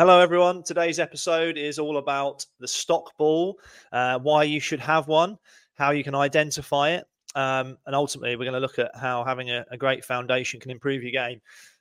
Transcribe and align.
Hello, 0.00 0.18
everyone. 0.18 0.62
Today's 0.62 0.98
episode 0.98 1.58
is 1.58 1.78
all 1.78 1.98
about 1.98 2.46
the 2.58 2.66
stock 2.66 3.14
ball, 3.18 3.58
uh, 3.92 4.18
why 4.18 4.44
you 4.44 4.58
should 4.58 4.80
have 4.80 5.08
one, 5.08 5.36
how 5.74 5.90
you 5.90 6.02
can 6.02 6.14
identify 6.14 6.92
it, 6.92 7.04
um, 7.34 7.76
and 7.84 7.94
ultimately, 7.94 8.34
we're 8.34 8.46
going 8.46 8.54
to 8.54 8.60
look 8.60 8.78
at 8.78 8.92
how 8.98 9.22
having 9.24 9.50
a, 9.50 9.62
a 9.70 9.76
great 9.76 10.02
foundation 10.02 10.58
can 10.58 10.70
improve 10.70 11.02
your 11.02 11.12
game. 11.12 11.38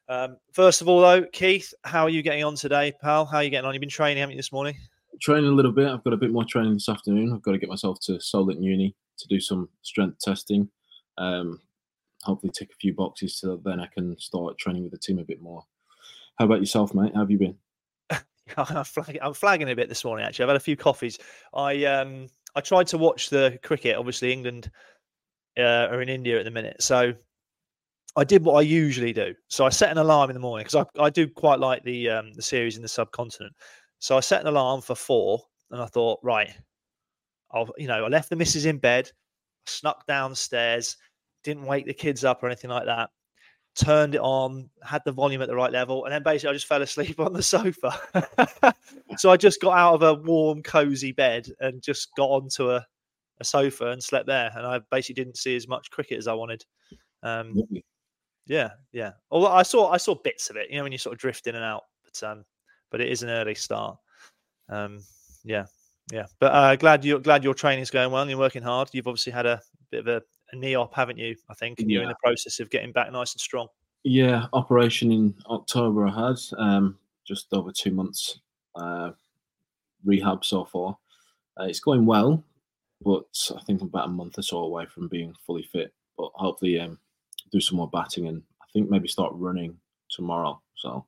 Um, 0.10 0.36
first 0.52 0.82
of 0.82 0.89
all, 0.89 1.00
though, 1.00 1.24
Keith, 1.32 1.74
how 1.86 2.04
are 2.04 2.10
you 2.10 2.21
getting 2.21 2.43
on 2.43 2.55
today, 2.55 2.92
pal? 3.02 3.25
How 3.25 3.38
are 3.38 3.43
you 3.46 3.50
getting 3.50 3.66
on? 3.66 3.74
You've 3.74 3.79
been 3.79 3.88
training, 3.88 4.20
haven't 4.20 4.33
you, 4.33 4.38
this 4.38 4.51
morning? 4.51 4.75
Training 5.21 5.50
a 5.50 5.56
little 5.56 5.71
bit. 5.71 5.88
I've 5.88 6.04
got 6.04 6.11
a 6.11 6.18
bit 6.18 6.32
more 6.32 6.43
training 6.43 6.74
this 6.74 6.89
afternoon. 6.89 7.32
I've 7.33 7.42
got 7.42 7.54
to 7.54 7.57
get 7.57 7.70
myself 7.70 8.00
to 8.01 8.20
Solent 8.20 8.61
Uni 8.61 8.93
to 9.18 9.28
do 9.29 9.39
some 9.39 9.70
strength 9.82 10.20
testing. 10.20 10.68
Um, 11.18 11.61
hopefully, 12.24 12.51
tick 12.54 12.71
a 12.74 12.75
few 12.82 12.93
boxes 12.93 13.38
so 13.38 13.61
then 13.64 13.79
I 13.79 13.88
can 13.88 14.20
start 14.20 14.57
training 14.57 14.83
with 14.83 14.92
the 14.92 14.97
team 14.97 15.20
a 15.20 15.24
bit 15.24 15.42
more. 15.42 15.64
How 16.38 16.43
about 16.43 16.60
yourself, 16.60 16.93
mate? 16.93 17.14
How 17.14 17.21
have 17.21 17.32
you 17.32 17.38
been? 17.38 17.56
I'm, 18.58 18.84
flagging, 18.84 19.21
I'm 19.21 19.34
flagging 19.34 19.70
a 19.70 19.76
bit 19.76 19.89
this 19.89 20.04
morning. 20.06 20.26
Actually, 20.26 20.44
I've 20.44 20.50
had 20.50 20.58
a 20.58 20.62
few 20.62 20.76
coffees. 20.76 21.20
I 21.54 21.86
um 21.86 22.28
I 22.56 22.62
tried 22.62 22.88
to 22.88 22.98
watch 22.98 23.30
the 23.30 23.60
cricket. 23.64 23.96
Obviously, 23.96 24.32
England 24.32 24.72
uh, 25.58 25.88
are 25.92 26.02
in 26.02 26.10
India 26.10 26.39
at 26.39 26.46
the 26.46 26.52
minute, 26.52 26.82
so 26.82 27.14
I 28.16 28.24
did 28.24 28.44
what 28.44 28.56
I 28.56 28.62
usually 28.62 29.14
do. 29.14 29.36
So 29.48 29.66
I 29.66 29.70
set 29.70 29.92
an 29.92 29.98
alarm 29.98 30.30
in 30.30 30.34
the 30.34 30.39
morning 30.39 30.66
because 30.66 30.88
I, 30.98 31.04
I 31.04 31.10
do 31.10 31.28
quite 31.28 31.60
like 31.60 31.84
the 31.84 32.09
um, 32.09 32.34
the 32.34 32.42
series 32.42 32.75
in 32.75 32.81
the 32.81 32.88
subcontinent. 32.88 33.53
So 34.00 34.17
I 34.17 34.22
set 34.22 34.42
an 34.42 34.48
alarm 34.48 34.81
for 34.81 34.95
four, 34.95 35.42
and 35.72 35.81
I 35.81 35.86
thought, 35.86 36.20
right, 36.23 36.52
I'll 37.52 37.69
you 37.78 37.88
know 37.88 38.06
I 38.06 38.08
left 38.08 38.30
the 38.30 38.36
missus 38.36 38.66
in 38.66 38.78
bed, 38.78 39.11
snuck 39.66 40.06
downstairs, 40.08 40.97
didn't 41.44 41.66
wake 41.66 41.86
the 41.86 41.94
kids 41.94 42.23
up 42.23 42.44
or 42.44 42.47
anything 42.47 42.69
like 42.69 42.86
that 42.86 43.09
turned 43.75 44.16
it 44.16 44.22
on, 44.22 44.70
had 44.84 45.02
the 45.06 45.12
volume 45.12 45.42
at 45.42 45.48
the 45.48 45.56
right 45.56 45.72
level, 45.72 46.06
and 46.06 46.14
then 46.14 46.23
basically 46.23 46.52
I 46.52 46.53
just 46.53 46.67
fell 46.67 46.81
asleep 46.81 47.20
on 47.20 47.34
the 47.34 47.44
sofa. 47.44 48.00
so 49.17 49.31
I 49.31 49.38
just 49.38 49.62
got 49.62 49.78
out 49.78 49.95
of 49.95 50.03
a 50.03 50.22
warm, 50.22 50.62
cozy 50.64 51.12
bed 51.12 51.50
and 51.59 51.81
just 51.81 52.14
got 52.16 52.30
onto 52.30 52.72
a, 52.72 52.86
a 53.40 53.44
sofa 53.44 53.92
and 53.92 54.03
slept 54.03 54.28
there. 54.28 54.52
And 54.56 54.66
I 54.66 54.80
basically 54.92 55.23
didn't 55.23 55.38
see 55.38 55.56
as 55.56 55.67
much 55.67 55.92
cricket 55.92 56.17
as 56.17 56.28
I 56.28 56.34
wanted. 56.34 56.66
Um, 57.23 57.56
yeah, 58.47 58.72
yeah. 58.92 59.12
Although 59.31 59.52
I 59.52 59.64
saw 59.64 59.92
I 59.92 59.97
saw 59.97 60.16
bits 60.16 60.50
of 60.50 60.56
it, 60.56 60.70
you 60.70 60.78
know, 60.78 60.84
when 60.84 60.92
you 60.92 60.97
sort 60.97 61.14
of 61.14 61.20
drift 61.20 61.47
in 61.47 61.56
and 61.56 61.64
out. 61.64 61.84
But 62.03 62.28
um, 62.28 62.45
but 62.92 63.02
it 63.02 63.09
is 63.09 63.23
an 63.23 63.30
early 63.30 63.56
start. 63.56 63.97
Um, 64.70 65.00
yeah, 65.44 65.66
yeah. 66.12 66.25
But 66.40 66.53
uh, 66.53 66.75
glad 66.75 67.06
you 67.06 67.20
glad 67.20 67.44
your 67.44 67.53
training's 67.53 67.92
going 67.92 68.12
well. 68.12 68.22
and 68.22 68.30
You're 68.31 68.40
working 68.40 68.64
hard. 68.64 68.90
You've 68.92 69.08
obviously 69.08 69.31
had 69.31 69.45
a 69.45 69.62
bit 69.92 70.02
of 70.02 70.08
a 70.08 70.22
a 70.52 70.55
knee 70.55 70.75
op, 70.75 70.94
haven't 70.94 71.17
you? 71.17 71.36
I 71.50 71.53
think, 71.53 71.80
and 71.80 71.89
you're 71.89 72.03
in 72.03 72.09
the 72.09 72.16
process 72.23 72.59
of 72.59 72.69
getting 72.69 72.92
back 72.92 73.11
nice 73.11 73.33
and 73.33 73.42
strong. 73.42 73.67
Yeah, 74.03 74.45
operation 74.53 75.11
in 75.11 75.36
October. 75.47 76.08
I 76.08 76.28
had 76.30 76.38
um, 76.58 76.97
just 77.25 77.53
over 77.53 77.72
two 77.72 77.91
months 77.91 78.39
uh, 78.75 79.11
rehab 80.06 80.45
so 80.45 80.66
far. 80.66 80.97
Uh, 81.59 81.66
it's 81.66 81.81
going 81.81 82.06
well, 82.06 82.44
but 83.03 83.25
I 83.56 83.61
think 83.64 83.81
I'm 83.81 83.88
about 83.88 84.08
a 84.08 84.11
month 84.11 84.38
or 84.38 84.41
so 84.41 84.59
away 84.59 84.86
from 84.86 85.08
being 85.08 85.33
fully 85.45 85.64
fit. 85.64 85.94
But 86.17 86.31
hopefully, 86.36 86.80
um, 86.80 86.97
do 87.52 87.59
some 87.59 87.78
more 87.78 87.89
batting 87.89 88.28
and 88.28 88.41
I 88.61 88.66
think 88.73 88.89
maybe 88.89 89.08
start 89.08 89.34
running 89.36 89.78
tomorrow. 90.09 90.61
So, 90.75 91.06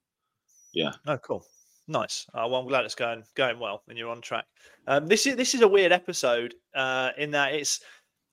yeah. 0.73 0.91
Oh, 1.07 1.17
cool. 1.17 1.45
Nice. 1.87 2.25
Uh, 2.33 2.47
well, 2.49 2.61
I'm 2.61 2.67
glad 2.67 2.85
it's 2.85 2.95
going 2.95 3.23
going 3.35 3.59
well 3.59 3.83
and 3.89 3.97
you're 3.97 4.09
on 4.09 4.21
track. 4.21 4.45
Um, 4.87 5.07
this 5.07 5.25
is 5.25 5.35
this 5.35 5.53
is 5.53 5.61
a 5.61 5.67
weird 5.67 5.91
episode 5.91 6.55
uh, 6.75 7.11
in 7.17 7.31
that 7.31 7.53
it's 7.53 7.81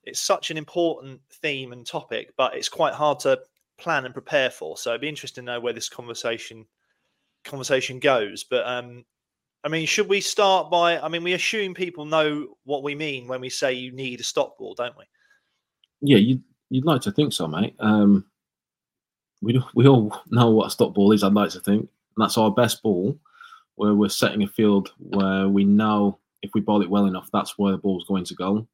it's 0.09 0.19
such 0.19 0.51
an 0.51 0.57
important 0.57 1.21
theme 1.41 1.71
and 1.71 1.85
topic, 1.85 2.33
but 2.37 2.55
it's 2.55 2.69
quite 2.69 2.93
hard 2.93 3.19
to 3.21 3.39
plan 3.77 4.05
and 4.05 4.13
prepare 4.13 4.49
for. 4.49 4.77
So 4.77 4.91
it'd 4.91 5.01
be 5.01 5.09
interesting 5.09 5.45
to 5.45 5.51
know 5.53 5.59
where 5.59 5.73
this 5.73 5.89
conversation 5.89 6.65
conversation 7.45 7.99
goes. 7.99 8.43
But 8.43 8.67
um, 8.67 9.05
I 9.63 9.69
mean, 9.69 9.85
should 9.85 10.09
we 10.09 10.21
start 10.21 10.69
by? 10.69 10.99
I 10.99 11.07
mean, 11.07 11.23
we 11.23 11.33
assume 11.33 11.73
people 11.73 12.05
know 12.05 12.55
what 12.65 12.83
we 12.83 12.95
mean 12.95 13.27
when 13.27 13.41
we 13.41 13.49
say 13.49 13.73
you 13.73 13.91
need 13.91 14.19
a 14.19 14.23
stock 14.23 14.57
ball, 14.57 14.75
don't 14.75 14.97
we? 14.97 15.05
Yeah, 16.01 16.17
you'd 16.17 16.43
you'd 16.69 16.85
like 16.85 17.01
to 17.01 17.11
think 17.11 17.33
so, 17.33 17.47
mate. 17.47 17.75
Um, 17.79 18.25
we 19.41 19.61
we 19.73 19.87
all 19.87 20.21
know 20.29 20.49
what 20.49 20.67
a 20.67 20.71
stock 20.71 20.93
ball 20.93 21.11
is. 21.11 21.23
I'd 21.23 21.33
like 21.33 21.51
to 21.51 21.59
think 21.59 21.89
and 22.19 22.25
that's 22.25 22.37
our 22.37 22.51
best 22.51 22.83
ball, 22.83 23.17
where 23.75 23.93
we're 23.93 24.09
setting 24.09 24.43
a 24.43 24.47
field 24.47 24.91
where 24.97 25.47
we 25.47 25.63
know 25.63 26.19
if 26.41 26.51
we 26.53 26.59
bowl 26.59 26.81
it 26.81 26.89
well 26.89 27.05
enough, 27.05 27.29
that's 27.31 27.57
where 27.57 27.71
the 27.71 27.77
ball's 27.77 28.05
going 28.05 28.25
to 28.25 28.35
go, 28.35 28.67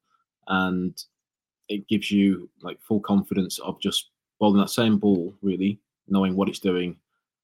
and 0.47 1.03
it 1.69 1.87
gives 1.87 2.11
you 2.11 2.49
like 2.61 2.79
full 2.81 2.99
confidence 2.99 3.59
of 3.59 3.79
just 3.79 4.11
bowling 4.39 4.59
that 4.59 4.69
same 4.69 4.97
ball, 4.97 5.33
really 5.41 5.79
knowing 6.07 6.35
what 6.35 6.49
it's 6.49 6.59
doing 6.59 6.95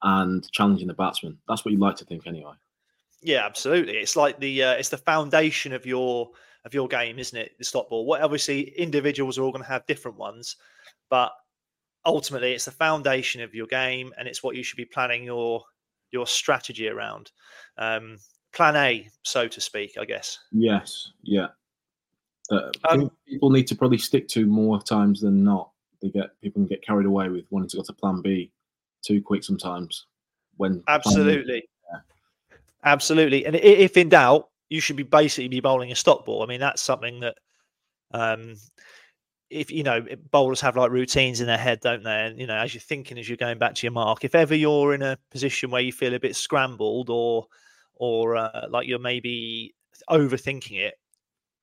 and 0.03 0.51
challenging 0.51 0.87
the 0.87 0.93
batsman. 0.93 1.37
That's 1.47 1.65
what 1.65 1.71
you 1.71 1.79
like 1.79 1.95
to 1.97 2.05
think, 2.05 2.27
anyway. 2.27 2.53
Yeah, 3.21 3.45
absolutely. 3.45 3.97
It's 3.97 4.15
like 4.15 4.39
the 4.39 4.63
uh, 4.63 4.73
it's 4.73 4.89
the 4.89 4.97
foundation 4.97 5.73
of 5.73 5.85
your 5.85 6.29
of 6.65 6.73
your 6.73 6.87
game, 6.87 7.19
isn't 7.19 7.37
it? 7.37 7.51
The 7.57 7.65
stock 7.65 7.89
ball. 7.89 8.05
What 8.05 8.21
obviously 8.21 8.69
individuals 8.77 9.37
are 9.37 9.43
all 9.43 9.51
going 9.51 9.63
to 9.63 9.69
have 9.69 9.85
different 9.85 10.17
ones, 10.17 10.55
but 11.09 11.31
ultimately 12.05 12.53
it's 12.53 12.65
the 12.65 12.71
foundation 12.71 13.41
of 13.41 13.53
your 13.53 13.67
game, 13.67 14.11
and 14.17 14.27
it's 14.27 14.41
what 14.41 14.55
you 14.55 14.63
should 14.63 14.77
be 14.77 14.85
planning 14.85 15.23
your 15.23 15.63
your 16.11 16.25
strategy 16.25 16.87
around. 16.87 17.31
Um, 17.77 18.17
plan 18.53 18.75
A, 18.75 19.07
so 19.23 19.47
to 19.47 19.61
speak, 19.61 19.93
I 19.99 20.05
guess. 20.05 20.39
Yes. 20.51 21.11
Yeah 21.21 21.47
that 22.49 22.75
um, 22.89 23.11
people 23.27 23.49
need 23.49 23.67
to 23.67 23.75
probably 23.75 23.97
stick 23.97 24.27
to 24.29 24.45
more 24.45 24.81
times 24.81 25.21
than 25.21 25.43
not. 25.43 25.71
They 26.01 26.09
get 26.09 26.39
people 26.41 26.61
can 26.61 26.67
get 26.67 26.83
carried 26.83 27.05
away 27.05 27.29
with 27.29 27.45
wanting 27.49 27.69
to 27.69 27.77
go 27.77 27.83
to 27.83 27.93
Plan 27.93 28.21
B 28.21 28.51
too 29.01 29.21
quick 29.21 29.43
sometimes. 29.43 30.07
When 30.57 30.83
absolutely, 30.87 31.67
yeah. 31.91 31.99
absolutely, 32.83 33.45
and 33.45 33.55
if 33.55 33.97
in 33.97 34.09
doubt, 34.09 34.49
you 34.69 34.79
should 34.79 34.95
be 34.95 35.03
basically 35.03 35.47
be 35.47 35.59
bowling 35.59 35.91
a 35.91 35.95
stock 35.95 36.25
ball. 36.25 36.43
I 36.43 36.45
mean, 36.45 36.59
that's 36.59 36.81
something 36.81 37.19
that, 37.19 37.35
um, 38.11 38.55
if 39.49 39.69
you 39.69 39.83
know, 39.83 40.05
bowlers 40.31 40.61
have 40.61 40.77
like 40.77 40.91
routines 40.91 41.41
in 41.41 41.47
their 41.47 41.57
head, 41.57 41.81
don't 41.81 42.03
they? 42.03 42.25
And 42.25 42.39
you 42.39 42.47
know, 42.47 42.55
as 42.55 42.73
you're 42.73 42.81
thinking, 42.81 43.17
as 43.19 43.27
you're 43.27 43.37
going 43.37 43.59
back 43.59 43.75
to 43.75 43.85
your 43.85 43.91
mark, 43.91 44.23
if 44.23 44.33
ever 44.33 44.55
you're 44.55 44.93
in 44.93 45.01
a 45.01 45.17
position 45.29 45.71
where 45.71 45.81
you 45.81 45.91
feel 45.91 46.13
a 46.13 46.19
bit 46.19 46.35
scrambled 46.35 47.09
or, 47.09 47.47
or 47.95 48.37
uh, 48.37 48.67
like 48.69 48.87
you're 48.87 48.99
maybe 48.99 49.75
overthinking 50.09 50.79
it, 50.79 50.95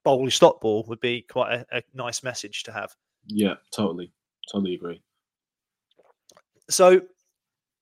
bowl 0.08 0.30
stock 0.30 0.60
ball 0.62 0.84
would 0.88 1.00
be 1.00 1.20
quite 1.20 1.52
a, 1.52 1.66
a 1.70 1.82
nice 1.92 2.22
message 2.22 2.62
to 2.62 2.72
have. 2.72 2.94
Yeah, 3.26 3.54
totally, 3.70 4.10
totally 4.50 4.74
agree. 4.74 5.02
So, 6.70 7.02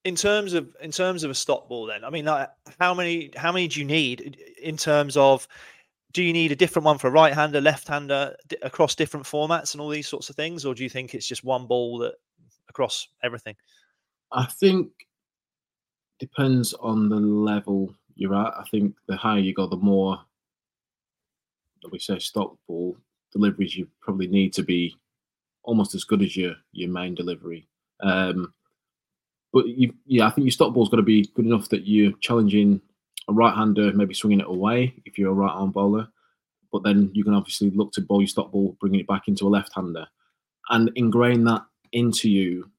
in 0.04 0.16
terms 0.16 0.52
of 0.52 0.74
in 0.80 0.90
terms 0.90 1.22
of 1.22 1.30
a 1.30 1.34
stock 1.34 1.68
ball, 1.68 1.86
then 1.86 2.04
I 2.04 2.10
mean, 2.10 2.24
like, 2.24 2.48
how 2.80 2.94
many 2.94 3.30
how 3.36 3.52
many 3.52 3.68
do 3.68 3.78
you 3.78 3.86
need 3.86 4.38
in 4.60 4.76
terms 4.76 5.16
of? 5.16 5.46
Do 6.12 6.22
you 6.22 6.32
need 6.32 6.50
a 6.50 6.56
different 6.56 6.86
one 6.86 6.96
for 6.96 7.08
a 7.08 7.10
right 7.10 7.34
hander, 7.34 7.60
left 7.60 7.86
hander 7.86 8.34
across 8.62 8.94
different 8.94 9.26
formats 9.26 9.74
and 9.74 9.82
all 9.82 9.90
these 9.90 10.08
sorts 10.08 10.30
of 10.30 10.36
things, 10.36 10.64
or 10.64 10.74
do 10.74 10.82
you 10.82 10.88
think 10.88 11.14
it's 11.14 11.28
just 11.28 11.44
one 11.44 11.66
ball 11.66 11.98
that 11.98 12.14
across 12.70 13.06
everything? 13.22 13.54
I 14.32 14.46
think 14.46 14.88
depends 16.18 16.72
on 16.74 17.08
the 17.10 17.20
level 17.20 17.94
you're 18.14 18.34
at. 18.34 18.54
I 18.58 18.64
think 18.70 18.94
the 19.06 19.16
higher 19.16 19.38
you 19.38 19.52
go, 19.52 19.66
the 19.66 19.76
more 19.76 20.18
we 21.90 21.98
say 21.98 22.18
stock 22.18 22.56
ball 22.68 22.96
deliveries 23.32 23.76
you 23.76 23.86
probably 24.00 24.26
need 24.26 24.52
to 24.54 24.62
be 24.62 24.96
almost 25.62 25.94
as 25.94 26.04
good 26.04 26.22
as 26.22 26.36
your 26.36 26.54
your 26.72 26.90
main 26.90 27.14
delivery. 27.14 27.68
Um, 28.00 28.52
but 29.52 29.66
you, 29.68 29.94
yeah, 30.06 30.26
I 30.26 30.30
think 30.30 30.44
your 30.44 30.52
stock 30.52 30.74
ball's 30.74 30.88
got 30.88 30.96
to 30.96 31.02
be 31.02 31.30
good 31.34 31.46
enough 31.46 31.68
that 31.70 31.86
you're 31.86 32.12
challenging 32.20 32.80
a 33.28 33.32
right-hander, 33.32 33.92
maybe 33.92 34.14
swinging 34.14 34.40
it 34.40 34.46
away 34.46 34.94
if 35.04 35.18
you're 35.18 35.30
a 35.30 35.34
right-arm 35.34 35.70
bowler. 35.70 36.08
But 36.72 36.82
then 36.82 37.10
you 37.14 37.24
can 37.24 37.34
obviously 37.34 37.70
look 37.70 37.92
to 37.92 38.02
bowl 38.02 38.20
your 38.20 38.28
stock 38.28 38.52
ball, 38.52 38.76
bringing 38.80 39.00
it 39.00 39.06
back 39.06 39.28
into 39.28 39.46
a 39.46 39.48
left-hander, 39.48 40.06
and 40.70 40.90
ingrain 40.96 41.44
that 41.44 41.62
into 41.92 42.28
you, 42.28 42.70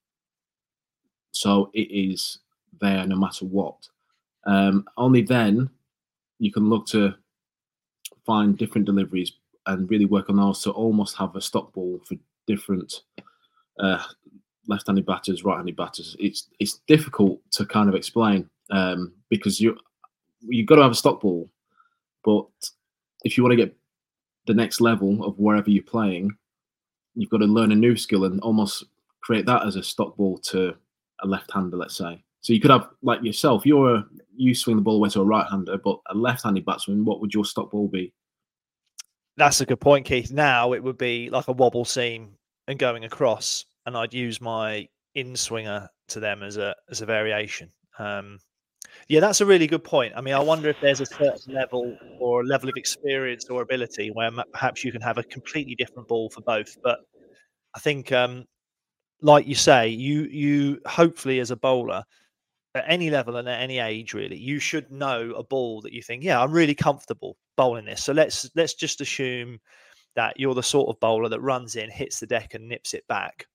so 1.31 1.71
it 1.73 1.89
is 1.91 2.39
there 2.79 3.05
no 3.07 3.15
matter 3.15 3.45
what. 3.45 3.87
Um, 4.45 4.85
only 4.97 5.23
then 5.23 5.69
you 6.39 6.51
can 6.51 6.69
look 6.69 6.85
to 6.87 7.15
find 8.27 8.57
different 8.57 8.85
deliveries 8.85 9.31
and 9.65 9.89
really 9.89 10.06
work 10.06 10.29
on 10.29 10.35
those 10.35 10.62
to 10.62 10.71
almost 10.71 11.18
have 11.18 11.35
a 11.35 11.41
stock 11.41 11.74
ball 11.74 12.00
for 12.06 12.15
different 12.45 13.01
uh, 13.79 14.03
left-handed 14.68 15.06
batters, 15.06 15.44
right-handed 15.44 15.75
batters. 15.75 16.15
It's 16.19 16.50
it's 16.59 16.81
difficult 16.88 17.39
to 17.51 17.65
kind 17.65 17.89
of 17.89 17.95
explain 17.95 18.50
um, 18.69 19.13
because 19.29 19.59
you 19.59 19.77
you've 20.41 20.68
got 20.68 20.75
to 20.75 20.83
have 20.83 20.91
a 20.91 20.95
stock 20.95 21.21
ball, 21.21 21.50
but 22.24 22.47
if 23.24 23.38
you 23.38 23.44
want 23.44 23.53
to 23.53 23.65
get 23.65 23.75
the 24.45 24.53
next 24.53 24.80
level 24.80 25.25
of 25.25 25.39
wherever 25.39 25.69
you're 25.69 25.83
playing, 25.83 26.31
you've 27.15 27.30
got 27.30 27.39
to 27.39 27.45
learn 27.45 27.71
a 27.71 27.75
new 27.75 27.95
skill 27.95 28.25
and 28.25 28.39
almost 28.41 28.85
create 29.21 29.45
that 29.45 29.65
as 29.65 29.75
a 29.75 29.83
stock 29.83 30.15
ball 30.15 30.38
to 30.38 30.75
a 31.21 31.27
left-hander, 31.27 31.75
let's 31.75 31.97
say. 31.97 32.23
So 32.41 32.53
you 32.53 32.59
could 32.59 32.71
have 32.71 32.89
like 33.01 33.23
yourself, 33.23 33.65
you're 33.65 33.95
a, 33.95 34.05
you 34.35 34.55
swing 34.55 34.75
the 34.75 34.81
ball 34.81 34.97
away 34.97 35.09
to 35.09 35.21
a 35.21 35.25
right-hander, 35.25 35.77
but 35.79 35.99
a 36.09 36.15
left-handed 36.15 36.65
batsman, 36.65 37.03
what 37.03 37.19
would 37.19 37.33
your 37.33 37.45
stock 37.45 37.71
ball 37.71 37.87
be? 37.87 38.13
That's 39.35 39.61
a 39.61 39.65
good 39.65 39.79
point, 39.79 40.05
Keith. 40.05 40.31
Now 40.31 40.73
it 40.73 40.83
would 40.83 40.97
be 40.97 41.29
like 41.29 41.47
a 41.47 41.51
wobble 41.53 41.85
seam 41.85 42.29
and 42.67 42.79
going 42.79 43.05
across, 43.05 43.65
and 43.85 43.97
I'd 43.97 44.13
use 44.13 44.39
my 44.39 44.87
in 45.15 45.35
swinger 45.35 45.89
to 46.09 46.19
them 46.19 46.43
as 46.43 46.57
a 46.57 46.75
as 46.89 47.01
a 47.01 47.05
variation. 47.05 47.71
Um, 47.99 48.39
Yeah, 49.07 49.19
that's 49.19 49.41
a 49.41 49.45
really 49.45 49.67
good 49.67 49.83
point. 49.83 50.13
I 50.15 50.21
mean, 50.21 50.33
I 50.33 50.39
wonder 50.39 50.69
if 50.69 50.77
there's 50.81 51.01
a 51.01 51.05
certain 51.05 51.53
level 51.53 51.97
or 52.19 52.43
level 52.45 52.69
of 52.69 52.75
experience 52.75 53.45
or 53.49 53.61
ability 53.61 54.09
where 54.11 54.31
perhaps 54.51 54.83
you 54.83 54.91
can 54.91 55.01
have 55.01 55.17
a 55.17 55.23
completely 55.23 55.75
different 55.75 56.07
ball 56.07 56.29
for 56.29 56.41
both. 56.41 56.75
But 56.83 56.99
I 57.75 57.79
think, 57.79 58.11
um, 58.11 58.45
like 59.21 59.47
you 59.47 59.55
say, 59.55 59.87
you 59.89 60.23
you 60.23 60.81
hopefully 60.85 61.39
as 61.39 61.51
a 61.51 61.55
bowler 61.55 62.03
at 62.75 62.85
any 62.87 63.09
level 63.09 63.37
and 63.37 63.47
at 63.47 63.61
any 63.61 63.79
age, 63.79 64.13
really, 64.13 64.37
you 64.37 64.59
should 64.59 64.91
know 64.91 65.31
a 65.31 65.43
ball 65.43 65.81
that 65.81 65.93
you 65.93 66.01
think, 66.01 66.23
yeah, 66.23 66.41
I'm 66.41 66.51
really 66.51 66.75
comfortable 66.75 67.37
bowling 67.55 67.85
this. 67.85 68.03
So 68.03 68.13
let's 68.13 68.49
let's 68.55 68.73
just 68.73 69.01
assume 69.01 69.59
that 70.15 70.39
you're 70.39 70.55
the 70.55 70.63
sort 70.63 70.89
of 70.89 70.99
bowler 70.99 71.29
that 71.29 71.41
runs 71.41 71.75
in, 71.75 71.89
hits 71.89 72.19
the 72.19 72.27
deck, 72.27 72.53
and 72.53 72.67
nips 72.67 72.93
it 72.93 73.07
back. 73.07 73.45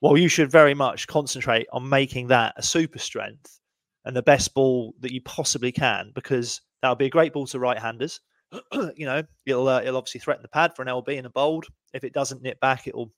Well, 0.00 0.16
you 0.16 0.28
should 0.28 0.50
very 0.50 0.74
much 0.74 1.06
concentrate 1.06 1.66
on 1.72 1.88
making 1.88 2.28
that 2.28 2.54
a 2.56 2.62
super 2.62 2.98
strength 2.98 3.58
and 4.04 4.14
the 4.16 4.22
best 4.22 4.54
ball 4.54 4.94
that 5.00 5.12
you 5.12 5.20
possibly 5.22 5.72
can, 5.72 6.12
because 6.14 6.60
that'll 6.82 6.96
be 6.96 7.06
a 7.06 7.10
great 7.10 7.32
ball 7.32 7.46
to 7.48 7.58
right-handers. 7.58 8.20
you 8.96 9.06
know, 9.06 9.22
it'll 9.46 9.68
uh, 9.68 9.80
it'll 9.80 9.96
obviously 9.96 10.20
threaten 10.20 10.42
the 10.42 10.48
pad 10.48 10.74
for 10.74 10.82
an 10.82 10.88
LB 10.88 11.16
and 11.18 11.26
a 11.26 11.30
bowled. 11.30 11.66
If 11.92 12.04
it 12.04 12.12
doesn't 12.12 12.42
nip 12.42 12.60
back, 12.60 12.86
it'll 12.86 13.12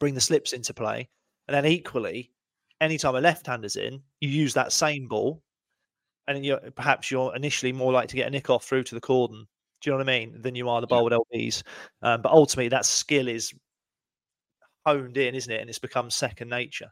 bring 0.00 0.14
the 0.14 0.20
slips 0.20 0.52
into 0.52 0.74
play. 0.74 1.08
And 1.48 1.54
then 1.54 1.66
equally, 1.66 2.32
anytime 2.82 3.14
a 3.14 3.20
left-hander's 3.20 3.76
in, 3.76 4.02
you 4.20 4.28
use 4.28 4.52
that 4.54 4.72
same 4.72 5.06
ball, 5.08 5.42
and 6.26 6.44
you're 6.44 6.60
perhaps 6.74 7.10
you're 7.10 7.34
initially 7.34 7.72
more 7.72 7.92
likely 7.92 8.08
to 8.08 8.16
get 8.16 8.26
a 8.26 8.30
nick 8.30 8.50
off 8.50 8.64
through 8.64 8.82
to 8.84 8.94
the 8.94 9.00
cordon. 9.00 9.46
Do 9.80 9.90
you 9.90 9.92
know 9.92 10.04
what 10.04 10.08
I 10.08 10.18
mean? 10.18 10.40
Than 10.40 10.54
you 10.54 10.68
are 10.68 10.80
the 10.80 10.86
bowl 10.86 11.04
with 11.04 11.12
LBs. 11.12 11.62
Um, 12.02 12.22
but 12.22 12.32
ultimately, 12.32 12.68
that 12.68 12.84
skill 12.84 13.28
is 13.28 13.52
honed 14.86 15.16
in, 15.16 15.34
isn't 15.34 15.52
it? 15.52 15.60
And 15.60 15.70
it's 15.70 15.78
become 15.78 16.10
second 16.10 16.48
nature. 16.48 16.90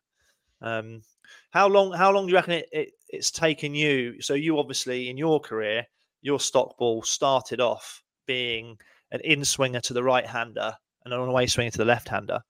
Um, 0.62 1.02
how 1.50 1.69
long? 1.69 1.93
How 1.93 2.12
long 2.12 2.26
do 2.26 2.31
you 2.31 2.36
reckon 2.36 2.54
it, 2.54 2.69
it, 2.72 2.90
it's 3.08 3.31
taken 3.31 3.75
you? 3.75 4.20
So 4.20 4.34
you 4.34 4.58
obviously 4.58 5.10
in 5.10 5.16
your 5.16 5.40
career, 5.40 5.84
your 6.22 6.40
stock 6.40 6.76
ball 6.78 7.02
started 7.02 7.60
off 7.60 8.02
being 8.26 8.78
an 9.12 9.20
in 9.25 9.44
swinger 9.44 9.81
to 9.81 9.93
the 9.93 10.02
right 10.02 10.26
hander 10.26 10.72
and 11.04 11.14
an 11.14 11.20
away 11.20 11.46
swinger 11.46 11.70
to 11.70 11.78
the 11.78 11.84
left 11.84 12.08
hander 12.08 12.40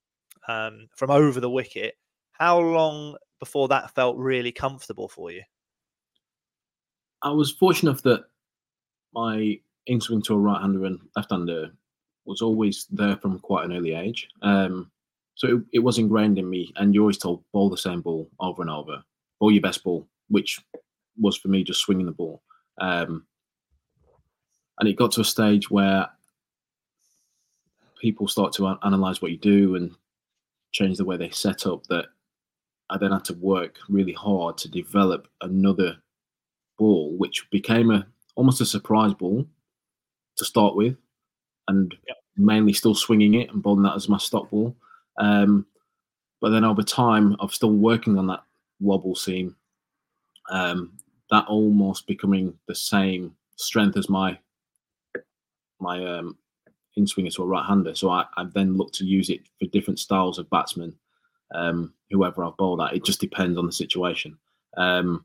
um, 0.48 0.88
from 0.96 1.10
over 1.10 1.40
the 1.40 1.50
wicket. 1.50 1.94
How 2.32 2.58
long 2.58 3.16
before 3.40 3.66
that 3.68 3.94
felt 3.94 4.16
really 4.16 4.52
comfortable 4.52 5.08
for 5.08 5.32
you? 5.32 5.42
I 7.22 7.30
was 7.30 7.50
fortunate 7.50 7.90
enough 7.90 8.02
that 8.02 8.24
my 9.12 9.58
in 9.86 10.00
swing 10.00 10.22
to 10.22 10.34
a 10.34 10.38
right 10.38 10.60
hander 10.60 10.84
and 10.84 11.00
left 11.16 11.30
hander 11.30 11.70
was 12.24 12.42
always 12.42 12.86
there 12.90 13.16
from 13.16 13.40
quite 13.40 13.64
an 13.64 13.72
early 13.72 13.94
age. 13.94 14.28
Um, 14.42 14.90
so 15.34 15.56
it, 15.56 15.62
it, 15.72 15.78
was 15.80 15.98
ingrained 15.98 16.38
in 16.38 16.48
me. 16.48 16.72
And 16.76 16.94
you 16.94 17.00
always 17.00 17.18
told 17.18 17.42
bowl 17.52 17.70
the 17.70 17.76
same 17.76 18.02
ball 18.02 18.30
over 18.38 18.62
and 18.62 18.70
over, 18.70 19.02
bowl 19.40 19.50
your 19.50 19.62
best 19.62 19.82
ball, 19.82 20.06
which 20.28 20.60
was 21.18 21.36
for 21.36 21.48
me 21.48 21.64
just 21.64 21.80
swinging 21.80 22.06
the 22.06 22.12
ball. 22.12 22.42
Um, 22.80 23.26
and 24.78 24.88
it 24.88 24.96
got 24.96 25.12
to 25.12 25.22
a 25.22 25.24
stage 25.24 25.70
where 25.70 26.08
people 28.00 28.28
start 28.28 28.52
to 28.54 28.78
analyze 28.82 29.20
what 29.20 29.30
you 29.30 29.38
do 29.38 29.76
and 29.76 29.92
change 30.72 30.98
the 30.98 31.04
way 31.04 31.16
they 31.16 31.30
set 31.30 31.66
up 31.66 31.84
that 31.88 32.06
I 32.90 32.98
then 32.98 33.12
had 33.12 33.24
to 33.26 33.34
work 33.34 33.78
really 33.88 34.12
hard 34.12 34.58
to 34.58 34.68
develop 34.68 35.28
another 35.40 35.96
ball, 36.76 37.16
which 37.16 37.48
became 37.50 37.90
a 37.90 38.06
almost 38.34 38.60
a 38.60 38.66
surprise 38.66 39.14
ball 39.14 39.46
to 40.36 40.44
start 40.44 40.74
with, 40.74 40.96
and 41.68 41.94
yep. 42.06 42.16
mainly 42.36 42.72
still 42.72 42.94
swinging 42.94 43.34
it 43.34 43.50
and 43.50 43.62
bowling 43.62 43.84
that 43.84 43.94
as 43.94 44.08
my 44.08 44.18
stock 44.18 44.50
ball. 44.50 44.76
Um, 45.18 45.66
but 46.40 46.50
then 46.50 46.64
over 46.64 46.82
time, 46.82 47.36
I've 47.40 47.54
still 47.54 47.72
working 47.72 48.18
on 48.18 48.26
that 48.26 48.42
wobble 48.80 49.14
seam. 49.14 49.56
Um, 50.50 50.92
that 51.30 51.46
almost 51.46 52.08
becoming 52.08 52.58
the 52.66 52.74
same 52.74 53.36
strength 53.56 53.96
as 53.96 54.08
my 54.08 54.36
my 55.78 56.04
um, 56.04 56.36
in 56.96 57.06
swinger 57.06 57.30
to 57.30 57.42
a 57.42 57.46
right 57.46 57.64
hander. 57.64 57.94
So 57.94 58.10
I, 58.10 58.24
I 58.36 58.44
then 58.52 58.76
look 58.76 58.92
to 58.94 59.04
use 59.04 59.30
it 59.30 59.42
for 59.58 59.66
different 59.66 59.98
styles 59.98 60.38
of 60.38 60.50
batsmen 60.50 60.94
um, 61.54 61.94
whoever 62.10 62.44
I've 62.44 62.56
bowled 62.56 62.80
at. 62.80 62.94
It 62.94 63.04
just 63.04 63.20
depends 63.20 63.58
on 63.58 63.66
the 63.66 63.72
situation. 63.72 64.36
Um, 64.76 65.24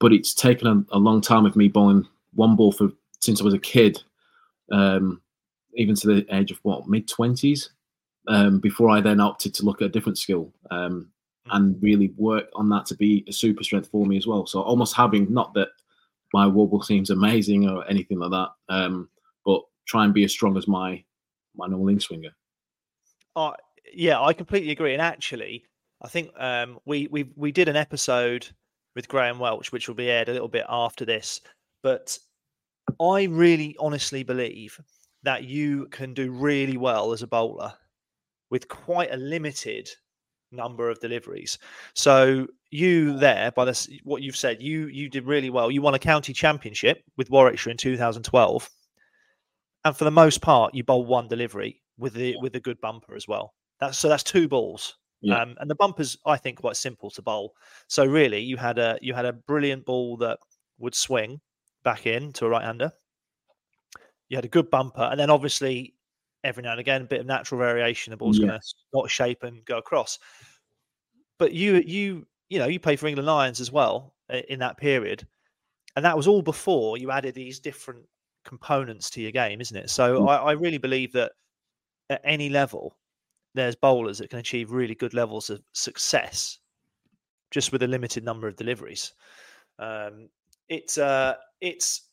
but 0.00 0.12
it's 0.12 0.34
taken 0.34 0.66
a, 0.66 0.96
a, 0.96 0.98
long 0.98 1.20
time 1.20 1.44
of 1.44 1.56
me 1.56 1.68
bowling 1.68 2.06
one 2.34 2.56
ball 2.56 2.72
for 2.72 2.90
since 3.20 3.40
I 3.40 3.44
was 3.44 3.54
a 3.54 3.58
kid, 3.58 4.00
um, 4.70 5.20
even 5.74 5.94
to 5.96 6.06
the 6.06 6.26
age 6.34 6.50
of 6.50 6.58
what 6.62 6.88
mid 6.88 7.08
twenties, 7.08 7.70
um, 8.28 8.60
before 8.60 8.90
I 8.90 9.00
then 9.00 9.20
opted 9.20 9.54
to 9.54 9.64
look 9.64 9.82
at 9.82 9.86
a 9.86 9.90
different 9.90 10.18
skill 10.18 10.52
um, 10.70 11.08
hmm. 11.46 11.56
and 11.56 11.82
really 11.82 12.12
work 12.16 12.46
on 12.54 12.68
that 12.70 12.86
to 12.86 12.94
be 12.94 13.24
a 13.28 13.32
super 13.32 13.64
strength 13.64 13.90
for 13.90 14.06
me 14.06 14.16
as 14.16 14.26
well. 14.26 14.46
So 14.46 14.60
almost 14.60 14.94
having 14.94 15.32
not 15.32 15.54
that 15.54 15.68
my 16.32 16.46
wobble 16.46 16.82
seems 16.82 17.10
amazing 17.10 17.68
or 17.68 17.88
anything 17.88 18.18
like 18.18 18.30
that, 18.30 18.50
um, 18.68 19.08
but 19.44 19.62
try 19.86 20.04
and 20.04 20.14
be 20.14 20.24
as 20.24 20.32
strong 20.32 20.56
as 20.56 20.68
my 20.68 21.02
my 21.56 21.66
normal 21.66 21.88
in 21.88 22.00
swinger. 22.00 22.30
Uh, 23.34 23.52
yeah, 23.94 24.20
I 24.20 24.32
completely 24.32 24.70
agree. 24.70 24.92
And 24.92 25.02
actually, 25.02 25.64
I 26.02 26.08
think 26.08 26.30
um, 26.38 26.78
we 26.84 27.08
we 27.10 27.30
we 27.36 27.52
did 27.52 27.68
an 27.68 27.76
episode 27.76 28.48
with 28.94 29.08
Graeme 29.08 29.38
Welch, 29.38 29.72
which 29.72 29.88
will 29.88 29.94
be 29.94 30.10
aired 30.10 30.28
a 30.28 30.32
little 30.32 30.48
bit 30.48 30.66
after 30.68 31.04
this. 31.04 31.40
But 31.82 32.18
I 33.00 33.24
really 33.24 33.76
honestly 33.78 34.22
believe 34.22 34.80
that 35.22 35.44
you 35.44 35.86
can 35.86 36.14
do 36.14 36.30
really 36.30 36.76
well 36.76 37.12
as 37.12 37.22
a 37.22 37.26
bowler 37.26 37.72
with 38.50 38.68
quite 38.68 39.12
a 39.12 39.16
limited 39.16 39.88
number 40.52 40.88
of 40.88 41.00
deliveries. 41.00 41.58
So 41.94 42.46
you 42.70 43.18
there 43.18 43.50
by 43.52 43.64
this 43.64 43.88
what 44.04 44.22
you've 44.22 44.36
said, 44.36 44.62
you 44.62 44.86
you 44.86 45.08
did 45.08 45.26
really 45.26 45.50
well. 45.50 45.70
You 45.70 45.82
won 45.82 45.94
a 45.94 45.98
county 45.98 46.32
championship 46.32 47.02
with 47.16 47.30
Warwickshire 47.30 47.70
in 47.70 47.76
2012. 47.76 48.70
And 49.84 49.96
for 49.96 50.04
the 50.04 50.10
most 50.10 50.40
part, 50.40 50.74
you 50.74 50.84
bowled 50.84 51.08
one 51.08 51.28
delivery 51.28 51.80
with 51.98 52.14
the 52.14 52.36
with 52.40 52.54
a 52.56 52.60
good 52.60 52.80
bumper 52.80 53.14
as 53.14 53.28
well. 53.28 53.54
That's 53.80 53.98
so 53.98 54.08
that's 54.08 54.22
two 54.22 54.48
balls. 54.48 54.96
Yeah. 55.20 55.40
Um, 55.42 55.56
and 55.58 55.68
the 55.68 55.74
bumpers, 55.74 56.16
I 56.26 56.36
think, 56.36 56.60
quite 56.60 56.76
simple 56.76 57.10
to 57.10 57.22
bowl. 57.22 57.54
So 57.88 58.04
really, 58.04 58.40
you 58.40 58.56
had 58.56 58.78
a 58.78 58.98
you 59.02 59.14
had 59.14 59.24
a 59.24 59.32
brilliant 59.32 59.84
ball 59.84 60.16
that 60.18 60.38
would 60.78 60.94
swing 60.94 61.40
back 61.82 62.06
in 62.06 62.32
to 62.34 62.46
a 62.46 62.48
right 62.48 62.64
hander. 62.64 62.92
You 64.28 64.36
had 64.36 64.44
a 64.44 64.48
good 64.48 64.70
bumper, 64.70 65.08
and 65.10 65.18
then 65.18 65.30
obviously 65.30 65.94
every 66.44 66.62
now 66.62 66.70
and 66.70 66.80
again 66.80 67.02
a 67.02 67.06
bit 67.06 67.20
of 67.20 67.26
natural 67.26 67.58
variation. 67.58 68.12
The 68.12 68.16
ball's 68.16 68.38
yes. 68.38 68.46
going 68.46 68.60
to 68.60 68.66
not 68.94 69.10
shape 69.10 69.42
and 69.42 69.64
go 69.64 69.78
across. 69.78 70.18
But 71.38 71.52
you 71.52 71.82
you 71.86 72.26
you 72.48 72.58
know 72.58 72.66
you 72.66 72.78
play 72.78 72.96
for 72.96 73.06
England 73.06 73.26
Lions 73.26 73.60
as 73.60 73.72
well 73.72 74.14
in 74.48 74.60
that 74.60 74.76
period, 74.76 75.26
and 75.96 76.04
that 76.04 76.16
was 76.16 76.28
all 76.28 76.42
before 76.42 76.96
you 76.96 77.10
added 77.10 77.34
these 77.34 77.58
different 77.58 78.04
components 78.44 79.10
to 79.10 79.20
your 79.20 79.32
game, 79.32 79.60
isn't 79.60 79.76
it? 79.76 79.90
So 79.90 80.22
mm. 80.22 80.28
I, 80.28 80.36
I 80.36 80.52
really 80.52 80.78
believe 80.78 81.12
that 81.12 81.32
at 82.10 82.20
any 82.24 82.48
level 82.48 82.94
there's 83.54 83.76
bowlers 83.76 84.18
that 84.18 84.30
can 84.30 84.38
achieve 84.38 84.70
really 84.70 84.94
good 84.94 85.14
levels 85.14 85.50
of 85.50 85.62
success 85.72 86.58
just 87.50 87.72
with 87.72 87.82
a 87.82 87.86
limited 87.86 88.24
number 88.24 88.46
of 88.46 88.56
deliveries. 88.56 89.14
Um, 89.78 90.28
it's 90.68 90.98
uh, 90.98 91.34
it's 91.60 92.08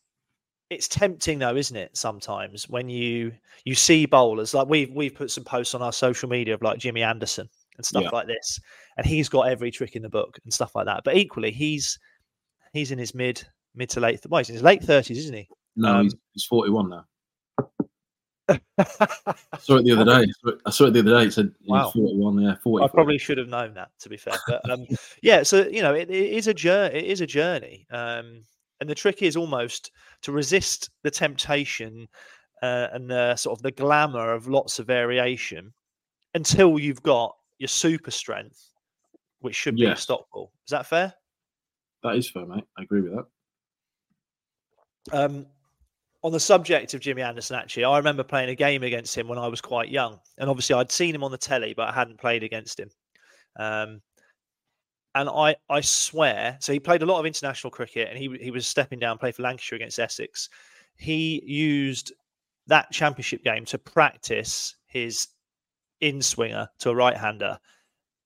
it's 0.70 0.88
tempting 0.88 1.39
though, 1.39 1.56
isn't 1.56 1.75
it? 1.75 1.96
Sometimes 1.96 2.70
when 2.70 2.89
you 2.89 3.32
you 3.65 3.75
see 3.75 4.06
bowlers 4.06 4.54
like 4.54 4.68
we've 4.68 4.92
we've 4.94 5.15
put 5.15 5.32
some 5.32 5.44
posts 5.44 5.75
on 5.75 5.82
our 5.82 5.94
social 5.94 6.30
media 6.30 6.54
of 6.54 6.62
like 6.62 6.80
Jimmy 6.80 7.04
Anderson 7.04 7.50
and 7.77 7.86
stuff 7.86 8.04
yeah. 8.04 8.10
like 8.10 8.27
this, 8.27 8.60
and 8.98 9.06
he's 9.06 9.30
got 9.30 9.50
every 9.50 9.72
trick 9.72 9.96
in 9.96 10.01
the 10.01 10.10
book 10.10 10.39
and 10.44 10.54
stuff 10.54 10.75
like 10.75 10.86
that. 10.86 11.01
But 11.04 11.18
equally, 11.18 11.51
he's 11.51 12.00
he's 12.74 12.92
in 12.92 12.98
his 13.00 13.13
mid 13.13 13.46
mid 13.75 13.89
to 13.92 14.00
late 14.00 14.22
well, 14.30 14.39
he's 14.39 14.50
in 14.50 14.56
his 14.56 14.63
late 14.63 14.84
thirties, 14.84 15.18
isn't 15.20 15.36
he? 15.36 15.50
No, 15.75 15.96
um, 15.96 16.04
he's, 16.04 16.15
he's 16.34 16.46
forty 16.46 16.72
one 16.72 16.89
now. 16.89 17.06
I 18.47 18.57
saw 19.59 19.77
it 19.77 19.85
the 19.85 19.99
other 19.99 20.05
day. 20.25 20.31
I 20.65 20.69
saw 20.69 20.85
it 20.85 20.91
the 20.91 20.99
other 20.99 21.19
day. 21.19 21.27
It 21.27 21.33
said 21.33 21.51
wow. 21.67 21.89
41, 21.89 22.41
yeah, 22.41 22.55
40. 22.55 22.85
I 22.85 22.87
probably 22.87 23.17
should 23.17 23.37
have 23.37 23.47
known 23.47 23.73
that, 23.73 23.89
to 23.99 24.09
be 24.09 24.17
fair. 24.17 24.35
But 24.47 24.69
um, 24.69 24.85
yeah, 25.21 25.43
so 25.43 25.67
you 25.67 25.81
know, 25.81 25.93
it, 25.93 26.09
it 26.09 26.33
is 26.33 26.47
a 26.47 26.53
journey. 26.53 26.95
It 26.95 27.05
is 27.05 27.21
a 27.21 27.27
journey, 27.27 27.85
um, 27.91 28.43
and 28.79 28.89
the 28.89 28.95
trick 28.95 29.21
is 29.21 29.35
almost 29.35 29.91
to 30.23 30.31
resist 30.31 30.89
the 31.03 31.11
temptation 31.11 32.07
uh, 32.61 32.87
and 32.93 33.09
the 33.09 33.35
sort 33.35 33.57
of 33.57 33.63
the 33.63 33.71
glamour 33.71 34.33
of 34.33 34.47
lots 34.47 34.79
of 34.79 34.87
variation 34.87 35.73
until 36.33 36.77
you've 36.77 37.03
got 37.03 37.35
your 37.57 37.67
super 37.67 38.11
strength, 38.11 38.71
which 39.39 39.55
should 39.55 39.75
be 39.75 39.83
yes. 39.83 39.99
a 39.99 40.01
stock 40.01 40.25
ball. 40.31 40.51
Is 40.65 40.71
that 40.71 40.85
fair? 40.85 41.13
That 42.03 42.15
is 42.15 42.29
fair, 42.29 42.45
mate. 42.45 42.65
I 42.77 42.83
agree 42.83 43.01
with 43.01 43.13
that. 43.13 43.25
Um, 45.11 45.45
on 46.25 46.32
the 46.32 46.39
subject 46.39 46.96
of 46.96 47.01
Jimmy 47.01 47.22
Anderson, 47.22 47.55
actually, 47.55 47.84
I 47.84 47.98
remember 47.98 48.24
playing 48.24 48.50
a 48.50 48.55
game 48.55 48.82
against 48.82 49.15
him 49.15 49.27
when 49.27 49.38
I 49.38 49.48
was 49.48 49.62
quite 49.62 49.89
young, 49.89 50.20
and 50.39 50.50
obviously 50.50 50.74
I'd 50.74 50.91
seen 50.91 51.13
him 51.13 51.24
on 51.24 51.29
the 51.29 51.38
telly, 51.38 51.75
but 51.77 51.88
I 51.88 51.91
hadn't 51.91 52.20
played 52.20 52.41
against 52.41 52.79
him. 52.79 52.89
Um, 53.58 54.01
and 55.13 55.29
I, 55.29 55.55
I 55.70 55.82
swear, 55.82 56.58
so 56.60 56.74
he 56.74 56.79
played 56.79 57.03
a 57.03 57.05
lot 57.05 57.20
of 57.20 57.27
international 57.27 57.70
cricket, 57.70 58.08
and 58.10 58.17
he 58.17 58.36
he 58.41 58.50
was 58.50 58.65
stepping 58.65 58.98
down, 58.98 59.20
play 59.20 59.34
for 59.34 59.44
Lancashire 59.44 59.75
against 59.75 60.00
Essex. 60.00 60.50
He 60.96 61.44
used 61.46 62.12
that 62.65 62.91
championship 62.91 63.44
game 63.44 63.63
to 63.65 63.77
practice 63.77 64.77
his 64.88 65.27
in 66.01 66.24
swinger 66.24 66.67
to 66.79 66.89
a 66.89 66.96
right 66.96 67.15
hander, 67.15 67.60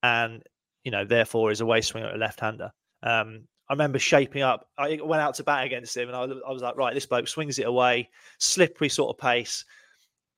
and 0.04 0.42
you 0.86 0.92
know 0.92 1.04
therefore 1.04 1.52
is 1.52 1.60
a 1.60 1.66
way 1.66 1.82
swinger 1.82 2.12
a 2.14 2.18
left 2.18 2.40
hander. 2.40 2.72
Um, 3.04 3.42
I 3.70 3.74
remember 3.74 4.00
shaping 4.00 4.42
up. 4.42 4.68
I 4.78 5.00
went 5.04 5.22
out 5.22 5.36
to 5.36 5.44
bat 5.44 5.66
against 5.66 5.96
him, 5.96 6.10
and 6.10 6.18
I, 6.18 6.24
I 6.24 6.52
was 6.52 6.64
like, 6.64 6.76
right, 6.76 6.94
this 6.94 7.06
bloke 7.06 7.28
swings 7.28 7.60
it 7.60 7.68
away, 7.68 8.10
slippery 8.40 8.90
sort 8.90 9.16
of 9.16 9.20
pace. 9.22 9.64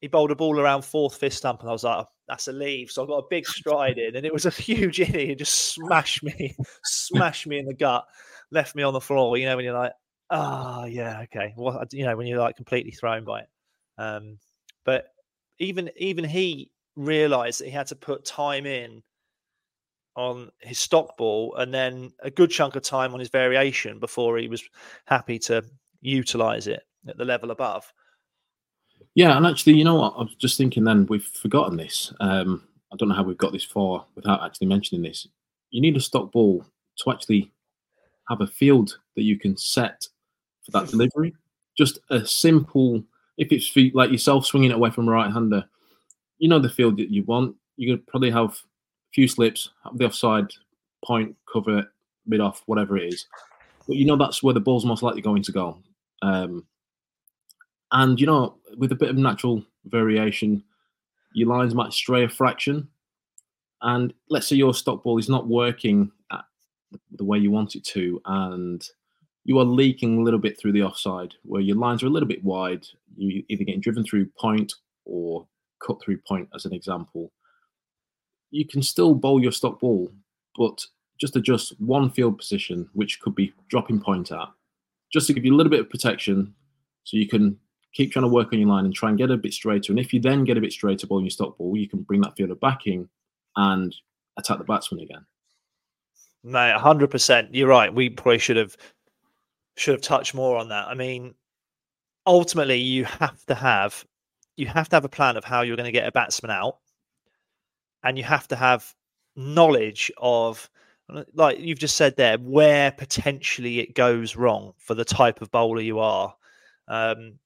He 0.02 0.08
bowled 0.08 0.32
a 0.32 0.36
ball 0.36 0.60
around 0.60 0.84
fourth, 0.84 1.16
fifth 1.16 1.36
stump, 1.36 1.62
and 1.62 1.70
I 1.70 1.74
was 1.74 1.84
like, 1.84 2.06
that's 2.28 2.50
a 2.50 2.52
leave. 2.52 2.92
So 2.92 3.04
I 3.04 3.08
got 3.08 3.20
a 3.20 3.28
big 3.30 3.46
stride 3.46 3.98
in, 3.98 4.18
and 4.18 4.26
it 4.26 4.34
was 4.34 4.46
a 4.46 4.50
huge 4.50 5.00
inning. 5.00 5.30
It 5.30 5.38
just 5.38 5.74
smashed 5.74 6.24
me, 6.24 6.56
smashed 6.84 7.48
me 7.48 7.60
in 7.60 7.66
the 7.66 7.74
gut, 7.74 8.06
left 8.52 8.76
me 8.76 8.84
on 8.84 8.94
the 8.94 9.02
floor. 9.02 9.38
You 9.38 9.46
know, 9.46 9.56
when 9.56 9.64
you're 9.64 9.80
like, 9.80 9.94
oh 10.30 10.86
yeah, 10.86 11.22
okay. 11.22 11.54
Well, 11.56 11.84
you 11.92 12.06
know, 12.06 12.18
when 12.18 12.28
you're 12.28 12.40
like 12.40 12.58
completely 12.58 12.92
thrown 12.92 13.24
by 13.24 13.42
it. 13.42 13.50
Um, 13.98 14.40
but 14.84 15.06
even 15.60 15.90
even 15.96 16.26
he 16.26 16.72
realised 16.98 17.62
that 17.62 17.66
he 17.66 17.72
had 17.72 17.88
to 17.88 17.96
put 17.96 18.26
time 18.26 18.66
in 18.66 19.04
on 20.16 20.50
his 20.60 20.80
stock 20.80 21.18
ball 21.18 21.56
and 21.56 21.74
then 21.74 22.12
a 22.22 22.30
good 22.30 22.50
chunk 22.50 22.76
of 22.76 22.84
time 22.84 23.14
on 23.14 23.20
his 23.20 23.30
variation 23.30 24.00
before 24.00 24.38
he 24.38 24.48
was 24.48 24.64
happy 25.06 25.40
to 25.40 25.64
utilize 26.02 26.68
it 26.68 26.84
at 27.08 27.18
the 27.18 27.26
level 27.26 27.52
above. 27.52 27.92
Yeah, 29.16 29.36
and 29.36 29.46
actually, 29.46 29.74
you 29.74 29.84
know 29.84 29.96
what? 29.96 30.14
I 30.18 30.22
was 30.24 30.36
just 30.36 30.58
thinking 30.58 30.84
then 30.84 31.06
we've 31.08 31.24
forgotten 31.24 31.78
this. 31.78 32.14
Um, 32.20 32.64
I 32.92 32.96
don't 32.98 33.10
know 33.10 33.16
how 33.16 33.24
we've 33.24 33.38
got 33.38 33.52
this 33.52 33.64
far 33.64 34.06
without 34.16 34.44
actually 34.44 34.68
mentioning 34.68 35.02
this. 35.02 35.28
You 35.70 35.82
need 35.82 35.98
a 35.98 36.02
stock 36.02 36.32
ball 36.32 36.66
to 36.98 37.12
actually 37.12 37.52
have 38.30 38.42
a 38.42 38.48
field 38.48 38.98
that 39.16 39.24
you 39.24 39.38
can 39.38 39.58
set 39.58 40.08
for 40.64 40.72
that 40.72 40.88
delivery. 40.92 41.34
Just 41.78 42.00
a 42.10 42.26
simple, 42.26 43.04
if 43.38 43.52
it's 43.52 43.76
like 43.94 44.12
yourself 44.12 44.46
swinging 44.46 44.72
it 44.72 44.76
away 44.76 44.92
from 44.92 45.08
a 45.08 45.12
right 45.12 45.32
hander, 45.32 45.66
you 46.38 46.50
know 46.50 46.60
the 46.60 46.70
field 46.70 46.98
that 46.98 47.10
you 47.10 47.24
want. 47.24 47.56
You 47.78 47.94
could 47.94 48.08
probably 48.08 48.32
have 48.32 48.62
few 49.14 49.28
slips, 49.28 49.70
the 49.96 50.06
offside 50.06 50.48
point, 51.06 51.36
cover 51.52 51.92
mid 52.26 52.40
off, 52.40 52.64
whatever 52.66 52.98
it 52.98 53.14
is. 53.14 53.28
But 53.88 53.98
you 53.98 54.06
know 54.06 54.16
that's 54.16 54.44
where 54.44 54.54
the 54.54 54.60
ball's 54.60 54.86
most 54.86 55.04
likely 55.04 55.22
going 55.22 55.44
to 55.44 55.52
go. 55.52 55.78
Um, 56.22 56.66
and 57.92 58.20
you 58.20 58.28
know, 58.28 58.58
with 58.78 58.92
a 58.92 58.96
bit 58.96 59.10
of 59.10 59.18
natural 59.18 59.64
variation, 59.86 60.64
your 61.34 61.50
lines 61.50 61.76
might 61.76 61.94
stray 61.94 62.24
a 62.24 62.30
fraction. 62.30 62.88
And 63.82 64.14
let's 64.30 64.48
say 64.48 64.56
your 64.56 64.74
stock 64.74 65.04
ball 65.04 65.18
is 65.18 65.30
not 65.30 65.48
working 65.48 66.12
the 67.14 67.24
way 67.24 67.38
you 67.38 67.52
want 67.52 67.76
it 67.76 67.84
to, 67.86 68.22
and 68.26 68.86
you 69.44 69.58
are 69.60 69.66
leaking 69.66 70.20
a 70.20 70.22
little 70.22 70.40
bit 70.40 70.60
through 70.60 70.74
the 70.74 70.84
offside, 70.84 71.34
where 71.44 71.62
your 71.62 71.78
lines 71.78 72.04
are 72.04 72.08
a 72.08 72.10
little 72.10 72.28
bit 72.28 72.44
wide. 72.44 72.86
You 73.18 73.44
either 73.50 73.64
getting 73.64 73.82
driven 73.82 74.04
through 74.04 74.28
point 74.38 74.74
or 75.06 75.48
cut 75.86 76.02
through 76.02 76.20
point, 76.28 76.50
as 76.54 76.66
an 76.66 76.74
example 76.74 77.32
you 78.52 78.66
can 78.66 78.82
still 78.82 79.14
bowl 79.16 79.42
your 79.42 79.52
stock 79.52 79.80
ball, 79.80 80.12
but 80.58 80.86
just 81.20 81.36
adjust 81.36 81.80
one 81.80 82.10
field 82.10 82.38
position, 82.38 82.90
which 82.94 83.20
could 83.22 83.36
be 83.36 83.54
dropping 83.70 84.00
point 84.00 84.32
at, 84.32 84.50
just 85.12 85.28
to 85.28 85.34
give 85.34 85.46
you 85.46 85.54
a 85.54 85.58
little 85.58 85.70
bit 85.70 85.80
of 85.80 85.90
protection 85.90 86.54
so 87.04 87.18
you 87.18 87.28
can 87.28 87.58
keep 87.94 88.12
trying 88.12 88.24
to 88.24 88.30
work 88.30 88.54
on 88.54 88.60
your 88.60 88.70
line 88.70 88.86
and 88.86 88.94
try 88.94 89.10
and 89.10 89.18
get 89.18 89.32
a 89.32 89.38
bit 89.38 89.54
straighter. 89.54 89.92
And 89.92 90.00
if 90.00 90.14
you 90.14 90.20
then 90.20 90.44
get 90.44 90.58
a 90.58 90.62
bit 90.62 90.72
straighter 90.72 91.08
bowling 91.08 91.26
your 91.26 91.32
stock 91.32 91.58
ball, 91.58 91.76
you 91.76 91.88
can 91.88 92.02
bring 92.02 92.22
that 92.22 92.36
fielder 92.36 92.56
back 92.56 92.88
in 92.88 93.08
and 93.56 93.96
attack 94.38 94.58
the 94.58 94.64
batsman 94.64 95.02
again. 95.02 95.26
Mate, 96.44 96.76
hundred 96.76 97.12
percent. 97.12 97.54
You're 97.54 97.68
right. 97.68 97.94
We 97.94 98.10
probably 98.10 98.40
should 98.40 98.58
have 98.58 98.76
should 99.78 99.94
have 99.94 100.02
touched 100.02 100.34
more 100.34 100.58
on 100.58 100.70
that. 100.70 100.88
I 100.88 100.96
mean, 100.96 101.36
ultimately, 102.26 102.80
you 102.80 103.06
have 103.06 103.46
to 103.46 103.56
have 103.56 104.04
you 104.58 104.66
have 104.68 104.90
to 104.90 104.96
have 104.96 105.06
a 105.06 105.10
plan 105.10 105.38
of 105.38 105.44
how 105.44 105.62
you're 105.62 105.78
going 105.78 105.86
to 105.86 105.92
get 105.92 106.08
a 106.08 106.12
batsman 106.12 106.52
out 106.52 106.78
and 108.04 108.18
you 108.18 108.24
have 108.24 108.48
to 108.50 108.56
have 108.56 108.94
knowledge 109.36 110.12
of 110.18 110.70
like 111.34 111.60
you've 111.60 111.80
just 111.80 111.98
said 111.98 112.16
there 112.16 112.38
where 112.38 112.92
potentially 112.92 113.80
it 113.80 113.94
goes 113.96 114.36
wrong 114.36 114.74
for 114.78 114.94
the 114.94 115.06
type 115.06 115.42
of 115.42 115.52
bowler 115.52 115.82
you 115.82 116.00
are. 116.00 116.34
Um, 116.88 117.40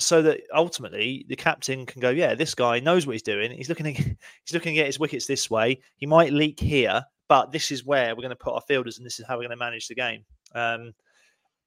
so 0.00 0.22
that 0.22 0.42
ultimately 0.54 1.26
the 1.28 1.34
captain 1.34 1.84
can 1.84 2.00
go 2.00 2.10
yeah 2.10 2.32
this 2.36 2.54
guy 2.54 2.78
knows 2.78 3.06
what 3.06 3.14
he's 3.14 3.22
doing. 3.22 3.50
He's 3.50 3.68
looking 3.68 3.86
at, 3.86 3.96
he's 3.96 4.54
looking 4.54 4.78
at 4.78 4.86
his 4.86 4.98
wickets 4.98 5.26
this 5.26 5.50
way. 5.50 5.80
He 5.96 6.06
might 6.06 6.32
leak 6.32 6.60
here 6.60 7.04
but 7.28 7.52
this 7.52 7.70
is 7.70 7.84
where 7.84 8.14
we're 8.14 8.22
going 8.22 8.30
to 8.30 8.36
put 8.36 8.54
our 8.54 8.62
fielders 8.62 8.96
and 8.96 9.06
this 9.06 9.20
is 9.20 9.26
how 9.26 9.34
we're 9.34 9.42
going 9.42 9.50
to 9.50 9.56
manage 9.56 9.86
the 9.86 9.94
game. 9.94 10.24
Um, 10.54 10.94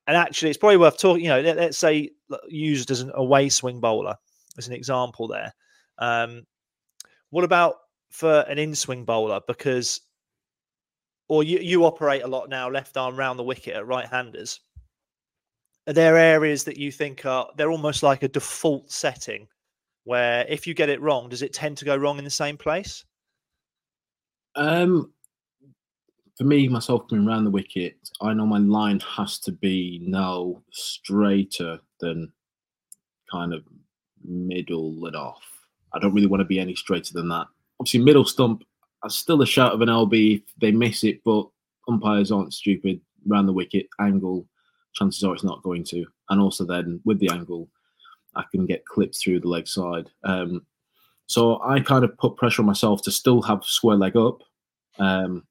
and 0.08 0.18
actually 0.18 0.50
it's 0.50 0.58
probably 0.58 0.78
worth 0.78 0.98
talking 0.98 1.24
you 1.24 1.30
know 1.30 1.42
let, 1.42 1.58
us 1.58 1.78
say 1.78 2.10
used 2.48 2.90
as 2.90 3.02
an 3.02 3.12
away 3.14 3.50
swing 3.50 3.80
bowler 3.80 4.16
as 4.58 4.68
an 4.68 4.74
example 4.74 5.28
there. 5.28 5.54
Um, 5.98 6.44
what 7.30 7.44
about 7.44 7.76
for 8.12 8.42
an 8.42 8.60
in 8.60 8.76
swing 8.76 9.06
bowler 9.06 9.40
because, 9.48 10.02
or 11.30 11.44
you, 11.44 11.60
you 11.60 11.86
operate 11.86 12.24
a 12.24 12.28
lot 12.28 12.50
now 12.50 12.70
left 12.70 12.98
arm 12.98 13.16
round 13.16 13.40
the 13.40 13.44
wicket 13.44 13.76
at 13.76 13.88
right 13.88 14.08
handers. 14.08 14.60
Are 15.88 15.94
there 15.94 16.18
areas 16.18 16.64
that 16.66 16.78
you 16.78 16.92
think 16.92 17.26
are 17.26 17.50
they're 17.58 17.72
almost 17.72 18.04
like 18.04 18.22
a 18.22 18.28
default 18.28 18.92
setting 18.92 19.48
where 20.04 20.46
if 20.48 20.68
you 20.68 20.74
get 20.74 20.90
it 20.90 21.02
wrong, 21.02 21.30
does 21.30 21.42
it 21.42 21.54
tend 21.54 21.78
to 21.78 21.86
go 21.86 21.96
wrong 21.96 22.18
in 22.18 22.24
the 22.24 22.30
same 22.30 22.58
place? 22.58 23.04
Um, 24.56 25.12
for 26.38 26.44
me, 26.44 26.68
myself 26.68 27.08
coming 27.10 27.28
around 27.28 27.46
the 27.46 27.52
wicket, 27.52 27.96
I 28.22 28.34
know 28.34 28.46
my 28.46 28.58
line 28.58 29.00
has 29.00 29.40
to 29.40 29.52
be 29.52 30.02
now 30.04 30.62
straighter 30.72 31.80
than 32.00 32.32
kind 33.32 33.54
of 33.54 33.64
middle 34.24 35.06
and 35.06 35.16
off. 35.16 35.44
I 35.94 36.00
don't 36.00 36.14
really 36.14 36.28
want 36.28 36.42
to 36.42 36.46
be 36.46 36.60
any 36.60 36.76
straighter 36.76 37.14
than 37.14 37.30
that 37.30 37.48
obviously 37.82 38.00
middle 38.00 38.26
stump. 38.26 38.64
I 39.04 39.08
still 39.08 39.42
a 39.42 39.46
shot 39.48 39.74
of 39.74 39.82
an 39.82 39.90
LB 39.90 40.36
if 40.36 40.54
they 40.60 40.72
miss 40.72 41.04
it, 41.04 41.20
but 41.26 41.48
umpires 41.88 42.32
aren't 42.32 42.54
stupid. 42.54 43.02
Round 43.26 43.48
the 43.48 43.54
wicket 43.54 43.88
angle, 44.00 44.46
chances 44.94 45.24
are 45.24 45.34
it's 45.34 45.44
not 45.44 45.64
going 45.64 45.84
to. 45.86 46.06
And 46.30 46.40
also 46.40 46.64
then 46.64 47.02
with 47.06 47.20
the 47.20 47.30
angle, 47.30 47.68
I 48.36 48.44
can 48.52 48.68
get 48.68 48.86
clipped 48.86 49.18
through 49.18 49.40
the 49.40 49.48
leg 49.48 49.68
side. 49.68 50.12
Um, 50.24 50.64
so 51.26 51.60
I 51.64 51.80
kind 51.80 52.06
of 52.06 52.16
put 52.20 52.38
pressure 52.38 52.62
on 52.62 52.68
myself 52.68 53.02
to 53.04 53.12
still 53.12 53.42
have 53.42 53.64
square 53.64 53.98
leg 53.98 54.16
up, 54.16 54.44
um, 55.00 55.44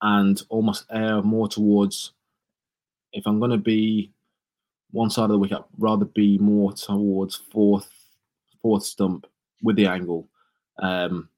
and 0.00 0.42
almost 0.48 0.86
air 0.90 1.20
more 1.20 1.48
towards. 1.48 2.12
If 3.12 3.26
I'm 3.26 3.38
going 3.38 3.50
to 3.50 3.58
be 3.58 4.10
one 4.90 5.10
side 5.10 5.24
of 5.24 5.30
the 5.30 5.38
wicket, 5.38 5.58
I'd 5.58 5.64
rather 5.76 6.06
be 6.06 6.38
more 6.38 6.72
towards 6.72 7.36
fourth, 7.36 7.90
fourth 8.62 8.84
stump 8.84 9.26
with 9.62 9.76
the 9.76 9.86
angle 9.86 10.30
um, 10.78 11.28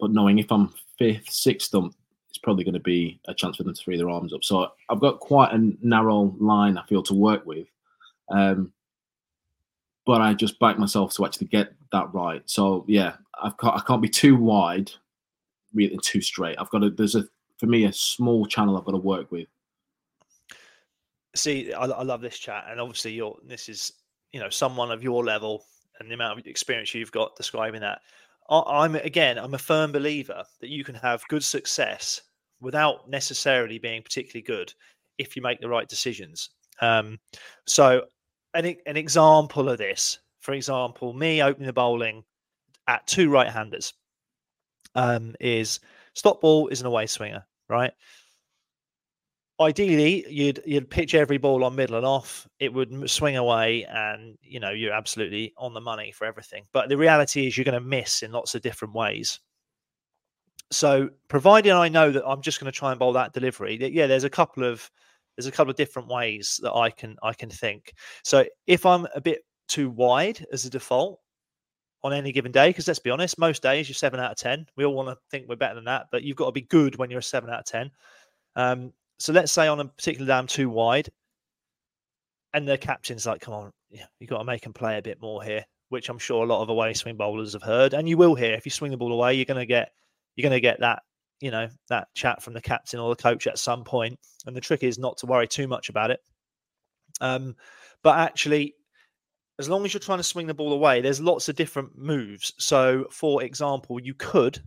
but 0.00 0.10
knowing 0.10 0.38
if 0.38 0.50
I'm 0.50 0.72
fifth, 0.98 1.30
sixth 1.30 1.68
stump, 1.68 1.94
it's 2.28 2.38
probably 2.38 2.64
going 2.64 2.74
to 2.74 2.80
be 2.80 3.20
a 3.28 3.34
chance 3.34 3.56
for 3.56 3.62
them 3.62 3.74
to 3.74 3.82
free 3.82 3.96
their 3.96 4.10
arms 4.10 4.32
up. 4.32 4.42
So 4.42 4.68
I've 4.90 5.00
got 5.00 5.20
quite 5.20 5.52
a 5.52 5.72
narrow 5.82 6.34
line 6.40 6.76
I 6.76 6.84
feel 6.86 7.02
to 7.04 7.14
work 7.14 7.46
with. 7.46 7.68
Um, 8.28 8.72
but 10.06 10.20
I 10.20 10.34
just 10.34 10.58
back 10.58 10.78
myself 10.78 11.14
to 11.14 11.24
actually 11.24 11.46
get 11.46 11.72
that 11.92 12.12
right. 12.12 12.42
So 12.46 12.84
yeah, 12.88 13.14
I've 13.40 13.56
got, 13.56 13.76
I 13.76 13.80
can't 13.86 14.02
be 14.02 14.08
too 14.08 14.36
wide, 14.36 14.90
really 15.72 15.98
too 16.02 16.20
straight. 16.20 16.56
I've 16.58 16.70
got 16.70 16.80
to, 16.80 16.90
there's 16.90 17.14
a, 17.14 17.24
for 17.58 17.66
me, 17.66 17.84
a 17.84 17.92
small 17.92 18.46
channel 18.46 18.76
I've 18.76 18.84
got 18.84 18.92
to 18.92 18.98
work 18.98 19.30
with. 19.30 19.46
See, 21.36 21.72
I, 21.72 21.84
I 21.84 22.02
love 22.02 22.20
this 22.20 22.38
chat. 22.38 22.66
And 22.68 22.80
obviously 22.80 23.12
you're, 23.12 23.38
this 23.44 23.68
is, 23.68 23.92
you 24.32 24.40
know, 24.40 24.50
someone 24.50 24.90
of 24.90 25.02
your 25.02 25.24
level 25.24 25.64
and 26.00 26.10
the 26.10 26.14
amount 26.14 26.38
of 26.38 26.46
experience 26.46 26.94
you've 26.94 27.12
got 27.12 27.36
describing 27.36 27.80
that. 27.80 28.00
I'm 28.50 28.94
again, 28.96 29.38
I'm 29.38 29.54
a 29.54 29.58
firm 29.58 29.92
believer 29.92 30.42
that 30.60 30.68
you 30.68 30.84
can 30.84 30.94
have 30.96 31.26
good 31.28 31.44
success 31.44 32.20
without 32.60 33.08
necessarily 33.08 33.78
being 33.78 34.02
particularly 34.02 34.42
good 34.42 34.72
if 35.18 35.36
you 35.36 35.42
make 35.42 35.60
the 35.60 35.68
right 35.68 35.88
decisions. 35.88 36.50
Um, 36.80 37.18
so, 37.66 38.02
an, 38.54 38.76
an 38.86 38.96
example 38.96 39.68
of 39.68 39.78
this, 39.78 40.18
for 40.40 40.52
example, 40.52 41.12
me 41.12 41.42
opening 41.42 41.66
the 41.66 41.72
bowling 41.72 42.24
at 42.86 43.06
two 43.06 43.30
right 43.30 43.48
handers 43.48 43.94
um, 44.94 45.34
is 45.40 45.80
stock 46.14 46.40
ball 46.40 46.68
is 46.68 46.80
an 46.80 46.86
away 46.86 47.06
swinger, 47.06 47.46
right? 47.68 47.92
Ideally 49.60 50.24
you'd 50.28 50.60
you'd 50.66 50.90
pitch 50.90 51.14
every 51.14 51.38
ball 51.38 51.64
on 51.64 51.76
middle 51.76 51.96
and 51.96 52.06
off. 52.06 52.48
It 52.58 52.72
would 52.72 53.08
swing 53.08 53.36
away 53.36 53.84
and 53.84 54.36
you 54.42 54.60
know 54.60 54.70
you're 54.70 54.92
absolutely 54.92 55.52
on 55.56 55.74
the 55.74 55.80
money 55.80 56.12
for 56.12 56.26
everything. 56.26 56.64
But 56.72 56.88
the 56.88 56.96
reality 56.96 57.46
is 57.46 57.56
you're 57.56 57.64
going 57.64 57.80
to 57.80 57.80
miss 57.80 58.22
in 58.22 58.32
lots 58.32 58.54
of 58.54 58.62
different 58.62 58.94
ways. 58.94 59.40
So 60.70 61.10
providing 61.28 61.72
i 61.72 61.88
know 61.88 62.10
that 62.10 62.26
i'm 62.26 62.40
just 62.40 62.58
going 62.58 62.72
to 62.72 62.76
try 62.76 62.90
and 62.90 62.98
bowl 62.98 63.12
that 63.12 63.32
delivery 63.32 63.78
yeah 63.92 64.06
there's 64.06 64.24
a 64.24 64.30
couple 64.30 64.64
of 64.64 64.90
there's 65.36 65.46
a 65.46 65.52
couple 65.52 65.70
of 65.70 65.76
different 65.76 66.08
ways 66.08 66.58
that 66.62 66.72
i 66.72 66.90
can 66.90 67.16
i 67.22 67.32
can 67.32 67.50
think. 67.50 67.92
So 68.24 68.44
if 68.66 68.84
i'm 68.86 69.06
a 69.14 69.20
bit 69.20 69.44
too 69.68 69.90
wide 69.90 70.44
as 70.52 70.64
a 70.64 70.70
default 70.70 71.20
on 72.02 72.12
any 72.12 72.32
given 72.32 72.50
day 72.50 72.70
because 72.70 72.88
let's 72.88 72.98
be 72.98 73.10
honest 73.10 73.38
most 73.38 73.62
days 73.62 73.88
you're 73.88 73.94
7 73.94 74.18
out 74.18 74.32
of 74.32 74.36
10 74.36 74.66
we 74.76 74.84
all 74.84 74.94
want 74.94 75.08
to 75.08 75.16
think 75.30 75.48
we're 75.48 75.56
better 75.56 75.74
than 75.74 75.84
that 75.84 76.06
but 76.10 76.22
you've 76.22 76.36
got 76.36 76.46
to 76.46 76.52
be 76.52 76.60
good 76.62 76.96
when 76.96 77.10
you're 77.10 77.20
a 77.20 77.22
7 77.22 77.48
out 77.48 77.60
of 77.60 77.64
10 77.64 77.90
um, 78.56 78.92
so 79.24 79.32
let's 79.32 79.52
say 79.52 79.68
on 79.68 79.80
a 79.80 79.86
particular 79.86 80.26
down 80.26 80.46
too 80.46 80.68
wide, 80.68 81.08
and 82.52 82.68
the 82.68 82.76
captain's 82.76 83.24
like, 83.24 83.40
"Come 83.40 83.54
on, 83.54 83.72
yeah, 83.88 84.04
you 84.20 84.26
got 84.26 84.36
to 84.36 84.44
make 84.44 84.66
him 84.66 84.74
play 84.74 84.98
a 84.98 85.02
bit 85.02 85.18
more 85.18 85.42
here," 85.42 85.64
which 85.88 86.10
I'm 86.10 86.18
sure 86.18 86.44
a 86.44 86.46
lot 86.46 86.60
of 86.62 86.68
away 86.68 86.92
swing 86.92 87.16
bowlers 87.16 87.54
have 87.54 87.62
heard, 87.62 87.94
and 87.94 88.06
you 88.06 88.18
will 88.18 88.34
hear 88.34 88.52
if 88.52 88.66
you 88.66 88.70
swing 88.70 88.90
the 88.90 88.98
ball 88.98 89.14
away, 89.14 89.32
you're 89.32 89.46
going 89.46 89.58
to 89.58 89.64
get 89.64 89.92
you're 90.36 90.42
going 90.42 90.54
to 90.54 90.60
get 90.60 90.80
that 90.80 91.04
you 91.40 91.50
know 91.50 91.68
that 91.88 92.08
chat 92.14 92.42
from 92.42 92.52
the 92.52 92.60
captain 92.60 93.00
or 93.00 93.08
the 93.08 93.22
coach 93.22 93.46
at 93.46 93.58
some 93.58 93.82
point. 93.82 94.18
And 94.44 94.54
the 94.54 94.60
trick 94.60 94.82
is 94.82 94.98
not 94.98 95.16
to 95.18 95.26
worry 95.26 95.48
too 95.48 95.68
much 95.68 95.88
about 95.88 96.10
it. 96.10 96.20
Um, 97.22 97.56
but 98.02 98.18
actually, 98.18 98.74
as 99.58 99.70
long 99.70 99.86
as 99.86 99.94
you're 99.94 100.00
trying 100.00 100.18
to 100.18 100.22
swing 100.22 100.48
the 100.48 100.52
ball 100.52 100.74
away, 100.74 101.00
there's 101.00 101.22
lots 101.22 101.48
of 101.48 101.56
different 101.56 101.96
moves. 101.96 102.52
So, 102.58 103.06
for 103.10 103.42
example, 103.42 103.98
you 104.02 104.12
could, 104.12 104.62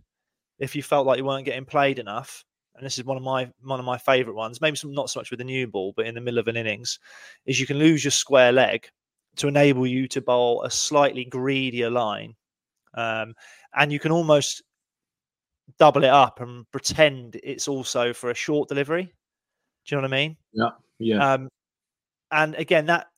if 0.58 0.74
you 0.74 0.82
felt 0.82 1.06
like 1.06 1.18
you 1.18 1.24
weren't 1.24 1.44
getting 1.44 1.64
played 1.64 2.00
enough, 2.00 2.44
and 2.78 2.86
this 2.86 2.98
is 2.98 3.04
one 3.04 3.16
of 3.16 3.22
my 3.22 3.50
one 3.62 3.80
of 3.80 3.86
my 3.86 3.98
favourite 3.98 4.36
ones, 4.36 4.60
maybe 4.60 4.76
some, 4.76 4.92
not 4.92 5.10
so 5.10 5.20
much 5.20 5.30
with 5.30 5.38
the 5.38 5.44
new 5.44 5.66
ball, 5.66 5.92
but 5.96 6.06
in 6.06 6.14
the 6.14 6.20
middle 6.20 6.38
of 6.38 6.48
an 6.48 6.56
innings, 6.56 6.98
is 7.46 7.60
you 7.60 7.66
can 7.66 7.78
lose 7.78 8.04
your 8.04 8.10
square 8.10 8.52
leg 8.52 8.88
to 9.36 9.48
enable 9.48 9.86
you 9.86 10.08
to 10.08 10.20
bowl 10.20 10.62
a 10.62 10.70
slightly 10.70 11.24
greedier 11.24 11.90
line, 11.90 12.34
um, 12.94 13.34
and 13.76 13.92
you 13.92 13.98
can 13.98 14.12
almost 14.12 14.62
double 15.78 16.04
it 16.04 16.10
up 16.10 16.40
and 16.40 16.70
pretend 16.70 17.38
it's 17.42 17.68
also 17.68 18.12
for 18.12 18.30
a 18.30 18.34
short 18.34 18.68
delivery. 18.68 19.04
Do 19.04 19.94
you 19.94 19.96
know 19.96 20.02
what 20.02 20.14
I 20.14 20.16
mean? 20.16 20.36
Yeah, 20.52 20.70
yeah. 20.98 21.32
Um, 21.32 21.48
and 22.30 22.54
again, 22.54 22.86
that 22.86 23.08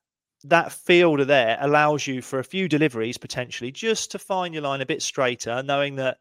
that 0.44 0.72
fielder 0.72 1.24
there 1.24 1.58
allows 1.60 2.06
you 2.06 2.22
for 2.22 2.38
a 2.38 2.44
few 2.44 2.66
deliveries 2.68 3.18
potentially 3.18 3.70
just 3.70 4.10
to 4.10 4.18
find 4.18 4.54
your 4.54 4.62
line 4.62 4.80
a 4.80 4.86
bit 4.86 5.02
straighter, 5.02 5.62
knowing 5.62 5.96
that 5.96 6.18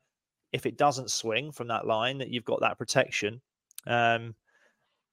if 0.52 0.66
it 0.66 0.78
doesn't 0.78 1.12
swing 1.12 1.52
from 1.52 1.68
that 1.68 1.86
line, 1.86 2.18
that 2.20 2.30
you've 2.30 2.46
got 2.46 2.62
that 2.62 2.78
protection. 2.78 3.42
Um, 3.88 4.36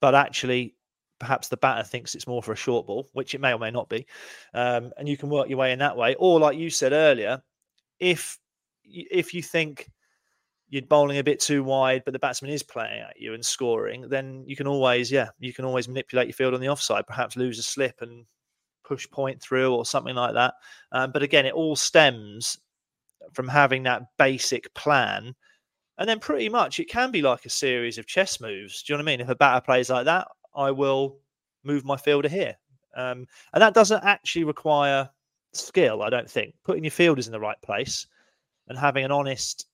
but 0.01 0.15
actually, 0.15 0.75
perhaps 1.19 1.49
the 1.49 1.57
batter 1.57 1.83
thinks 1.83 2.15
it's 2.15 2.27
more 2.27 2.43
for 2.43 2.53
a 2.53 2.57
short 2.57 2.87
ball, 2.87 3.09
which 3.13 3.35
it 3.35 3.41
may 3.41 3.53
or 3.53 3.59
may 3.59 3.71
not 3.71 3.89
be, 3.89 4.07
um, 4.55 4.93
and 4.99 5.09
you 5.09 5.17
can 5.17 5.31
work 5.31 5.49
your 5.49 5.59
way 5.59 5.73
in 5.73 5.79
that 5.79 5.97
way. 5.97 6.15
Or, 6.19 6.39
like 6.39 6.59
you 6.59 6.71
said 6.71 6.93
earlier, 6.93 7.43
if 7.99 8.39
if 8.85 9.35
you 9.35 9.43
think 9.43 9.91
you're 10.69 10.83
bowling 10.83 11.19
a 11.19 11.25
bit 11.25 11.41
too 11.41 11.63
wide, 11.63 12.03
but 12.05 12.13
the 12.13 12.19
batsman 12.19 12.51
is 12.51 12.63
playing 12.63 13.01
at 13.01 13.21
you 13.21 13.35
and 13.35 13.45
scoring, 13.45 14.09
then 14.09 14.45
you 14.47 14.57
can 14.57 14.67
always, 14.67 15.13
yeah, 15.13 15.29
you 15.39 15.53
can 15.53 15.65
always 15.65 15.89
manipulate 15.89 16.27
your 16.27 16.35
field 16.35 16.55
on 16.55 16.61
the 16.61 16.69
offside, 16.69 17.07
perhaps 17.07 17.37
lose 17.37 17.59
a 17.59 17.63
slip 17.63 18.01
and 18.01 18.27
push 18.85 19.09
point 19.11 19.41
through 19.41 19.75
or 19.75 19.85
something 19.85 20.15
like 20.15 20.35
that. 20.35 20.55
Um, 20.93 21.13
but 21.13 21.23
again, 21.23 21.47
it 21.47 21.55
all 21.55 21.77
stems 21.77 22.59
from 23.33 23.49
having 23.49 23.83
that 23.85 24.03
basic 24.19 24.73
plan. 24.75 25.35
And 25.99 26.09
then 26.09 26.21
pretty 26.21 26.49
much 26.49 26.79
it 26.79 26.91
can 26.91 27.11
be 27.11 27.23
like 27.23 27.47
a 27.47 27.51
series 27.51 27.99
of 27.99 28.07
chess 28.07 28.41
moves. 28.41 28.83
Do 28.83 28.93
you 28.93 28.97
know 28.97 29.05
what 29.05 29.11
I 29.11 29.13
mean? 29.13 29.21
If 29.21 29.29
a 29.29 29.35
batter 29.35 29.65
plays 29.65 29.91
like 29.91 30.05
that, 30.05 30.29
I 30.55 30.71
will 30.71 31.19
move 31.65 31.85
my 31.85 31.97
fielder 31.97 32.29
here. 32.29 32.57
Um, 32.97 33.27
and 33.53 33.63
that 33.63 33.75
doesn't 33.75 34.05
actually 34.05 34.45
require 34.45 35.09
skill, 35.53 36.03
I 36.03 36.11
don't 36.11 36.31
think. 36.31 36.55
Putting 36.65 36.85
your 36.85 36.91
fielders 36.91 37.27
in 37.27 37.33
the 37.33 37.41
right 37.41 37.61
place 37.63 38.07
and 38.69 38.79
having 38.79 39.05
an 39.05 39.13
honest 39.13 39.67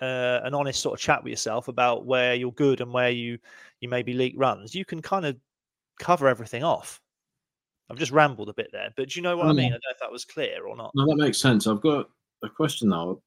uh, 0.00 0.40
an 0.42 0.54
honest 0.54 0.80
sort 0.80 0.98
of 0.98 1.00
chat 1.00 1.22
with 1.22 1.30
yourself 1.30 1.68
about 1.68 2.06
where 2.06 2.34
you're 2.34 2.52
good 2.52 2.80
and 2.80 2.92
where 2.92 3.10
you 3.10 3.38
you 3.80 3.88
maybe 3.88 4.12
leak 4.12 4.34
runs, 4.36 4.74
you 4.74 4.84
can 4.84 5.00
kind 5.00 5.24
of 5.24 5.36
cover 6.00 6.28
everything 6.28 6.64
off. 6.64 7.00
I've 7.90 7.98
just 7.98 8.12
rambled 8.12 8.48
a 8.48 8.54
bit 8.54 8.70
there, 8.72 8.90
but 8.96 9.10
do 9.10 9.20
you 9.20 9.22
know 9.22 9.36
what 9.36 9.46
I 9.46 9.52
mean? 9.52 9.66
I 9.66 9.70
don't 9.70 9.82
know 9.84 9.92
if 9.92 10.00
that 10.00 10.10
was 10.10 10.24
clear 10.24 10.66
or 10.66 10.76
not. 10.76 10.92
No, 10.94 11.06
that 11.06 11.16
makes 11.16 11.38
sense. 11.38 11.66
I've 11.66 11.82
got 11.82 12.08
a 12.42 12.48
question 12.48 12.88
now. 12.88 13.20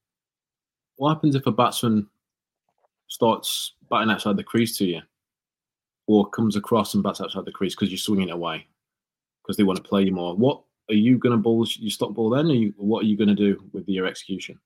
What 0.97 1.13
happens 1.13 1.35
if 1.35 1.45
a 1.45 1.51
batsman 1.51 2.07
starts 3.07 3.73
batting 3.89 4.09
outside 4.09 4.37
the 4.37 4.43
crease 4.43 4.77
to 4.77 4.85
you, 4.85 5.01
or 6.07 6.29
comes 6.29 6.55
across 6.55 6.93
and 6.93 7.03
bats 7.03 7.21
outside 7.21 7.45
the 7.45 7.51
crease 7.51 7.75
because 7.75 7.89
you're 7.89 7.97
swinging 7.97 8.29
it 8.29 8.33
away 8.33 8.67
because 9.43 9.57
they 9.57 9.63
want 9.63 9.77
to 9.77 9.83
play 9.83 10.03
you 10.03 10.11
more? 10.11 10.35
What 10.35 10.61
are 10.89 10.95
you 10.95 11.17
going 11.17 11.31
to 11.31 11.37
bowl? 11.37 11.67
You 11.77 11.89
stock 11.89 12.13
ball 12.13 12.29
then, 12.29 12.47
or 12.47 12.53
you, 12.53 12.73
what 12.77 13.03
are 13.03 13.07
you 13.07 13.17
going 13.17 13.29
to 13.29 13.35
do 13.35 13.63
with 13.73 13.87
your 13.87 14.05
execution? 14.05 14.59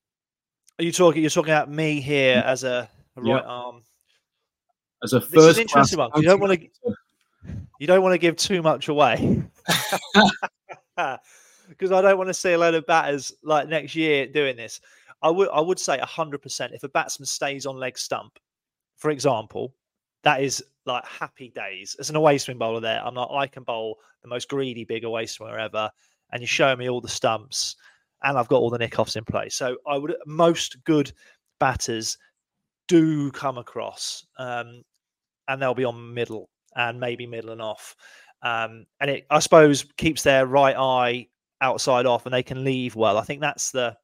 Are 0.79 0.83
you 0.83 0.91
talking? 0.91 1.21
You're 1.21 1.29
talking 1.29 1.53
about 1.53 1.71
me 1.71 1.99
here 2.01 2.37
mm. 2.37 2.45
as 2.45 2.63
a, 2.63 2.89
a 3.17 3.21
right 3.21 3.43
arm. 3.45 3.83
As 5.03 5.13
a 5.13 5.21
first, 5.21 5.33
This 5.33 5.45
is 5.45 5.57
an 5.57 5.61
interesting 5.61 5.99
one. 5.99 6.11
You 6.15 6.23
don't 6.23 6.39
want 6.39 6.59
to. 6.59 6.67
You 7.79 7.87
don't 7.87 8.01
want 8.01 8.11
to 8.13 8.17
give 8.17 8.35
too 8.35 8.61
much 8.61 8.89
away. 8.89 9.41
Because 11.79 11.93
I 11.93 12.01
don't 12.01 12.17
want 12.17 12.27
to 12.27 12.33
see 12.33 12.51
a 12.51 12.57
load 12.57 12.73
of 12.75 12.85
batters 12.85 13.31
like 13.41 13.69
next 13.69 13.95
year 13.95 14.27
doing 14.27 14.57
this. 14.57 14.81
I 15.21 15.29
would 15.29 15.49
I 15.49 15.61
would 15.61 15.79
say 15.79 15.97
hundred 15.99 16.41
percent. 16.41 16.73
If 16.73 16.83
a 16.83 16.89
batsman 16.89 17.25
stays 17.25 17.65
on 17.65 17.77
leg 17.77 17.97
stump, 17.97 18.37
for 18.97 19.11
example, 19.11 19.73
that 20.23 20.43
is 20.43 20.63
like 20.85 21.05
happy 21.05 21.49
days. 21.49 21.95
As 21.99 22.09
an 22.09 22.15
away 22.15 22.37
swing 22.37 22.57
bowler, 22.57 22.81
there, 22.81 23.01
I'm 23.03 23.15
like 23.15 23.29
I 23.31 23.47
can 23.47 23.63
bowl 23.63 23.99
the 24.21 24.27
most 24.27 24.49
greedy 24.49 24.83
big 24.83 25.05
away 25.05 25.25
swinger 25.25 25.57
ever, 25.57 25.89
and 26.31 26.41
you 26.41 26.47
show 26.47 26.75
me 26.75 26.89
all 26.89 27.01
the 27.01 27.07
stumps, 27.07 27.75
and 28.23 28.37
I've 28.37 28.49
got 28.49 28.57
all 28.57 28.69
the 28.69 28.77
nick 28.77 28.99
offs 28.99 29.15
in 29.15 29.23
place. 29.23 29.55
So 29.55 29.77
I 29.87 29.97
would 29.97 30.15
most 30.25 30.83
good 30.83 31.11
batters 31.59 32.17
do 32.87 33.31
come 33.31 33.57
across, 33.57 34.25
um, 34.37 34.83
and 35.47 35.61
they'll 35.61 35.73
be 35.73 35.85
on 35.85 36.13
middle 36.13 36.49
and 36.75 36.99
maybe 36.99 37.25
middle 37.25 37.51
and 37.51 37.61
off. 37.61 37.95
Um, 38.41 38.85
and 39.01 39.09
it, 39.09 39.25
I 39.29 39.39
suppose, 39.39 39.85
keeps 39.97 40.23
their 40.23 40.45
right 40.45 40.75
eye 40.77 41.27
outside 41.61 42.05
off, 42.05 42.25
and 42.25 42.33
they 42.33 42.43
can 42.43 42.63
leave 42.63 42.95
well. 42.95 43.17
I 43.17 43.23
think 43.23 43.41
that's 43.41 43.71
the 43.71 43.97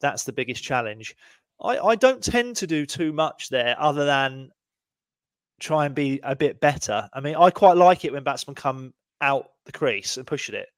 that's 0.00 0.24
the 0.24 0.32
biggest 0.32 0.62
challenge. 0.62 1.14
I, 1.60 1.78
I 1.78 1.94
don't 1.94 2.22
tend 2.22 2.56
to 2.56 2.66
do 2.66 2.84
too 2.86 3.12
much 3.12 3.48
there, 3.48 3.76
other 3.78 4.04
than 4.04 4.50
try 5.60 5.86
and 5.86 5.94
be 5.94 6.20
a 6.24 6.34
bit 6.34 6.60
better. 6.60 7.08
I 7.12 7.20
mean, 7.20 7.36
I 7.36 7.50
quite 7.50 7.76
like 7.76 8.04
it 8.04 8.12
when 8.12 8.24
batsmen 8.24 8.56
come 8.56 8.92
out 9.20 9.50
the 9.64 9.72
crease 9.72 10.16
and 10.16 10.26
push 10.26 10.48
at 10.48 10.56
it. 10.56 10.68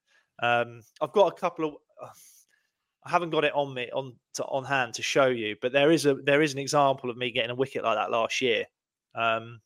Um, 0.42 0.82
I've 1.00 1.12
got 1.12 1.32
a 1.32 1.40
couple 1.40 1.66
of. 1.66 1.74
I 3.06 3.10
haven't 3.10 3.30
got 3.30 3.44
it 3.44 3.52
on 3.54 3.74
me 3.74 3.90
on 3.92 4.14
to, 4.34 4.44
on 4.44 4.64
hand 4.64 4.94
to 4.94 5.02
show 5.02 5.26
you, 5.26 5.56
but 5.60 5.72
there 5.72 5.90
is 5.90 6.06
a 6.06 6.14
there 6.14 6.42
is 6.42 6.52
an 6.52 6.58
example 6.58 7.10
of 7.10 7.16
me 7.16 7.30
getting 7.30 7.50
a 7.50 7.54
wicket 7.54 7.84
like 7.84 7.96
that 7.96 8.10
last 8.10 8.40
year. 8.40 8.64
Um, 9.14 9.60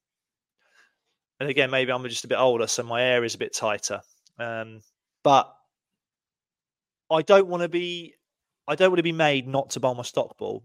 and 1.40 1.48
again, 1.48 1.70
maybe 1.70 1.92
I'm 1.92 2.03
just 2.09 2.24
a 2.24 2.29
bit 2.29 2.38
older, 2.38 2.66
so 2.66 2.83
my 2.83 3.03
air 3.03 3.24
is 3.24 3.35
a 3.35 3.38
bit 3.38 3.55
tighter. 3.55 4.01
Um, 4.38 4.81
but 5.22 5.55
I 7.11 7.23
don't 7.23 7.49
want 7.49 7.62
to 7.62 7.68
be, 7.68 8.14
I 8.66 8.75
don't 8.75 8.90
want 8.90 8.99
to 8.99 9.03
be 9.03 9.12
made 9.12 9.47
not 9.49 9.71
to 9.71 9.81
bowl 9.81 9.94
my 9.94 10.03
stock 10.03 10.37
ball. 10.38 10.62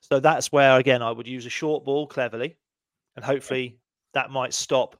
So 0.00 0.20
that's 0.20 0.52
where 0.52 0.78
again 0.78 1.02
I 1.02 1.10
would 1.10 1.26
use 1.26 1.46
a 1.46 1.50
short 1.50 1.84
ball 1.84 2.06
cleverly, 2.06 2.56
and 3.16 3.24
hopefully 3.24 3.78
that 4.14 4.30
might 4.30 4.54
stop, 4.54 4.96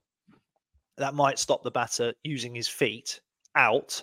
that 0.97 1.15
might 1.15 1.39
stop 1.39 1.63
the 1.63 1.71
batter 1.71 2.13
using 2.25 2.55
his 2.55 2.69
feet 2.69 3.21
out, 3.55 4.03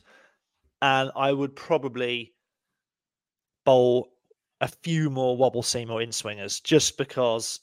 and 0.81 1.11
I 1.15 1.33
would 1.33 1.55
probably 1.55 2.33
bowl 3.65 4.09
a 4.61 4.67
few 4.67 5.09
more 5.09 5.35
wobble 5.35 5.63
seam 5.63 5.91
or 5.91 6.01
in 6.01 6.11
swingers 6.11 6.59
just 6.61 6.97
because 6.97 7.59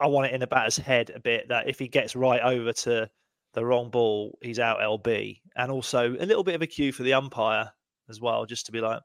I 0.00 0.06
want 0.06 0.26
it 0.26 0.34
in 0.34 0.40
the 0.40 0.46
batter's 0.46 0.76
head 0.76 1.10
a 1.10 1.20
bit 1.20 1.48
that 1.48 1.68
if 1.68 1.78
he 1.78 1.88
gets 1.88 2.14
right 2.14 2.40
over 2.42 2.72
to 2.72 3.08
the 3.54 3.64
wrong 3.64 3.90
ball, 3.90 4.38
he's 4.42 4.58
out 4.58 4.80
LB. 4.80 5.40
And 5.56 5.72
also 5.72 6.14
a 6.14 6.26
little 6.26 6.44
bit 6.44 6.54
of 6.54 6.62
a 6.62 6.66
cue 6.66 6.92
for 6.92 7.02
the 7.02 7.14
umpire 7.14 7.70
as 8.08 8.20
well, 8.20 8.46
just 8.46 8.66
to 8.66 8.72
be 8.72 8.80
like, 8.80 9.00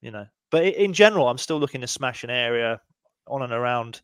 you 0.00 0.10
know. 0.10 0.26
But 0.50 0.64
in 0.64 0.92
general, 0.92 1.28
I'm 1.28 1.38
still 1.38 1.58
looking 1.60 1.80
to 1.80 1.86
smash 1.86 2.24
an 2.24 2.30
area 2.30 2.80
on 3.26 3.42
and 3.42 3.52
around. 3.52 4.00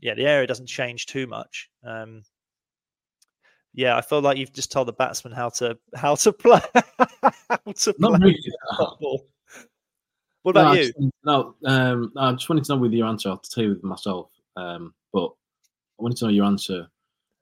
Yeah, 0.00 0.14
the 0.14 0.26
area 0.26 0.46
doesn't 0.46 0.66
change 0.66 1.06
too 1.06 1.26
much. 1.26 1.70
Um, 1.84 2.22
yeah, 3.74 3.96
I 3.96 4.00
feel 4.02 4.20
like 4.20 4.36
you've 4.36 4.52
just 4.52 4.70
told 4.70 4.88
the 4.88 4.92
batsman 4.92 5.32
how 5.32 5.48
to 5.50 5.78
how 5.94 6.14
to 6.16 6.32
play. 6.32 6.60
how 7.48 7.72
to 7.74 7.94
Not 7.98 8.20
play 8.20 8.30
really. 8.30 8.52
football. 8.76 9.26
What 10.42 10.50
about 10.52 10.74
no, 10.74 10.80
you? 10.80 10.86
just- 10.86 10.98
No, 11.24 11.54
um, 11.64 12.12
I 12.16 12.32
just 12.32 12.48
wanted 12.48 12.64
to 12.64 12.74
know 12.74 12.80
with 12.80 12.92
your 12.92 13.06
answer. 13.06 13.30
I'll 13.30 13.38
tell 13.38 13.64
you 13.64 13.70
with 13.70 13.84
myself, 13.84 14.30
um, 14.56 14.92
but 15.12 15.26
I 15.26 16.02
wanted 16.02 16.18
to 16.18 16.24
know 16.26 16.30
your 16.32 16.46
answer 16.46 16.88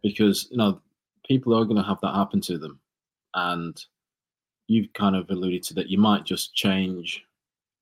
because 0.02 0.48
you 0.50 0.58
know 0.58 0.80
people 1.26 1.54
are 1.54 1.64
going 1.64 1.76
to 1.76 1.82
have 1.82 2.00
that 2.02 2.14
happen 2.14 2.40
to 2.42 2.58
them, 2.58 2.78
and 3.34 3.82
you've 4.70 4.92
kind 4.92 5.16
of 5.16 5.28
alluded 5.30 5.64
to 5.64 5.74
that. 5.74 5.90
You 5.90 5.98
might 5.98 6.24
just 6.24 6.54
change 6.54 7.24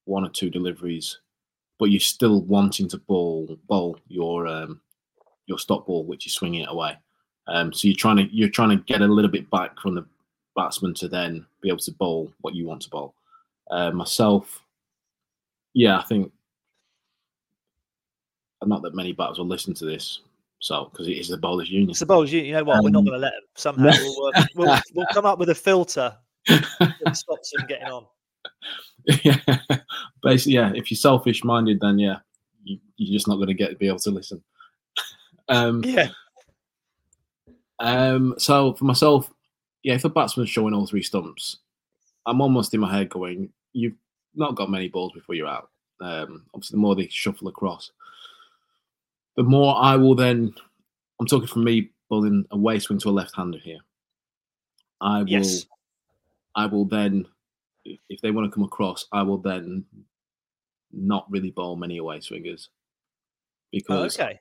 one 0.06 0.24
or 0.24 0.30
two 0.30 0.48
deliveries, 0.48 1.18
but 1.78 1.90
you're 1.90 2.00
still 2.00 2.40
wanting 2.42 2.88
to 2.88 2.98
bowl 2.98 3.58
bowl 3.68 3.98
your 4.08 4.46
um, 4.46 4.80
your 5.46 5.58
stock 5.58 5.86
ball, 5.86 6.04
which 6.04 6.26
is 6.26 6.32
swinging 6.32 6.62
it 6.62 6.70
away. 6.70 6.96
Um, 7.46 7.72
so 7.74 7.88
you're 7.88 7.96
trying 7.96 8.16
to 8.16 8.34
you're 8.34 8.48
trying 8.48 8.70
to 8.70 8.82
get 8.84 9.02
a 9.02 9.06
little 9.06 9.30
bit 9.30 9.50
back 9.50 9.78
from 9.78 9.94
the 9.94 10.06
batsman 10.56 10.94
to 10.94 11.08
then 11.08 11.44
be 11.60 11.68
able 11.68 11.78
to 11.78 11.92
bowl 11.92 12.32
what 12.40 12.54
you 12.54 12.66
want 12.66 12.80
to 12.82 12.90
bowl. 12.90 13.14
Uh, 13.70 13.90
myself, 13.90 14.64
yeah, 15.74 15.98
I 15.98 16.04
think 16.04 16.32
not 18.64 18.80
that 18.82 18.94
many 18.94 19.12
batters 19.12 19.38
will 19.38 19.46
listen 19.46 19.74
to 19.74 19.84
this, 19.84 20.22
so 20.58 20.88
because 20.90 21.06
it 21.06 21.18
is 21.18 21.28
the 21.28 21.36
bowlers 21.36 21.70
union. 21.70 21.94
Suppose 21.94 22.32
you, 22.32 22.40
you 22.40 22.52
know 22.52 22.64
what? 22.64 22.82
We're 22.82 22.88
not 22.88 23.00
Um, 23.00 23.04
going 23.04 23.20
to 23.20 23.26
let 23.26 23.34
them. 23.34 23.42
Somehow 23.56 23.90
we'll, 23.92 24.32
uh, 24.34 24.44
we'll, 24.54 24.78
we'll 24.94 25.06
come 25.12 25.26
up 25.26 25.38
with 25.38 25.50
a 25.50 25.54
filter 25.54 26.16
stops 27.12 27.52
them 27.56 27.66
getting 27.66 27.88
on. 27.88 28.06
yeah, 29.24 29.38
basically, 30.22 30.54
yeah. 30.54 30.72
If 30.74 30.90
you're 30.90 30.96
selfish 30.96 31.44
minded, 31.44 31.80
then 31.80 31.98
yeah, 31.98 32.18
you, 32.64 32.78
you're 32.96 33.16
just 33.16 33.28
not 33.28 33.36
going 33.36 33.48
to 33.48 33.54
get 33.54 33.78
be 33.78 33.88
able 33.88 33.98
to 34.00 34.10
listen. 34.10 34.42
Um, 35.50 35.82
Yeah. 35.82 36.10
Um, 37.78 38.34
so 38.36 38.74
for 38.74 38.84
myself, 38.84 39.32
yeah, 39.82 39.94
if 39.94 40.04
a 40.04 40.10
batsman's 40.10 40.50
showing 40.50 40.74
all 40.74 40.86
three 40.86 41.02
stumps, 41.02 41.58
I'm 42.26 42.42
almost 42.42 42.74
in 42.74 42.80
my 42.80 42.94
head 42.94 43.08
going, 43.08 43.50
you've 43.72 43.94
not 44.34 44.56
got 44.56 44.70
many 44.70 44.88
balls 44.88 45.12
before 45.12 45.34
you're 45.34 45.48
out. 45.48 45.70
Um, 46.00 46.44
obviously, 46.54 46.76
the 46.76 46.80
more 46.80 46.94
they 46.94 47.08
shuffle 47.08 47.48
across, 47.48 47.90
the 49.36 49.42
more 49.42 49.76
I 49.76 49.96
will 49.96 50.14
then, 50.14 50.52
I'm 51.20 51.26
talking 51.26 51.48
from 51.48 51.64
me 51.64 51.90
bowling 52.10 52.44
a 52.50 52.56
way 52.58 52.78
swing 52.78 52.98
to 53.00 53.08
a 53.08 53.10
left 53.10 53.34
hander 53.34 53.58
here. 53.58 53.78
I 55.00 55.20
will, 55.20 55.28
Yes. 55.28 55.66
I 56.58 56.66
will 56.66 56.84
then, 56.84 57.24
if 57.84 58.20
they 58.20 58.32
want 58.32 58.50
to 58.50 58.54
come 58.54 58.64
across, 58.64 59.06
I 59.12 59.22
will 59.22 59.38
then 59.38 59.84
not 60.92 61.30
really 61.30 61.52
bowl 61.52 61.76
many 61.76 61.98
away 61.98 62.18
swingers 62.20 62.70
Oh, 62.70 63.70
because 63.70 64.18
okay. 64.18 64.40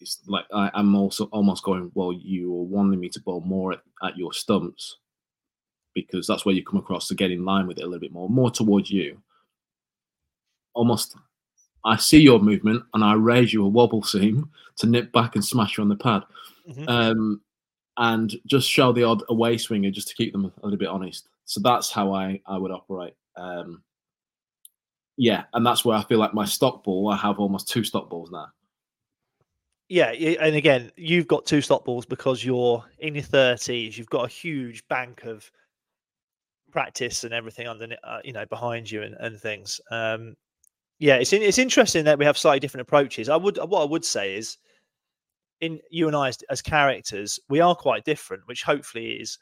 it's 0.00 0.20
like 0.28 0.44
I, 0.52 0.70
I'm 0.74 0.94
also 0.94 1.24
almost 1.26 1.64
going, 1.64 1.90
well, 1.94 2.12
you 2.12 2.52
are 2.54 2.62
wanting 2.62 3.00
me 3.00 3.08
to 3.08 3.20
bowl 3.20 3.40
more 3.40 3.72
at, 3.72 3.80
at 4.04 4.16
your 4.16 4.32
stumps 4.32 4.98
because 5.94 6.26
that's 6.26 6.44
where 6.44 6.54
you 6.54 6.62
come 6.62 6.78
across 6.78 7.08
to 7.08 7.14
get 7.16 7.30
in 7.32 7.44
line 7.44 7.66
with 7.66 7.78
it 7.78 7.82
a 7.82 7.86
little 7.86 8.00
bit 8.00 8.12
more, 8.12 8.28
more 8.28 8.50
towards 8.50 8.90
you. 8.90 9.20
Almost, 10.74 11.16
I 11.84 11.96
see 11.96 12.20
your 12.20 12.38
movement 12.38 12.84
and 12.94 13.02
I 13.02 13.14
raise 13.14 13.52
you 13.52 13.64
a 13.64 13.68
wobble 13.68 14.02
seam 14.04 14.50
to 14.76 14.86
nip 14.86 15.10
back 15.10 15.34
and 15.34 15.44
smash 15.44 15.78
you 15.78 15.82
on 15.82 15.88
the 15.88 15.96
pad, 15.96 16.22
Mhm. 16.68 16.88
um, 16.88 17.40
and 17.96 18.36
just 18.46 18.68
show 18.70 18.92
the 18.92 19.04
odd 19.04 19.22
away 19.30 19.56
swinger 19.56 19.90
just 19.90 20.08
to 20.08 20.14
keep 20.14 20.32
them 20.32 20.44
a 20.44 20.52
little 20.62 20.78
bit 20.78 20.88
honest. 20.88 21.28
So 21.46 21.60
that's 21.60 21.90
how 21.90 22.12
I 22.12 22.40
I 22.46 22.58
would 22.58 22.70
operate. 22.70 23.14
Um, 23.36 23.82
yeah, 25.16 25.44
and 25.54 25.64
that's 25.64 25.84
where 25.84 25.96
I 25.96 26.02
feel 26.04 26.18
like 26.18 26.34
my 26.34 26.44
stock 26.44 26.84
ball. 26.84 27.08
I 27.08 27.16
have 27.16 27.38
almost 27.38 27.68
two 27.68 27.84
stock 27.84 28.10
balls 28.10 28.30
now. 28.30 28.48
Yeah, 29.88 30.10
and 30.10 30.56
again, 30.56 30.90
you've 30.96 31.28
got 31.28 31.46
two 31.46 31.60
stock 31.60 31.84
balls 31.84 32.04
because 32.04 32.44
you're 32.44 32.84
in 32.98 33.14
your 33.14 33.22
thirties. 33.22 33.96
You've 33.96 34.10
got 34.10 34.24
a 34.24 34.28
huge 34.28 34.86
bank 34.88 35.24
of 35.24 35.50
practice 36.72 37.24
and 37.24 37.32
everything 37.32 37.68
under, 37.68 37.96
uh, 38.02 38.18
you 38.24 38.32
know, 38.32 38.44
behind 38.46 38.90
you 38.90 39.02
and, 39.02 39.14
and 39.20 39.40
things. 39.40 39.80
Um, 39.90 40.34
yeah, 40.98 41.14
it's 41.14 41.32
in, 41.32 41.40
it's 41.40 41.58
interesting 41.58 42.04
that 42.04 42.18
we 42.18 42.24
have 42.24 42.36
slightly 42.36 42.60
different 42.60 42.82
approaches. 42.82 43.28
I 43.28 43.36
would 43.36 43.58
what 43.58 43.82
I 43.82 43.84
would 43.84 44.04
say 44.04 44.36
is, 44.36 44.58
in 45.60 45.78
you 45.90 46.08
and 46.08 46.16
I 46.16 46.28
as, 46.28 46.38
as 46.50 46.60
characters, 46.60 47.38
we 47.48 47.60
are 47.60 47.74
quite 47.74 48.04
different, 48.04 48.42
which 48.46 48.64
hopefully 48.64 49.12
is 49.12 49.38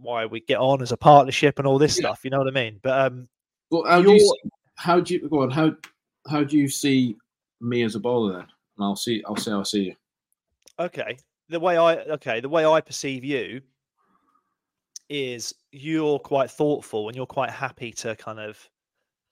why 0.00 0.26
we 0.26 0.40
get 0.40 0.58
on 0.58 0.82
as 0.82 0.92
a 0.92 0.96
partnership 0.96 1.58
and 1.58 1.66
all 1.66 1.78
this 1.78 1.96
Yeah. 1.98 2.08
stuff. 2.08 2.20
You 2.24 2.30
know 2.30 2.38
what 2.38 2.48
I 2.48 2.52
mean? 2.52 2.80
But 2.82 3.00
um, 3.12 3.28
Well, 3.70 3.84
how 3.86 4.02
do 4.02 4.12
you 4.12 4.18
see, 4.20 4.50
how 4.76 5.00
do 5.00 5.14
you 5.14 5.28
go 5.28 5.42
on? 5.42 5.50
How 5.50 5.74
how 6.28 6.44
do 6.44 6.56
you 6.58 6.68
see 6.68 7.16
me 7.60 7.82
as 7.82 7.94
a 7.94 8.00
bowler 8.00 8.32
then? 8.32 8.46
And 8.76 8.84
I'll 8.84 8.96
see 8.96 9.22
I'll 9.26 9.36
see 9.36 9.50
how 9.50 9.60
I 9.60 9.64
see 9.64 9.84
you. 9.84 9.94
Okay. 10.78 11.18
The 11.48 11.60
way 11.60 11.76
I 11.76 11.96
okay, 11.96 12.40
the 12.40 12.48
way 12.48 12.64
I 12.64 12.80
perceive 12.80 13.24
you 13.24 13.60
is 15.08 15.52
you're 15.72 16.18
quite 16.20 16.50
thoughtful 16.50 17.08
and 17.08 17.16
you're 17.16 17.26
quite 17.26 17.50
happy 17.50 17.90
to 17.92 18.14
kind 18.16 18.38
of 18.38 18.68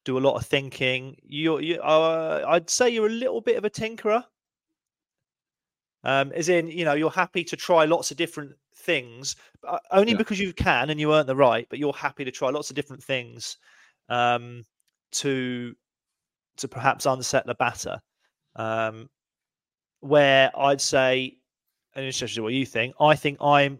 do 0.05 0.19
a 0.19 0.21
lot 0.21 0.35
of 0.37 0.45
thinking. 0.47 1.17
You're 1.23 1.61
you 1.61 1.81
uh, 1.81 2.45
I'd 2.49 2.69
say 2.69 2.91
you're 2.91 3.07
a 3.07 3.11
little 3.11 3.41
bit 3.41 3.57
of 3.57 3.65
a 3.65 3.71
tinkerer. 3.71 4.25
Um, 6.05 6.33
as 6.33 6.49
in, 6.49 6.69
you 6.69 6.85
know, 6.85 6.95
you're 6.95 7.11
happy 7.11 7.43
to 7.45 7.57
try 7.57 7.85
lots 7.85 8.11
of 8.11 8.17
different 8.17 8.53
things, 8.89 9.37
uh, 9.69 9.79
only 9.91 10.13
Yeah. 10.13 10.19
because 10.19 10.41
you 10.41 10.53
can 10.55 10.91
and 10.91 10.99
you 11.01 11.15
earn 11.15 11.27
the 11.27 11.37
right, 11.37 11.67
but 11.71 11.79
you're 11.79 11.93
happy 11.93 12.25
to 12.25 12.31
try 12.31 12.49
lots 12.51 12.71
of 12.71 12.77
different 12.77 13.05
things 13.05 13.59
um, 14.09 14.65
to 15.13 15.75
to 16.57 16.69
perhaps 16.69 17.07
unset 17.07 17.47
the 17.47 17.55
batter. 17.55 18.01
Um, 18.57 19.09
where 20.01 20.51
I'd 20.57 20.81
say, 20.81 21.39
and 21.95 22.05
it's 22.05 22.17
interested 22.17 22.43
what 22.43 22.53
you 22.55 22.67
think. 22.67 22.95
I 23.01 23.17
think 23.17 23.39
I'm, 23.43 23.79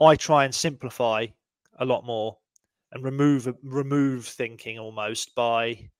I 0.00 0.16
try 0.16 0.44
and 0.44 0.54
simplify 0.54 1.26
a 1.78 1.84
lot 1.84 2.04
more 2.04 2.36
and 2.92 3.04
remove 3.04 3.48
remove 3.62 4.26
thinking 4.26 4.78
almost 4.78 5.34
by 5.34 5.90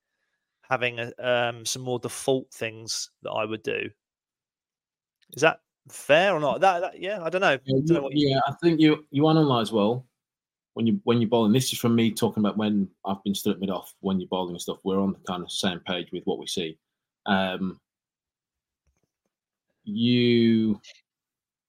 having 0.70 0.98
a, 1.00 1.12
um, 1.18 1.64
some 1.64 1.82
more 1.82 1.98
default 1.98 2.52
things 2.52 3.10
that 3.22 3.30
I 3.30 3.44
would 3.44 3.62
do. 3.62 3.90
Is 5.34 5.42
that 5.42 5.60
fair 5.90 6.34
or 6.34 6.40
not? 6.40 6.60
That, 6.60 6.80
that 6.80 7.00
yeah, 7.00 7.22
I 7.22 7.30
don't 7.30 7.40
know. 7.40 7.58
Yeah, 7.64 7.80
Don't 7.86 8.02
know 8.02 8.10
you- 8.12 8.28
yeah, 8.30 8.40
I 8.46 8.52
think 8.62 8.80
you 8.80 9.04
you 9.10 9.28
analyze 9.28 9.72
well 9.72 10.06
when 10.74 10.86
you 10.86 11.00
when 11.04 11.20
you're 11.20 11.30
bowling. 11.30 11.52
This 11.52 11.72
is 11.72 11.78
from 11.78 11.94
me 11.94 12.10
talking 12.12 12.42
about 12.42 12.56
when 12.56 12.88
I've 13.04 13.22
been 13.24 13.34
stood 13.34 13.60
mid 13.60 13.70
off 13.70 13.94
when 14.00 14.20
you're 14.20 14.28
bowling 14.28 14.52
and 14.54 14.60
stuff. 14.60 14.78
We're 14.84 15.00
on 15.00 15.12
the 15.12 15.18
kind 15.26 15.42
of 15.42 15.50
same 15.50 15.80
page 15.80 16.08
with 16.12 16.24
what 16.24 16.38
we 16.38 16.46
see. 16.46 16.78
Um, 17.26 17.78
you 19.84 20.80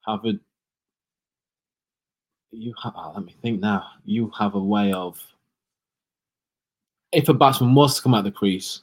have 0.06 0.26
a 0.26 0.34
you 2.52 2.74
have 2.84 2.94
oh, 2.96 3.14
let 3.16 3.26
me 3.26 3.36
think 3.42 3.62
now. 3.62 3.86
You 4.06 4.32
have 4.38 4.56
a 4.56 4.60
way 4.60 4.92
of 4.94 5.20
if 7.12 7.30
a 7.30 7.34
batsman 7.34 7.76
was 7.76 7.96
to 7.98 8.02
come 8.04 8.14
out 8.14 8.24
the 8.24 8.32
crease, 8.32 8.82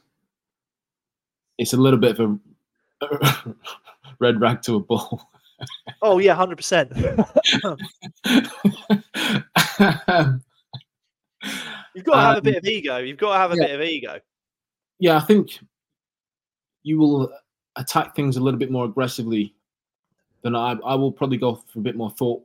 it's 1.58 1.72
a 1.72 1.76
little 1.76 1.98
bit 1.98 2.18
of 2.18 2.38
a 3.02 3.54
red 4.20 4.40
rag 4.40 4.62
to 4.62 4.76
a 4.76 4.80
bull. 4.80 5.28
Oh 6.02 6.18
yeah, 6.18 6.34
hundred 6.34 6.56
percent. 6.56 6.92
You've 11.94 12.04
got 12.04 12.14
to 12.14 12.20
have 12.20 12.36
a 12.38 12.42
bit 12.42 12.54
Um, 12.54 12.58
of 12.58 12.64
ego. 12.66 12.96
You've 12.98 13.18
got 13.18 13.32
to 13.32 13.38
have 13.38 13.52
a 13.52 13.56
yeah. 13.56 13.66
bit 13.66 13.74
of 13.74 13.80
ego. 13.82 14.20
yeah, 14.98 15.16
I 15.16 15.20
think 15.20 15.58
you 16.82 16.98
will 16.98 17.32
attack 17.76 18.14
things 18.14 18.36
a 18.36 18.40
little 18.40 18.58
bit 18.58 18.70
more 18.70 18.84
aggressively 18.84 19.54
than 20.42 20.54
I. 20.54 20.72
I 20.84 20.94
will 20.94 21.12
probably 21.12 21.38
go 21.38 21.56
for 21.56 21.80
a 21.80 21.82
bit 21.82 21.96
more 21.96 22.10
thought 22.10 22.42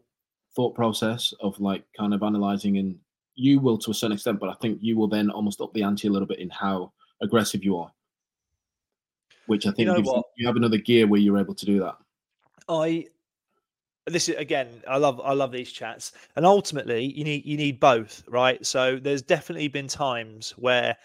thought 0.55 0.75
process 0.75 1.33
of 1.39 1.59
like 1.59 1.83
kind 1.97 2.13
of 2.13 2.23
analyzing, 2.23 2.77
and 2.77 2.97
you 3.35 3.59
will 3.59 3.77
to 3.79 3.91
a 3.91 3.93
certain 3.93 4.13
extent, 4.13 4.39
but 4.39 4.49
I 4.49 4.53
think 4.61 4.79
you 4.81 4.97
will 4.97 5.07
then 5.07 5.29
almost 5.29 5.61
up 5.61 5.73
the 5.73 5.83
ante 5.83 6.07
a 6.07 6.11
little 6.11 6.27
bit 6.27 6.39
in 6.39 6.49
how 6.49 6.91
aggressive 7.21 7.63
you 7.63 7.77
are, 7.77 7.91
which 9.47 9.65
I 9.65 9.71
think 9.71 9.87
know 9.87 9.97
you, 9.97 10.03
what? 10.03 10.25
you 10.37 10.47
have 10.47 10.55
another 10.55 10.77
gear 10.77 11.07
where 11.07 11.19
you're 11.19 11.39
able 11.39 11.55
to 11.55 11.65
do 11.65 11.79
that. 11.79 11.95
I 12.67 13.07
this 14.05 14.27
is 14.29 14.35
again 14.35 14.67
I 14.87 14.97
love 14.97 15.21
I 15.23 15.33
love 15.33 15.51
these 15.51 15.71
chats. 15.71 16.11
And 16.35 16.45
ultimately 16.45 17.05
you 17.05 17.23
need 17.23 17.45
you 17.45 17.57
need 17.57 17.79
both 17.79 18.23
right? 18.27 18.65
So 18.65 18.97
there's 18.97 19.21
definitely 19.21 19.67
been 19.67 19.87
times 19.87 20.51
where 20.57 20.95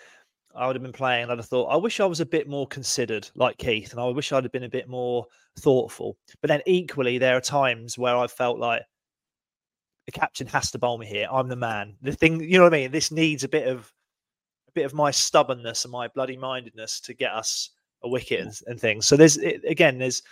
I 0.55 0.67
would 0.67 0.77
have 0.77 0.83
been 0.83 0.93
playing 0.93 1.25
and 1.25 1.33
I'd 1.33 1.39
have 1.39 1.47
thought 1.47 1.67
I 1.67 1.77
wish 1.77 2.01
I 2.01 2.07
was 2.07 2.21
a 2.21 2.27
bit 2.27 2.49
more 2.49 2.67
considered 2.67 3.29
like 3.35 3.59
Keith 3.59 3.93
and 3.93 4.01
I 4.01 4.07
wish 4.07 4.33
I'd 4.33 4.45
have 4.45 4.53
been 4.53 4.65
a 4.65 4.69
bit 4.69 4.89
more 4.89 5.27
thoughtful. 5.59 6.17
But 6.41 6.49
then 6.49 6.63
equally 6.67 7.19
there 7.19 7.37
are 7.37 7.41
times 7.41 7.99
where 7.99 8.17
I 8.17 8.27
felt 8.27 8.59
like 8.59 8.83
the 10.07 10.13
captain 10.13 10.47
has 10.47 10.71
to 10.71 10.79
bowl 10.79 10.97
me 10.97 11.07
here. 11.07 11.29
I'm 11.31 11.49
the 11.49 11.57
man. 11.57 11.95
The 12.01 12.13
thing 12.13 12.41
you 12.41 12.57
know 12.57 12.65
what 12.65 12.73
I 12.73 12.79
mean? 12.79 12.91
This 12.91 13.13
needs 13.13 13.45
a 13.45 13.49
bit 13.49 13.69
of 13.69 13.93
a 14.69 14.73
bit 14.73 14.87
of 14.87 14.95
my 14.95 15.11
stubbornness 15.11 15.85
and 15.85 15.93
my 15.93 16.09
bloody 16.09 16.37
mindedness 16.37 17.01
to 17.01 17.15
get 17.15 17.33
us 17.33 17.71
a 18.03 18.09
wicket 18.09 18.41
and, 18.41 18.61
and 18.67 18.81
things 18.81 19.07
so 19.07 19.17
there's 19.17 19.37
it, 19.39 19.63
again 19.67 19.99
there's 19.99 20.23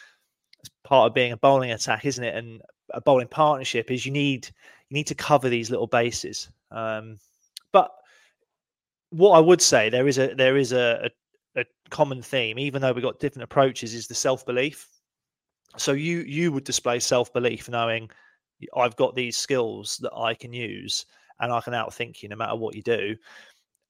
part 0.85 1.09
of 1.09 1.15
being 1.15 1.33
a 1.33 1.37
bowling 1.37 1.73
attack, 1.73 2.05
isn't 2.05 2.25
it? 2.25 2.35
And 2.35 2.63
a 2.91 3.01
bowling 3.01 3.29
partnership 3.29 3.91
is 3.91 4.07
you 4.07 4.13
need 4.13 4.47
you 4.89 4.95
need 4.95 5.07
to 5.09 5.15
cover 5.15 5.49
these 5.49 5.71
little 5.71 5.87
bases. 5.87 6.49
Um, 6.71 7.19
but 7.73 7.91
what 9.11 9.33
I 9.33 9.41
would 9.41 9.61
say 9.61 9.89
there 9.89 10.09
is 10.09 10.19
a 10.19 10.35
there 10.35 10.57
is 10.57 10.73
a, 10.73 11.11
a, 11.57 11.61
a 11.61 11.65
common 11.91 12.23
theme, 12.23 12.59
even 12.59 12.83
though 12.83 12.93
we've 12.93 13.05
got 13.05 13.21
different 13.21 13.45
approaches, 13.45 13.95
is 13.95 14.07
the 14.07 14.15
self 14.15 14.47
belief. 14.47 14.89
So 15.77 15.93
you 15.93 16.21
you 16.21 16.53
would 16.53 16.65
display 16.65 17.01
self 17.01 17.33
belief, 17.33 17.69
knowing 17.69 18.11
I've 18.77 18.97
got 18.97 19.15
these 19.15 19.37
skills 19.37 19.99
that 20.03 20.15
I 20.15 20.35
can 20.35 20.53
use, 20.53 21.05
and 21.41 21.53
I 21.53 21.61
can 21.61 21.75
outthink 21.75 22.23
you 22.23 22.29
no 22.29 22.37
matter 22.37 22.57
what 22.57 22.75
you 22.75 22.83
do. 22.83 23.17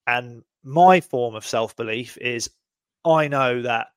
And 0.07 0.43
my 0.63 0.99
form 0.99 1.35
of 1.35 1.45
self 1.45 1.75
belief 1.75 2.17
is 2.17 2.49
I 3.05 3.27
know 3.27 3.61
that 3.61 3.87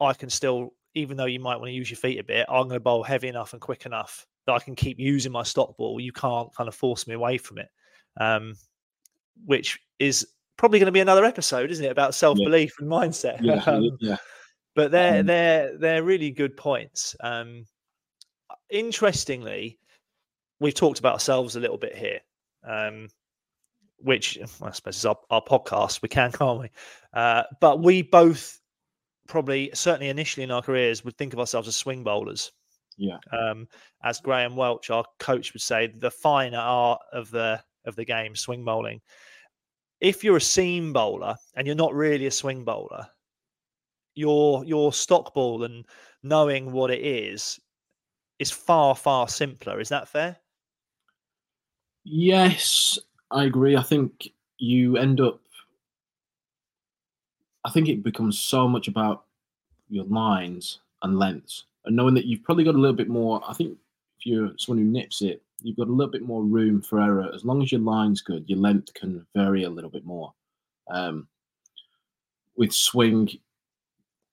I 0.00 0.12
can 0.14 0.30
still 0.30 0.72
even 0.94 1.16
though 1.16 1.26
you 1.26 1.38
might 1.38 1.56
want 1.56 1.68
to 1.68 1.72
use 1.72 1.90
your 1.90 1.98
feet 1.98 2.18
a 2.18 2.24
bit, 2.24 2.46
I'm 2.48 2.64
going 2.64 2.70
to 2.70 2.80
bowl 2.80 3.02
heavy 3.02 3.28
enough 3.28 3.52
and 3.52 3.60
quick 3.62 3.86
enough 3.86 4.26
that 4.46 4.54
I 4.54 4.58
can 4.58 4.74
keep 4.74 4.98
using 4.98 5.30
my 5.30 5.42
stock 5.42 5.76
ball. 5.76 6.00
You 6.00 6.12
can't 6.12 6.52
kind 6.54 6.66
of 6.66 6.74
force 6.74 7.06
me 7.06 7.14
away 7.14 7.38
from 7.38 7.58
it, 7.58 7.68
um, 8.18 8.54
which 9.46 9.78
is 9.98 10.26
probably 10.56 10.78
going 10.80 10.86
to 10.86 10.92
be 10.92 11.00
another 11.00 11.24
episode, 11.24 11.70
isn't 11.70 11.84
it, 11.84 11.92
about 11.92 12.14
self 12.14 12.36
belief 12.38 12.74
and 12.80 12.90
mindset? 12.90 13.38
Yeah, 13.40 13.62
Um, 13.66 13.96
yeah. 14.00 14.16
but 14.74 14.90
they're 14.90 15.20
Um, 15.20 15.26
they're 15.26 15.78
they're 15.78 16.02
really 16.02 16.30
good 16.30 16.56
points. 16.56 17.14
Um, 17.20 17.64
interestingly, 18.70 19.78
we've 20.60 20.74
talked 20.74 20.98
about 20.98 21.14
ourselves 21.14 21.54
a 21.56 21.60
little 21.60 21.78
bit 21.78 21.96
here, 21.96 22.20
um, 22.66 23.08
which 23.98 24.38
I 24.62 24.70
suppose 24.70 24.96
is 24.96 25.04
our, 25.04 25.18
our 25.30 25.42
podcast. 25.42 26.02
We 26.02 26.08
can, 26.08 26.32
can't 26.32 26.60
we? 26.60 26.70
Uh, 27.12 27.44
but 27.60 27.82
we 27.82 28.02
both 28.02 28.60
probably, 29.28 29.70
certainly 29.74 30.08
initially 30.08 30.44
in 30.44 30.50
our 30.50 30.62
careers, 30.62 31.04
would 31.04 31.16
think 31.16 31.32
of 31.32 31.38
ourselves 31.38 31.68
as 31.68 31.76
swing 31.76 32.02
bowlers. 32.02 32.52
Yeah. 32.96 33.18
Um, 33.32 33.68
as 34.02 34.20
Graeme 34.20 34.56
Welch, 34.56 34.90
our 34.90 35.04
coach, 35.18 35.52
would 35.52 35.62
say, 35.62 35.86
the 35.86 36.10
finer 36.10 36.58
art 36.58 37.00
of 37.12 37.30
the 37.30 37.62
of 37.84 37.96
the 37.96 38.04
game, 38.04 38.34
swing 38.34 38.64
bowling. 38.64 39.00
If 40.00 40.22
you're 40.22 40.36
a 40.36 40.40
seam 40.40 40.92
bowler 40.92 41.36
and 41.54 41.66
you're 41.66 41.76
not 41.76 41.94
really 41.94 42.26
a 42.26 42.30
swing 42.30 42.64
bowler, 42.64 43.06
your 44.14 44.64
your 44.64 44.92
stock 44.92 45.32
ball 45.32 45.62
and 45.62 45.86
knowing 46.22 46.72
what 46.72 46.90
it 46.90 47.00
is 47.00 47.58
is 48.38 48.50
far 48.50 48.94
far 48.94 49.28
simpler. 49.28 49.80
Is 49.80 49.88
that 49.90 50.08
fair? 50.08 50.36
Yes, 52.04 52.98
I 53.30 53.44
agree. 53.44 53.76
I 53.76 53.82
think 53.82 54.30
you 54.58 54.96
end 54.96 55.20
up. 55.20 55.40
I 57.64 57.70
think 57.70 57.88
it 57.88 58.02
becomes 58.02 58.38
so 58.38 58.66
much 58.66 58.88
about 58.88 59.24
your 59.90 60.04
lines 60.04 60.80
and 61.02 61.18
lengths 61.18 61.64
and 61.84 61.96
knowing 61.96 62.14
that 62.14 62.26
you've 62.26 62.42
probably 62.42 62.64
got 62.64 62.74
a 62.74 62.78
little 62.78 62.96
bit 62.96 63.08
more. 63.08 63.40
I 63.46 63.52
think 63.52 63.76
if 64.18 64.26
you're 64.26 64.52
someone 64.58 64.84
who 64.84 64.90
nips 64.90 65.22
it, 65.22 65.42
you've 65.62 65.76
got 65.76 65.88
a 65.88 65.92
little 65.92 66.10
bit 66.10 66.22
more 66.22 66.42
room 66.42 66.80
for 66.80 67.00
error. 67.00 67.30
As 67.34 67.44
long 67.44 67.62
as 67.62 67.72
your 67.72 67.80
line's 67.80 68.20
good, 68.20 68.44
your 68.48 68.58
length 68.58 68.94
can 68.94 69.26
vary 69.34 69.64
a 69.64 69.70
little 69.70 69.90
bit 69.90 70.04
more. 70.04 70.32
Um, 70.90 71.26
with 72.56 72.72
swing, 72.72 73.28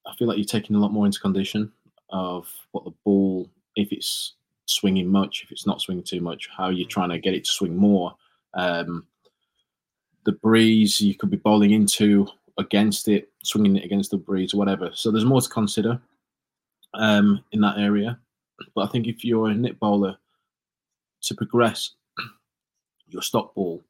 I 0.06 0.14
feel 0.16 0.28
like 0.28 0.38
you're 0.38 0.46
taking 0.46 0.76
a 0.76 0.80
lot 0.80 0.94
more 0.94 1.06
into 1.06 1.20
condition 1.20 1.72
of 2.10 2.48
what 2.72 2.86
the 2.86 2.94
ball, 3.04 3.50
if 3.76 3.92
it's 3.92 4.34
swinging 4.66 5.08
much, 5.08 5.44
if 5.44 5.52
it's 5.52 5.68
not 5.68 5.82
swinging 5.82 6.04
too 6.04 6.22
much, 6.22 6.50
how 6.56 6.70
you're 6.70 6.88
trying 6.88 7.10
to 7.10 7.20
get 7.20 7.34
it 7.34 7.46
to 7.46 7.52
swing 7.52 7.76
more. 7.76 8.16
Um, 8.56 9.06
the 10.26 10.32
breeze 10.32 11.00
you 11.02 11.16
could 11.16 11.30
be 11.30 11.38
bowling 11.38 11.72
into 11.72 12.28
against 12.58 13.08
it, 13.08 13.30
swinging 13.44 13.76
it 13.76 13.86
against 13.86 14.12
the 14.12 14.18
breeze, 14.18 14.54
or 14.54 14.58
whatever. 14.58 14.90
So 14.94 15.12
there's 15.12 15.26
more 15.26 15.42
to 15.42 15.50
consider 15.50 16.02
um, 16.94 17.44
in 17.52 17.62
that 17.62 17.78
area. 17.78 18.18
But 18.74 18.84
I 18.84 18.88
think 18.88 19.08
if 19.08 19.24
you're 19.24 19.50
a 19.50 19.54
nip 19.54 19.80
bowler, 19.80 20.18
to 21.22 21.36
progress 21.36 21.92
your 23.08 23.22
stock 23.22 23.54
ball, 23.56 23.84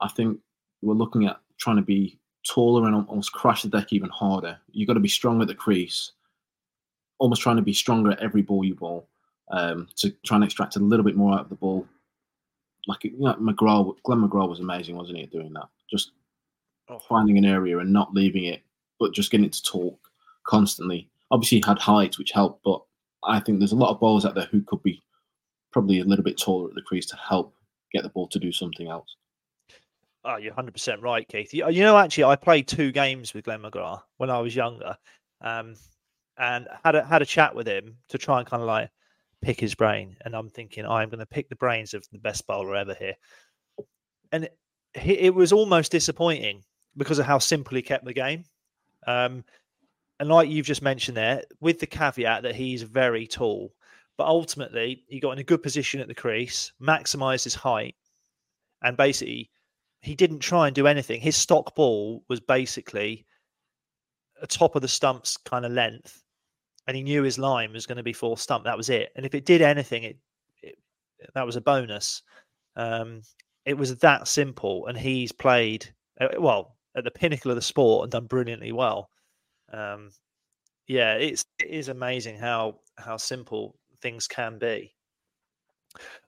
I 0.00 0.08
think 0.08 0.38
we're 0.82 0.94
looking 0.94 1.26
at 1.26 1.40
trying 1.58 1.76
to 1.76 1.82
be 1.82 2.18
taller 2.46 2.86
and 2.86 3.06
almost 3.06 3.32
crash 3.32 3.62
the 3.62 3.68
deck 3.68 3.92
even 3.92 4.10
harder. 4.10 4.58
You've 4.72 4.88
got 4.88 4.94
to 4.94 5.00
be 5.00 5.08
strong 5.08 5.40
at 5.40 5.48
the 5.48 5.54
crease, 5.54 6.12
almost 7.18 7.40
trying 7.40 7.56
to 7.56 7.62
be 7.62 7.72
stronger 7.72 8.12
at 8.12 8.20
every 8.20 8.42
ball 8.42 8.64
you 8.64 8.74
bowl 8.74 9.08
um, 9.50 9.88
to 9.96 10.10
try 10.24 10.36
and 10.36 10.44
extract 10.44 10.76
a 10.76 10.80
little 10.80 11.04
bit 11.04 11.16
more 11.16 11.34
out 11.34 11.42
of 11.42 11.48
the 11.48 11.54
ball. 11.54 11.86
Like 12.86 13.04
you 13.04 13.12
know, 13.18 13.34
McGrath, 13.34 13.96
Glenn 14.04 14.20
McGrath 14.20 14.48
was 14.48 14.60
amazing, 14.60 14.96
wasn't 14.96 15.18
he, 15.18 15.24
at 15.24 15.30
doing 15.30 15.52
that? 15.52 15.68
Just 15.90 16.12
oh. 16.88 16.98
finding 17.08 17.38
an 17.38 17.44
area 17.44 17.78
and 17.78 17.92
not 17.92 18.14
leaving 18.14 18.44
it, 18.44 18.62
but 18.98 19.12
just 19.12 19.30
getting 19.30 19.46
it 19.46 19.52
to 19.52 19.62
talk 19.62 19.98
constantly. 20.44 21.08
Obviously, 21.30 21.58
he 21.58 21.64
had 21.66 21.78
height, 21.78 22.18
which 22.18 22.32
helped, 22.32 22.62
but 22.64 22.82
I 23.24 23.40
think 23.40 23.58
there's 23.58 23.72
a 23.72 23.76
lot 23.76 23.90
of 23.90 24.00
bowlers 24.00 24.24
out 24.24 24.34
there 24.34 24.48
who 24.50 24.62
could 24.62 24.82
be 24.82 25.02
probably 25.72 26.00
a 26.00 26.04
little 26.04 26.24
bit 26.24 26.38
taller 26.38 26.68
at 26.68 26.74
the 26.74 26.82
crease 26.82 27.06
to 27.06 27.16
help 27.16 27.54
get 27.92 28.02
the 28.02 28.08
ball 28.08 28.28
to 28.28 28.38
do 28.38 28.52
something 28.52 28.88
else. 28.88 29.16
Oh, 30.24 30.36
you're 30.36 30.54
100% 30.54 31.02
right, 31.02 31.26
Keith. 31.26 31.52
You, 31.52 31.68
you 31.70 31.82
know, 31.82 31.96
actually, 31.96 32.24
I 32.24 32.36
played 32.36 32.68
two 32.68 32.92
games 32.92 33.34
with 33.34 33.44
Glenn 33.44 33.62
McGrath 33.62 34.02
when 34.18 34.30
I 34.30 34.38
was 34.38 34.54
younger 34.54 34.96
um, 35.40 35.74
and 36.38 36.68
had 36.84 36.94
a, 36.94 37.04
had 37.04 37.22
a 37.22 37.26
chat 37.26 37.54
with 37.54 37.66
him 37.66 37.96
to 38.08 38.18
try 38.18 38.38
and 38.38 38.46
kind 38.46 38.62
of 38.62 38.68
like 38.68 38.90
pick 39.42 39.60
his 39.60 39.74
brain. 39.74 40.16
And 40.24 40.34
I'm 40.34 40.48
thinking, 40.48 40.86
I'm 40.86 41.10
going 41.10 41.18
to 41.18 41.26
pick 41.26 41.48
the 41.48 41.56
brains 41.56 41.92
of 41.92 42.06
the 42.10 42.18
best 42.18 42.46
bowler 42.46 42.76
ever 42.76 42.94
here. 42.94 43.14
And 44.30 44.44
it, 44.44 44.52
it 44.94 45.34
was 45.34 45.52
almost 45.52 45.92
disappointing 45.92 46.62
because 46.96 47.18
of 47.18 47.26
how 47.26 47.38
simple 47.38 47.76
he 47.76 47.82
kept 47.82 48.04
the 48.04 48.12
game. 48.14 48.44
Um, 49.06 49.44
and 50.20 50.28
like 50.28 50.48
you've 50.48 50.66
just 50.66 50.82
mentioned 50.82 51.16
there, 51.16 51.42
with 51.60 51.80
the 51.80 51.86
caveat 51.86 52.44
that 52.44 52.54
he's 52.54 52.82
very 52.82 53.26
tall, 53.26 53.72
but 54.16 54.26
ultimately 54.26 55.04
he 55.08 55.20
got 55.20 55.32
in 55.32 55.38
a 55.38 55.44
good 55.44 55.62
position 55.62 56.00
at 56.00 56.08
the 56.08 56.14
crease, 56.14 56.72
maximized 56.80 57.44
his 57.44 57.54
height, 57.54 57.96
and 58.82 58.96
basically 58.96 59.50
he 60.00 60.14
didn't 60.14 60.40
try 60.40 60.66
and 60.66 60.76
do 60.76 60.86
anything. 60.86 61.20
His 61.20 61.36
stock 61.36 61.74
ball 61.74 62.22
was 62.28 62.40
basically 62.40 63.26
a 64.40 64.46
top 64.46 64.76
of 64.76 64.82
the 64.82 64.88
stumps 64.88 65.36
kind 65.36 65.64
of 65.64 65.72
length, 65.72 66.21
and 66.86 66.96
he 66.96 67.02
knew 67.02 67.22
his 67.22 67.38
line 67.38 67.72
was 67.72 67.86
going 67.86 67.96
to 67.96 68.02
be 68.02 68.12
four 68.12 68.36
stump. 68.36 68.64
That 68.64 68.76
was 68.76 68.90
it. 68.90 69.10
And 69.16 69.24
if 69.24 69.34
it 69.34 69.44
did 69.44 69.62
anything, 69.62 70.02
it, 70.04 70.18
it 70.62 70.76
that 71.34 71.46
was 71.46 71.56
a 71.56 71.60
bonus. 71.60 72.22
Um, 72.76 73.22
it 73.64 73.74
was 73.74 73.96
that 73.96 74.28
simple, 74.28 74.86
and 74.86 74.98
he's 74.98 75.32
played 75.32 75.92
uh, 76.20 76.28
well 76.38 76.76
at 76.96 77.04
the 77.04 77.10
pinnacle 77.10 77.50
of 77.50 77.56
the 77.56 77.62
sport 77.62 78.04
and 78.04 78.12
done 78.12 78.26
brilliantly 78.26 78.72
well. 78.72 79.08
Um, 79.72 80.10
yeah, 80.86 81.14
it's 81.14 81.44
it 81.60 81.70
is 81.70 81.88
amazing 81.88 82.38
how 82.38 82.80
how 82.98 83.16
simple 83.16 83.76
things 84.00 84.26
can 84.26 84.58
be. 84.58 84.94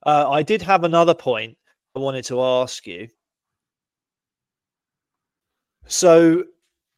Uh, 0.05 0.31
I 0.31 0.43
did 0.43 0.62
have 0.62 0.85
another 0.85 1.14
point 1.14 1.57
I 1.97 1.99
wanted 1.99 2.25
to 2.27 2.43
ask 2.43 2.87
you. 2.87 3.09
So, 5.87 6.45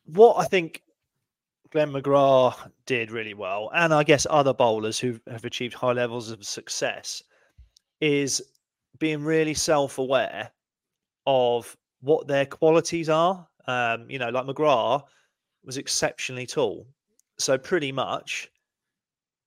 what 0.05 0.37
I 0.37 0.45
think 0.45 0.83
Glenn 1.71 1.93
McGrath 1.93 2.71
did 2.87 3.11
really 3.11 3.35
well, 3.35 3.71
and 3.75 3.93
I 3.93 4.05
guess 4.05 4.27
other 4.29 4.55
bowlers 4.55 4.99
who 4.99 5.19
have 5.29 5.45
achieved 5.45 5.75
high 5.75 5.93
levels 5.93 6.31
of 6.31 6.45
success, 6.45 7.23
is 8.01 8.43
being 8.99 9.25
really 9.25 9.55
self 9.55 9.99
aware 9.99 10.51
of 11.27 11.77
what 12.01 12.27
their 12.27 12.47
qualities 12.47 13.09
are. 13.09 13.47
Um, 13.67 14.09
you 14.09 14.19
know, 14.19 14.29
like 14.29 14.47
McGrath 14.47 15.03
was 15.65 15.77
exceptionally 15.77 16.47
tall. 16.47 16.87
So, 17.39 17.59
pretty 17.59 17.93
much, 17.93 18.49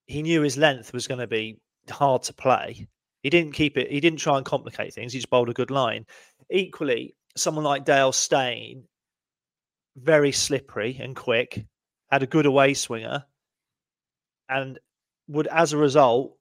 he 0.08 0.22
knew 0.22 0.42
his 0.42 0.58
length 0.58 0.94
was 0.94 1.08
going 1.08 1.20
to 1.20 1.28
be 1.28 1.60
hard 1.90 2.24
to 2.24 2.34
play. 2.34 2.88
He 3.24 3.30
didn't 3.30 3.54
keep 3.54 3.78
it, 3.78 3.92
he 3.92 4.00
didn't 4.00 4.20
try 4.20 4.38
and 4.38 4.46
complicate 4.46 4.94
things. 4.94 5.14
He 5.14 5.20
just 5.20 5.30
bowled 5.30 5.50
a 5.50 5.54
good 5.54 5.72
line. 5.72 6.06
Equally, 6.50 7.16
someone 7.36 7.64
like 7.64 7.86
Dale 7.86 8.12
Steyn 8.12 8.84
very 9.98 10.32
slippery 10.32 10.98
and 11.00 11.16
quick, 11.16 11.66
had 12.12 12.24
a 12.24 12.28
good 12.28 12.46
away 12.46 12.74
swinger, 12.74 13.26
and 14.50 14.80
would, 15.28 15.48
as 15.48 15.74
a 15.74 15.78
result, 15.78 16.36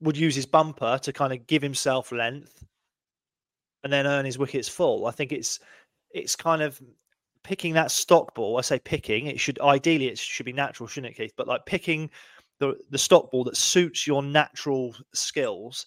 would 0.00 0.16
use 0.16 0.34
his 0.34 0.46
bumper 0.46 0.98
to 1.02 1.12
kind 1.12 1.32
of 1.32 1.46
give 1.46 1.62
himself 1.62 2.12
length 2.12 2.64
and 3.82 3.92
then 3.92 4.06
earn 4.06 4.24
his 4.24 4.38
wickets 4.38 4.68
full. 4.68 5.06
I 5.06 5.10
think 5.10 5.32
it's 5.32 5.60
it's 6.10 6.36
kind 6.36 6.62
of 6.62 6.80
picking 7.42 7.74
that 7.74 7.90
stock 7.90 8.34
ball. 8.34 8.58
I 8.58 8.60
say 8.60 8.78
picking. 8.78 9.26
It 9.26 9.40
should 9.40 9.60
ideally 9.60 10.08
it 10.08 10.18
should 10.18 10.46
be 10.46 10.52
natural, 10.52 10.86
shouldn't 10.86 11.12
it, 11.12 11.16
Keith? 11.16 11.34
But 11.36 11.48
like 11.48 11.66
picking 11.66 12.10
the 12.58 12.76
the 12.90 12.98
stock 12.98 13.30
ball 13.30 13.44
that 13.44 13.56
suits 13.56 14.06
your 14.06 14.22
natural 14.22 14.94
skills, 15.14 15.86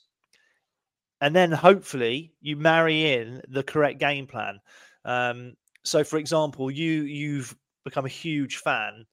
and 1.22 1.36
then 1.36 1.52
hopefully 1.52 2.34
you 2.42 2.56
marry 2.56 3.14
in 3.14 3.42
the 3.50 3.64
correct 3.64 4.00
game 4.00 4.28
plan. 4.28 4.60
Um, 5.06 5.54
so, 5.84 6.04
for 6.04 6.18
example, 6.18 6.72
you 6.72 7.04
you've 7.04 7.56
become 7.84 8.06
a 8.06 8.10
huge 8.10 8.58
fan 8.58 9.06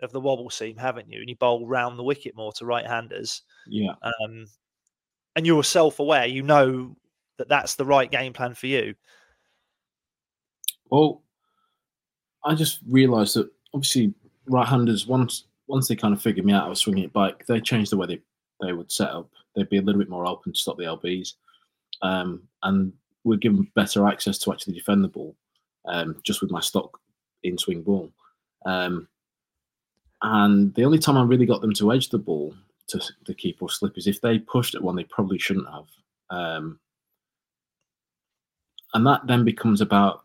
of 0.00 0.12
the 0.12 0.20
wobble 0.20 0.50
seam, 0.50 0.76
haven't 0.76 1.10
you? 1.10 1.20
And 1.20 1.28
you 1.28 1.36
bowl 1.36 1.66
round 1.66 1.98
the 1.98 2.04
wicket 2.04 2.36
more 2.36 2.52
to 2.52 2.66
right-handers. 2.66 3.42
Yeah. 3.66 3.94
Um, 4.02 4.46
and 5.34 5.46
you're 5.46 5.64
self-aware. 5.64 6.26
You 6.26 6.42
know 6.42 6.96
that 7.38 7.48
that's 7.48 7.74
the 7.74 7.84
right 7.84 8.10
game 8.10 8.32
plan 8.32 8.54
for 8.54 8.66
you. 8.66 8.94
Well, 10.90 11.22
I 12.44 12.54
just 12.54 12.80
realised 12.88 13.36
that 13.36 13.50
obviously 13.74 14.14
right-handers 14.46 15.06
once 15.06 15.44
once 15.68 15.88
they 15.88 15.96
kind 15.96 16.14
of 16.14 16.22
figured 16.22 16.46
me 16.46 16.52
out, 16.52 16.64
I 16.64 16.68
was 16.68 16.78
swinging 16.78 17.04
it 17.04 17.12
back. 17.12 17.44
They 17.46 17.60
changed 17.60 17.90
the 17.90 17.96
way 17.96 18.06
they 18.06 18.20
they 18.60 18.72
would 18.72 18.90
set 18.90 19.10
up. 19.10 19.28
They'd 19.54 19.68
be 19.68 19.78
a 19.78 19.82
little 19.82 19.98
bit 19.98 20.08
more 20.08 20.26
open 20.26 20.52
to 20.52 20.58
stop 20.58 20.76
the 20.76 20.84
LBs, 20.84 21.34
um, 22.02 22.42
and 22.62 22.92
would 23.24 23.40
give 23.40 23.54
them 23.54 23.70
better 23.74 24.06
access 24.06 24.38
to 24.38 24.52
actually 24.52 24.74
defend 24.74 25.02
the 25.02 25.08
ball 25.08 25.34
um, 25.86 26.16
just 26.22 26.40
with 26.40 26.50
my 26.50 26.60
stock 26.60 27.00
in 27.42 27.58
swing 27.58 27.82
ball. 27.82 28.12
Um, 28.64 29.08
and 30.22 30.74
the 30.74 30.84
only 30.84 30.98
time 30.98 31.16
I 31.16 31.22
really 31.22 31.46
got 31.46 31.60
them 31.60 31.74
to 31.74 31.92
edge 31.92 32.08
the 32.08 32.18
ball 32.18 32.54
to, 32.88 33.00
the 33.26 33.34
keep 33.34 33.62
or 33.62 33.70
slip 33.70 33.98
is 33.98 34.06
if 34.06 34.20
they 34.20 34.38
pushed 34.38 34.74
at 34.74 34.82
one 34.82 34.96
they 34.96 35.04
probably 35.04 35.38
shouldn't 35.38 35.68
have. 35.68 35.86
Um, 36.30 36.78
and 38.94 39.06
that 39.06 39.26
then 39.26 39.44
becomes 39.44 39.80
about 39.80 40.24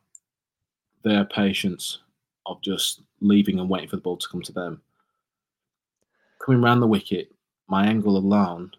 their 1.04 1.26
patience 1.26 2.00
of 2.46 2.62
just 2.62 3.02
leaving 3.20 3.60
and 3.60 3.70
waiting 3.70 3.90
for 3.90 3.98
the 3.98 4.02
ball 4.02 4.18
to 4.18 4.28
come 4.30 4.42
to 4.44 4.54
them. 4.54 4.82
Coming 6.44 6.62
round 6.62 6.82
the 6.82 6.88
wicket, 6.88 7.32
my 7.68 7.86
angle 7.86 8.18
alone, 8.18 8.72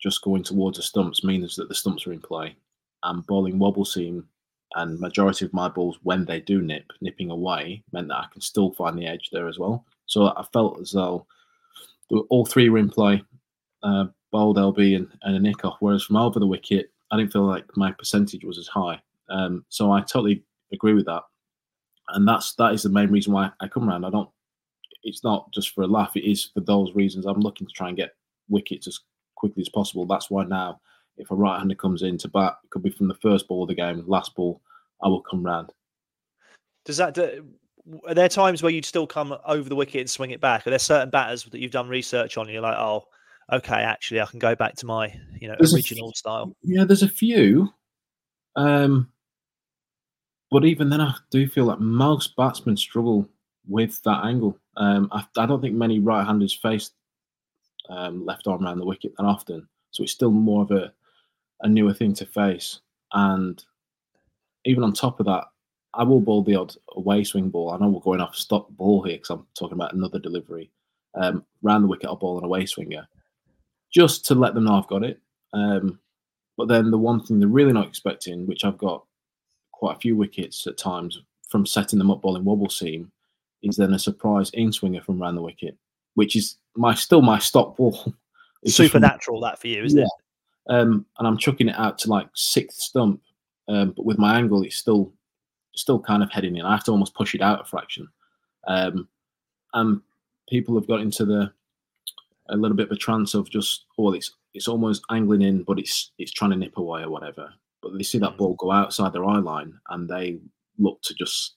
just 0.00 0.22
going 0.22 0.42
towards 0.42 0.78
the 0.78 0.82
stumps, 0.82 1.24
means 1.24 1.56
that 1.56 1.68
the 1.68 1.74
stumps 1.74 2.06
are 2.06 2.12
in 2.12 2.20
play. 2.20 2.56
And 3.02 3.26
bowling 3.26 3.58
wobble 3.58 3.84
seam 3.84 4.26
and 4.74 4.98
majority 4.98 5.44
of 5.44 5.52
my 5.52 5.68
balls 5.68 5.98
when 6.02 6.24
they 6.24 6.40
do 6.40 6.60
nip 6.60 6.92
nipping 7.00 7.30
away 7.30 7.82
meant 7.92 8.08
that 8.08 8.18
i 8.18 8.26
can 8.32 8.40
still 8.40 8.72
find 8.72 8.98
the 8.98 9.06
edge 9.06 9.30
there 9.32 9.48
as 9.48 9.58
well 9.58 9.84
so 10.06 10.26
i 10.26 10.44
felt 10.52 10.80
as 10.80 10.92
though 10.92 11.26
all 12.28 12.46
three 12.46 12.68
were 12.68 12.78
in 12.78 12.88
play 12.88 13.22
uh, 13.82 14.06
lb 14.34 14.96
and, 14.96 15.08
and 15.22 15.36
a 15.36 15.40
nick 15.40 15.64
off 15.64 15.76
whereas 15.80 16.04
from 16.04 16.16
over 16.16 16.38
the 16.38 16.46
wicket 16.46 16.90
i 17.10 17.16
didn't 17.16 17.32
feel 17.32 17.46
like 17.46 17.64
my 17.76 17.92
percentage 17.92 18.44
was 18.44 18.58
as 18.58 18.68
high 18.68 19.00
um, 19.28 19.64
so 19.68 19.90
i 19.90 20.00
totally 20.00 20.42
agree 20.72 20.94
with 20.94 21.06
that 21.06 21.22
and 22.10 22.26
that's 22.26 22.54
that 22.54 22.72
is 22.72 22.82
the 22.82 22.88
main 22.88 23.10
reason 23.10 23.32
why 23.32 23.50
i 23.60 23.68
come 23.68 23.88
around 23.88 24.04
i 24.04 24.10
don't 24.10 24.30
it's 25.04 25.24
not 25.24 25.50
just 25.52 25.70
for 25.70 25.82
a 25.82 25.86
laugh 25.86 26.16
it 26.16 26.28
is 26.28 26.50
for 26.52 26.60
those 26.60 26.94
reasons 26.94 27.26
i'm 27.26 27.40
looking 27.40 27.66
to 27.66 27.72
try 27.72 27.88
and 27.88 27.96
get 27.96 28.14
wickets 28.48 28.86
as 28.86 29.00
quickly 29.34 29.60
as 29.60 29.68
possible 29.68 30.06
that's 30.06 30.30
why 30.30 30.44
now 30.44 30.80
if 31.18 31.30
a 31.30 31.34
right 31.34 31.58
hander 31.58 31.74
comes 31.74 32.02
in 32.02 32.18
to 32.18 32.28
bat, 32.28 32.58
it 32.64 32.70
could 32.70 32.82
be 32.82 32.90
from 32.90 33.08
the 33.08 33.14
first 33.14 33.48
ball 33.48 33.62
of 33.62 33.68
the 33.68 33.74
game, 33.74 34.02
last 34.06 34.34
ball, 34.34 34.60
I 35.02 35.08
will 35.08 35.22
come 35.22 35.44
round. 35.44 35.72
Does 36.84 36.98
that? 36.98 37.14
Are 38.06 38.14
there 38.14 38.28
times 38.28 38.62
where 38.62 38.72
you'd 38.72 38.84
still 38.84 39.06
come 39.06 39.36
over 39.46 39.68
the 39.68 39.76
wicket 39.76 40.00
and 40.00 40.10
swing 40.10 40.30
it 40.30 40.40
back? 40.40 40.66
Are 40.66 40.70
there 40.70 40.78
certain 40.78 41.10
batters 41.10 41.44
that 41.44 41.60
you've 41.60 41.72
done 41.72 41.88
research 41.88 42.36
on? 42.36 42.46
And 42.46 42.52
you're 42.52 42.62
like, 42.62 42.76
oh, 42.76 43.04
okay, 43.52 43.74
actually, 43.74 44.20
I 44.20 44.26
can 44.26 44.38
go 44.38 44.54
back 44.54 44.74
to 44.76 44.86
my 44.86 45.12
you 45.40 45.48
know 45.48 45.56
there's 45.58 45.74
original 45.74 46.12
style. 46.14 46.56
Yeah, 46.62 46.84
there's 46.84 47.02
a 47.02 47.08
few, 47.08 47.68
um, 48.56 49.10
but 50.50 50.64
even 50.64 50.90
then, 50.90 51.00
I 51.00 51.14
do 51.30 51.48
feel 51.48 51.66
that 51.66 51.80
most 51.80 52.36
batsmen 52.36 52.76
struggle 52.76 53.28
with 53.66 54.02
that 54.04 54.24
angle. 54.24 54.58
Um, 54.76 55.08
I, 55.12 55.24
I 55.36 55.46
don't 55.46 55.60
think 55.60 55.74
many 55.74 55.98
right-handers 55.98 56.54
face 56.54 56.90
um, 57.88 58.24
left 58.24 58.46
arm 58.46 58.64
around 58.64 58.78
the 58.78 58.86
wicket 58.86 59.12
that 59.16 59.24
often. 59.24 59.68
So 59.90 60.02
it's 60.02 60.12
still 60.12 60.30
more 60.30 60.62
of 60.62 60.70
a, 60.70 60.92
a 61.62 61.68
newer 61.68 61.94
thing 61.94 62.14
to 62.14 62.26
face. 62.26 62.80
And 63.12 63.62
even 64.64 64.84
on 64.84 64.92
top 64.92 65.20
of 65.20 65.26
that, 65.26 65.44
I 65.96 66.02
will 66.04 66.20
bowl 66.20 66.42
the 66.42 66.56
odd 66.56 66.74
away 66.94 67.24
swing 67.24 67.48
ball. 67.48 67.70
I 67.70 67.78
know 67.78 67.88
we're 67.88 68.00
going 68.00 68.20
off 68.20 68.36
stock 68.36 68.68
ball 68.70 69.02
here 69.02 69.16
because 69.16 69.30
I'm 69.30 69.46
talking 69.54 69.74
about 69.74 69.94
another 69.94 70.18
delivery. 70.18 70.70
Um, 71.14 71.44
round 71.62 71.84
the 71.84 71.88
wicket, 71.88 72.08
I'll 72.08 72.16
bowl 72.16 72.38
an 72.38 72.44
away 72.44 72.66
swinger 72.66 73.08
just 73.94 74.26
to 74.26 74.34
let 74.34 74.54
them 74.54 74.64
know 74.64 74.74
I've 74.74 74.88
got 74.88 75.04
it. 75.04 75.20
Um, 75.52 75.98
but 76.56 76.68
then 76.68 76.90
the 76.90 76.98
one 76.98 77.22
thing 77.22 77.38
they're 77.38 77.48
really 77.48 77.72
not 77.72 77.86
expecting, 77.86 78.46
which 78.46 78.64
I've 78.64 78.78
got 78.78 79.04
quite 79.72 79.96
a 79.96 80.00
few 80.00 80.16
wickets 80.16 80.66
at 80.66 80.76
times 80.76 81.22
from 81.48 81.64
setting 81.64 81.98
them 81.98 82.10
up 82.10 82.20
bowling 82.20 82.44
wobble 82.44 82.68
seam, 82.68 83.10
is 83.62 83.76
then 83.76 83.94
a 83.94 83.98
surprise 83.98 84.50
in 84.50 84.72
swinger 84.72 85.00
from 85.00 85.20
round 85.20 85.36
the 85.36 85.42
wicket, 85.42 85.76
which 86.14 86.36
is 86.36 86.56
my 86.76 86.94
still 86.94 87.22
my 87.22 87.38
stock 87.38 87.76
ball. 87.76 88.14
It's 88.62 88.74
Supernatural 88.74 89.40
that 89.42 89.60
for 89.60 89.68
you, 89.68 89.84
isn't 89.84 89.98
yeah. 89.98 90.06
it? 90.06 90.72
Um, 90.74 91.06
and 91.18 91.28
I'm 91.28 91.36
chucking 91.36 91.68
it 91.68 91.78
out 91.78 91.98
to 91.98 92.10
like 92.10 92.26
sixth 92.34 92.80
stump, 92.80 93.20
um, 93.68 93.92
but 93.92 94.04
with 94.04 94.18
my 94.18 94.38
angle, 94.38 94.62
it's 94.62 94.76
still 94.76 95.12
still 95.76 96.00
kind 96.00 96.22
of 96.22 96.30
heading 96.30 96.56
in. 96.56 96.64
I 96.64 96.72
have 96.72 96.84
to 96.84 96.90
almost 96.90 97.14
push 97.14 97.34
it 97.34 97.42
out 97.42 97.60
a 97.60 97.64
fraction. 97.64 98.08
Um, 98.66 99.08
and 99.74 100.00
people 100.48 100.74
have 100.74 100.88
got 100.88 101.00
into 101.00 101.24
the 101.24 101.52
a 102.48 102.56
little 102.56 102.76
bit 102.76 102.86
of 102.86 102.92
a 102.92 102.96
trance 102.96 103.34
of 103.34 103.50
just 103.50 103.86
oh 103.98 104.12
it's 104.12 104.32
it's 104.54 104.68
almost 104.68 105.04
angling 105.10 105.42
in, 105.42 105.62
but 105.62 105.78
it's 105.78 106.12
it's 106.18 106.32
trying 106.32 106.50
to 106.52 106.56
nip 106.56 106.76
away 106.78 107.02
or 107.02 107.10
whatever. 107.10 107.52
But 107.82 107.96
they 107.96 108.02
see 108.02 108.18
that 108.18 108.32
mm. 108.32 108.36
ball 108.38 108.54
go 108.54 108.72
outside 108.72 109.12
their 109.12 109.24
eye 109.24 109.38
line 109.38 109.78
and 109.90 110.08
they 110.08 110.38
look 110.78 111.00
to 111.02 111.14
just 111.14 111.54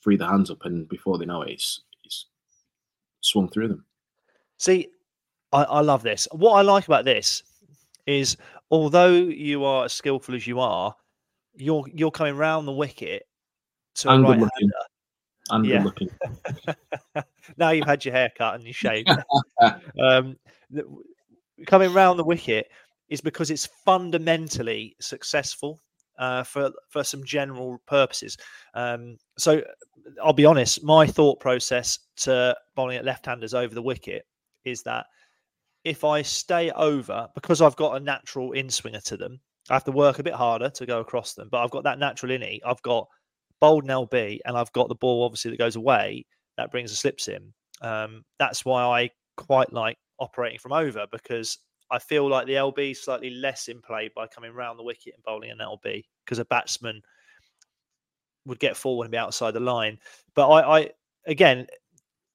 free 0.00 0.16
the 0.16 0.26
hands 0.26 0.50
up, 0.50 0.64
and 0.64 0.88
before 0.88 1.18
they 1.18 1.24
know 1.24 1.42
it, 1.42 1.52
it's 1.52 1.82
it's 2.04 2.26
swung 3.20 3.48
through 3.48 3.68
them. 3.68 3.84
See, 4.58 4.88
I, 5.52 5.64
I 5.64 5.80
love 5.80 6.02
this. 6.02 6.28
What 6.32 6.52
I 6.52 6.62
like 6.62 6.86
about 6.86 7.04
this 7.04 7.42
is 8.06 8.36
although 8.70 9.12
you 9.12 9.64
are 9.64 9.84
as 9.84 9.92
skillful 9.92 10.34
as 10.34 10.46
you 10.46 10.60
are, 10.60 10.94
you're 11.54 11.84
you're 11.92 12.10
coming 12.10 12.36
round 12.36 12.66
the 12.66 12.72
wicket 12.72 13.26
to 13.96 14.10
and 14.10 14.24
right 14.24 14.38
hander. 14.38 14.74
And 15.50 15.66
yeah. 15.66 15.82
looking. 15.82 16.08
now 17.56 17.70
you've 17.70 17.86
had 17.86 18.04
your 18.04 18.14
hair 18.14 18.30
cut 18.36 18.54
and 18.54 18.64
you 18.64 18.72
shaved. 18.72 19.10
um, 20.02 20.36
coming 21.66 21.92
round 21.92 22.18
the 22.18 22.24
wicket 22.24 22.68
is 23.08 23.20
because 23.20 23.50
it's 23.50 23.68
fundamentally 23.84 24.96
successful 25.00 25.80
uh, 26.18 26.42
for 26.44 26.70
for 26.88 27.04
some 27.04 27.24
general 27.24 27.78
purposes. 27.86 28.36
Um, 28.74 29.18
so 29.38 29.62
I'll 30.22 30.32
be 30.32 30.44
honest, 30.44 30.82
my 30.84 31.06
thought 31.06 31.40
process 31.40 31.98
to 32.18 32.56
bowling 32.74 32.96
at 32.96 33.04
left-handers 33.04 33.54
over 33.54 33.74
the 33.74 33.82
wicket 33.82 34.24
is 34.64 34.82
that 34.84 35.06
if 35.84 36.04
I 36.04 36.22
stay 36.22 36.70
over, 36.70 37.28
because 37.34 37.60
I've 37.60 37.76
got 37.76 37.96
a 37.96 38.00
natural 38.00 38.52
in 38.52 38.70
swinger 38.70 39.00
to 39.00 39.16
them, 39.16 39.40
I 39.68 39.74
have 39.74 39.84
to 39.84 39.92
work 39.92 40.18
a 40.18 40.22
bit 40.22 40.34
harder 40.34 40.70
to 40.70 40.86
go 40.86 41.00
across 41.00 41.34
them, 41.34 41.48
but 41.50 41.62
I've 41.62 41.70
got 41.70 41.84
that 41.84 41.98
natural 41.98 42.36
innie. 42.36 42.60
I've 42.64 42.82
got 42.82 43.08
bowled 43.62 43.84
an 43.84 43.90
LB 43.90 44.40
and 44.44 44.56
I've 44.56 44.72
got 44.72 44.88
the 44.88 44.96
ball 44.96 45.22
obviously 45.22 45.52
that 45.52 45.58
goes 45.58 45.76
away 45.76 46.26
that 46.56 46.72
brings 46.72 46.90
the 46.90 46.96
slips 46.96 47.28
in. 47.28 47.52
Um, 47.80 48.24
that's 48.38 48.64
why 48.64 48.82
I 48.82 49.10
quite 49.36 49.72
like 49.72 49.96
operating 50.18 50.58
from 50.58 50.72
over 50.72 51.06
because 51.10 51.58
I 51.90 51.98
feel 51.98 52.28
like 52.28 52.46
the 52.46 52.54
LB 52.54 52.90
is 52.90 53.04
slightly 53.04 53.30
less 53.30 53.68
in 53.68 53.80
play 53.80 54.10
by 54.14 54.26
coming 54.26 54.52
round 54.52 54.78
the 54.78 54.82
wicket 54.82 55.14
and 55.14 55.22
bowling 55.22 55.50
an 55.50 55.58
LB 55.58 56.02
because 56.24 56.40
a 56.40 56.44
batsman 56.46 57.00
would 58.46 58.58
get 58.58 58.76
forward 58.76 59.04
and 59.04 59.12
be 59.12 59.18
outside 59.18 59.54
the 59.54 59.60
line. 59.60 59.98
But 60.34 60.48
I, 60.48 60.78
I 60.78 60.90
again, 61.26 61.66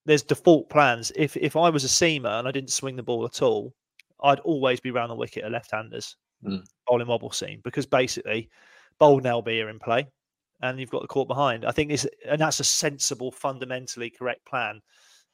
there's 0.06 0.24
default 0.24 0.70
plans. 0.70 1.12
If 1.16 1.36
if 1.36 1.56
I 1.56 1.70
was 1.70 1.84
a 1.84 1.88
seamer 1.88 2.40
and 2.40 2.48
I 2.48 2.52
didn't 2.52 2.72
swing 2.72 2.96
the 2.96 3.04
ball 3.04 3.26
at 3.26 3.42
all, 3.42 3.74
I'd 4.24 4.40
always 4.40 4.80
be 4.80 4.92
round 4.92 5.12
the 5.12 5.16
wicket 5.16 5.44
at 5.44 5.52
left-handers, 5.52 6.16
mm. 6.46 6.64
bowling 6.88 7.08
wobble 7.08 7.32
seam 7.32 7.60
because 7.64 7.86
basically, 7.86 8.50
bowled 9.00 9.26
and 9.26 9.44
LB 9.44 9.66
are 9.66 9.70
in 9.70 9.80
play, 9.80 10.08
and 10.62 10.80
you've 10.80 10.90
got 10.90 11.02
the 11.02 11.08
caught 11.08 11.28
behind. 11.28 11.66
I 11.66 11.72
think 11.72 11.90
this, 11.90 12.08
and 12.28 12.42
that's 12.42 12.60
a 12.60 12.64
sensible, 12.64 13.32
fundamentally 13.32 14.10
correct 14.10 14.46
plan, 14.46 14.82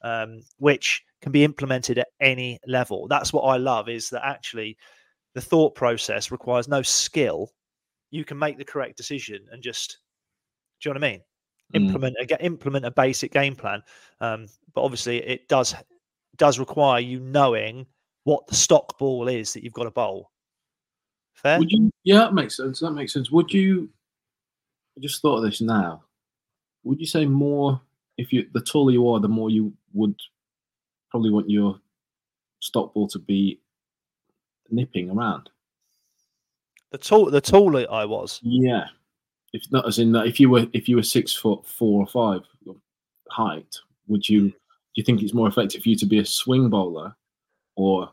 um, 0.02 0.40
which 0.58 1.02
can 1.22 1.32
be 1.32 1.44
implemented 1.44 1.98
at 1.98 2.08
any 2.20 2.58
level. 2.66 3.08
That's 3.08 3.32
what 3.32 3.42
I 3.42 3.56
love 3.56 3.88
is 3.88 4.10
that 4.10 4.26
actually, 4.26 4.76
the 5.34 5.40
thought 5.40 5.74
process 5.74 6.30
requires 6.30 6.68
no 6.68 6.82
skill. 6.82 7.50
You 8.10 8.24
can 8.24 8.38
make 8.38 8.58
the 8.58 8.64
correct 8.64 8.96
decision 8.96 9.46
and 9.50 9.62
just, 9.62 9.98
do 10.80 10.88
you 10.88 10.94
know 10.94 11.00
what 11.00 11.06
I 11.06 11.10
mean? 11.10 11.20
Mm. 11.72 11.86
implement 11.86 12.16
a 12.20 12.44
implement 12.44 12.84
a 12.84 12.90
basic 12.90 13.32
game 13.32 13.56
plan. 13.56 13.82
Um, 14.20 14.46
but 14.74 14.82
obviously, 14.82 15.18
it 15.18 15.48
does 15.48 15.74
does 16.36 16.58
require 16.58 17.00
you 17.00 17.20
knowing 17.20 17.86
what 18.24 18.46
the 18.46 18.54
stock 18.54 18.98
ball 18.98 19.28
is 19.28 19.52
that 19.52 19.62
you've 19.62 19.72
got 19.72 19.84
to 19.84 19.90
bowl. 19.90 20.30
Fair? 21.34 21.58
Would 21.58 21.70
you? 21.70 21.90
Yeah, 22.04 22.18
that 22.18 22.34
makes 22.34 22.56
sense. 22.56 22.80
That 22.80 22.92
makes 22.92 23.12
sense. 23.12 23.30
Would 23.30 23.52
you? 23.52 23.88
I 24.96 25.00
just 25.00 25.20
thought 25.22 25.38
of 25.38 25.44
this 25.44 25.60
now. 25.60 26.04
Would 26.84 27.00
you 27.00 27.06
say 27.06 27.26
more 27.26 27.80
if 28.18 28.32
you 28.32 28.46
the 28.52 28.60
taller 28.60 28.92
you 28.92 29.08
are, 29.08 29.20
the 29.20 29.28
more 29.28 29.50
you 29.50 29.72
would 29.92 30.14
probably 31.10 31.30
want 31.30 31.50
your 31.50 31.80
stock 32.60 32.94
ball 32.94 33.08
to 33.08 33.18
be 33.18 33.60
nipping 34.70 35.10
around? 35.10 35.50
The 36.92 36.98
tall, 36.98 37.30
the 37.30 37.40
taller 37.40 37.86
I 37.90 38.04
was. 38.04 38.40
Yeah 38.42 38.86
if 39.54 39.70
not 39.70 39.86
as 39.86 40.00
in 40.00 40.10
that 40.12 40.26
if 40.26 40.38
you 40.38 40.50
were 40.50 40.66
if 40.72 40.88
you 40.88 40.96
were 40.96 41.02
six 41.02 41.32
foot 41.32 41.64
four 41.64 42.02
or 42.02 42.06
five 42.06 42.42
height, 43.30 43.76
would 44.08 44.28
you 44.28 44.48
do 44.48 44.54
you 44.96 45.04
think 45.04 45.22
it's 45.22 45.32
more 45.32 45.48
effective 45.48 45.82
for 45.82 45.88
you 45.88 45.96
to 45.96 46.06
be 46.06 46.18
a 46.18 46.24
swing 46.24 46.68
bowler 46.68 47.14
or 47.76 48.12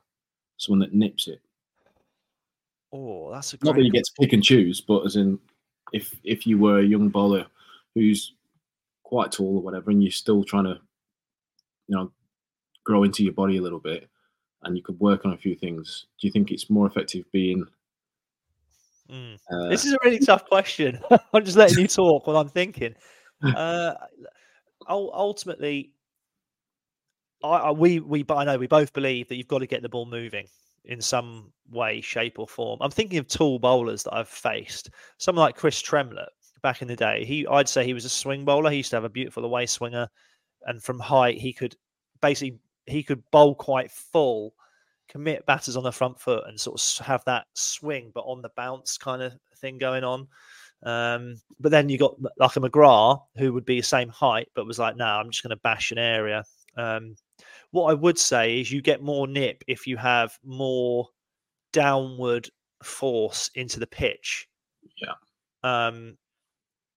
someone 0.57 0.79
that 0.79 0.93
nips 0.93 1.27
it? 1.27 1.41
Oh, 2.93 3.31
that's 3.31 3.53
a 3.53 3.57
not 3.63 3.75
that 3.75 3.83
you 3.83 3.91
get 3.91 4.05
to 4.05 4.11
pick 4.19 4.33
and 4.33 4.43
choose, 4.43 4.81
but 4.81 5.03
as 5.03 5.15
in 5.15 5.39
if 5.91 6.15
if 6.23 6.47
you 6.47 6.57
were 6.57 6.79
a 6.79 6.85
young 6.85 7.09
bowler 7.09 7.45
who's 7.95 8.33
quite 9.03 9.31
tall 9.31 9.57
or 9.57 9.61
whatever, 9.61 9.91
and 9.91 10.01
you're 10.01 10.11
still 10.11 10.43
trying 10.43 10.63
to, 10.65 10.79
you 11.87 11.95
know, 11.95 12.11
grow 12.83 13.03
into 13.03 13.23
your 13.23 13.33
body 13.33 13.57
a 13.57 13.61
little 13.61 13.79
bit, 13.79 14.09
and 14.63 14.77
you 14.77 14.83
could 14.83 14.99
work 14.99 15.25
on 15.25 15.33
a 15.33 15.37
few 15.37 15.55
things. 15.55 16.05
Do 16.19 16.27
you 16.27 16.31
think 16.31 16.51
it's 16.51 16.69
more 16.69 16.87
effective 16.87 17.25
being 17.31 17.65
Mm. 19.11 19.37
Uh, 19.51 19.67
this 19.67 19.85
is 19.85 19.93
a 19.93 19.97
really 20.03 20.19
tough 20.19 20.45
question. 20.45 20.99
I'm 21.33 21.43
just 21.43 21.57
letting 21.57 21.79
you 21.79 21.87
talk 21.87 22.27
while 22.27 22.37
I'm 22.37 22.49
thinking. 22.49 22.95
Uh, 23.43 23.95
ultimately, 24.87 25.93
I, 27.43 27.47
I, 27.47 27.71
we 27.71 27.99
we 27.99 28.23
I 28.29 28.43
know 28.43 28.59
we 28.59 28.67
both 28.67 28.93
believe 28.93 29.29
that 29.29 29.35
you've 29.35 29.47
got 29.47 29.59
to 29.59 29.65
get 29.65 29.81
the 29.81 29.89
ball 29.89 30.05
moving 30.05 30.45
in 30.85 31.01
some 31.01 31.51
way, 31.69 32.01
shape, 32.01 32.39
or 32.39 32.47
form. 32.47 32.79
I'm 32.81 32.91
thinking 32.91 33.19
of 33.19 33.27
tall 33.27 33.59
bowlers 33.59 34.03
that 34.03 34.13
I've 34.13 34.27
faced. 34.27 34.89
Someone 35.17 35.45
like 35.45 35.55
Chris 35.55 35.81
Tremlett 35.81 36.29
back 36.61 36.81
in 36.81 36.87
the 36.87 36.95
day. 36.95 37.25
He 37.25 37.47
I'd 37.47 37.69
say 37.69 37.83
he 37.83 37.93
was 37.93 38.05
a 38.05 38.09
swing 38.09 38.45
bowler. 38.45 38.69
He 38.69 38.77
used 38.77 38.91
to 38.91 38.95
have 38.97 39.03
a 39.03 39.09
beautiful 39.09 39.45
away 39.45 39.65
swinger, 39.65 40.07
and 40.65 40.81
from 40.81 40.99
height 40.99 41.39
he 41.39 41.53
could 41.53 41.75
basically 42.21 42.59
he 42.85 43.03
could 43.03 43.23
bowl 43.31 43.55
quite 43.55 43.91
full 43.91 44.53
commit 45.11 45.45
batters 45.45 45.75
on 45.75 45.83
the 45.83 45.91
front 45.91 46.19
foot 46.19 46.43
and 46.47 46.59
sort 46.59 46.81
of 46.81 47.05
have 47.05 47.23
that 47.25 47.45
swing, 47.53 48.11
but 48.15 48.21
on 48.21 48.41
the 48.41 48.51
bounce 48.55 48.97
kind 48.97 49.21
of 49.21 49.33
thing 49.57 49.77
going 49.77 50.03
on. 50.03 50.27
Um, 50.83 51.41
but 51.59 51.71
then 51.71 51.89
you 51.89 51.97
got 51.97 52.15
like 52.37 52.55
a 52.55 52.59
McGrath 52.61 53.21
who 53.35 53.53
would 53.53 53.65
be 53.65 53.81
the 53.81 53.85
same 53.85 54.09
height, 54.09 54.47
but 54.55 54.65
was 54.65 54.79
like, 54.79 54.95
no, 54.95 55.05
nah, 55.05 55.19
I'm 55.19 55.29
just 55.29 55.43
going 55.43 55.55
to 55.55 55.61
bash 55.61 55.91
an 55.91 55.97
area. 55.97 56.43
Um, 56.77 57.15
what 57.71 57.89
I 57.89 57.93
would 57.93 58.19
say 58.19 58.59
is 58.59 58.71
you 58.71 58.81
get 58.81 59.01
more 59.01 59.27
nip 59.27 59.63
if 59.67 59.87
you 59.87 59.97
have 59.97 60.37
more 60.43 61.07
downward 61.73 62.49
force 62.83 63.49
into 63.55 63.79
the 63.79 63.87
pitch. 63.87 64.47
Yeah. 64.97 65.13
Um, 65.63 66.17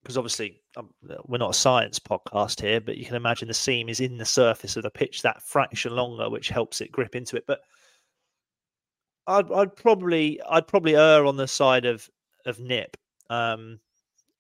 because 0.03 0.18
obviously 0.18 0.61
um, 0.76 0.90
we're 1.24 1.38
not 1.38 1.51
a 1.51 1.55
science 1.55 1.98
podcast 1.98 2.61
here, 2.61 2.78
but 2.78 2.98
you 2.98 3.07
can 3.07 3.16
imagine 3.16 3.48
the 3.48 3.55
seam 3.55 3.88
is 3.88 4.01
in 4.01 4.18
the 4.18 4.24
surface 4.24 4.76
of 4.76 4.82
the 4.82 4.90
pitch 4.90 5.22
that 5.22 5.42
fraction 5.42 5.96
longer, 5.96 6.28
which 6.28 6.51
helps 6.51 6.82
it 6.82 6.92
grip 6.92 7.16
into 7.16 7.36
it. 7.36 7.44
But 7.46 7.61
I'd, 9.26 9.51
I'd 9.51 9.74
probably 9.76 10.40
I'd 10.42 10.66
probably 10.66 10.94
err 10.94 11.24
on 11.24 11.38
the 11.38 11.48
side 11.48 11.86
of 11.86 12.09
of 12.44 12.61
nip. 12.61 12.98
Um, 13.30 13.80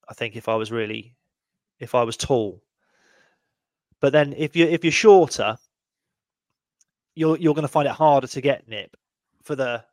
I 0.08 0.12
think 0.12 0.36
if 0.36 0.48
I 0.48 0.54
was 0.54 0.70
really 0.70 1.14
if 1.80 1.94
I 1.94 2.02
was 2.02 2.18
tall, 2.18 2.62
but 4.00 4.12
then 4.12 4.34
if 4.36 4.54
you 4.54 4.66
if 4.66 4.84
you're 4.84 4.92
shorter, 4.92 5.56
you're 7.14 7.36
you're 7.38 7.54
going 7.54 7.62
to 7.62 7.68
find 7.68 7.88
it 7.88 7.92
harder 7.92 8.26
to 8.26 8.40
get 8.40 8.68
nip 8.68 8.96
for 9.42 9.56
the 9.56 9.84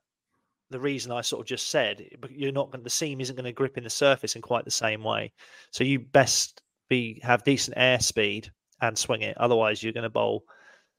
the 0.70 0.80
reason 0.80 1.12
I 1.12 1.22
sort 1.22 1.42
of 1.42 1.48
just 1.48 1.70
said. 1.70 2.04
But 2.20 2.32
you're 2.32 2.52
not 2.52 2.72
going 2.72 2.84
the 2.84 2.90
seam 2.90 3.22
isn't 3.22 3.36
going 3.36 3.46
to 3.46 3.52
grip 3.52 3.78
in 3.78 3.84
the 3.84 3.90
surface 3.90 4.36
in 4.36 4.42
quite 4.42 4.66
the 4.66 4.72
same 4.72 5.04
way. 5.04 5.32
So 5.72 5.84
you 5.84 6.00
best 6.00 6.62
be 6.90 7.20
have 7.24 7.44
decent 7.44 7.78
airspeed 7.78 8.50
and 8.82 8.98
swing 8.98 9.22
it. 9.22 9.38
Otherwise, 9.38 9.84
you're 9.84 9.94
going 9.94 10.04
to 10.04 10.10
bowl 10.10 10.44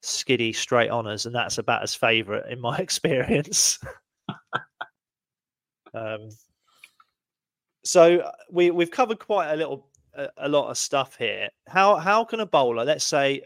skiddy 0.02 0.52
straight 0.52 0.90
honors, 0.90 1.26
and 1.26 1.34
that's 1.34 1.58
a 1.58 1.62
batter's 1.62 1.94
favourite 1.94 2.50
in 2.50 2.60
my 2.60 2.76
experience. 2.78 3.78
um, 5.94 6.28
so 7.84 8.18
uh, 8.18 8.32
we 8.50 8.70
we've 8.70 8.90
covered 8.90 9.18
quite 9.18 9.52
a 9.52 9.56
little 9.56 9.88
a, 10.14 10.28
a, 10.38 10.48
lot 10.48 10.70
of 10.70 10.78
stuff 10.78 11.16
here. 11.16 11.48
How 11.68 11.96
how 11.96 12.24
can 12.24 12.40
a 12.40 12.46
bowler, 12.46 12.84
let's 12.84 13.04
say 13.04 13.42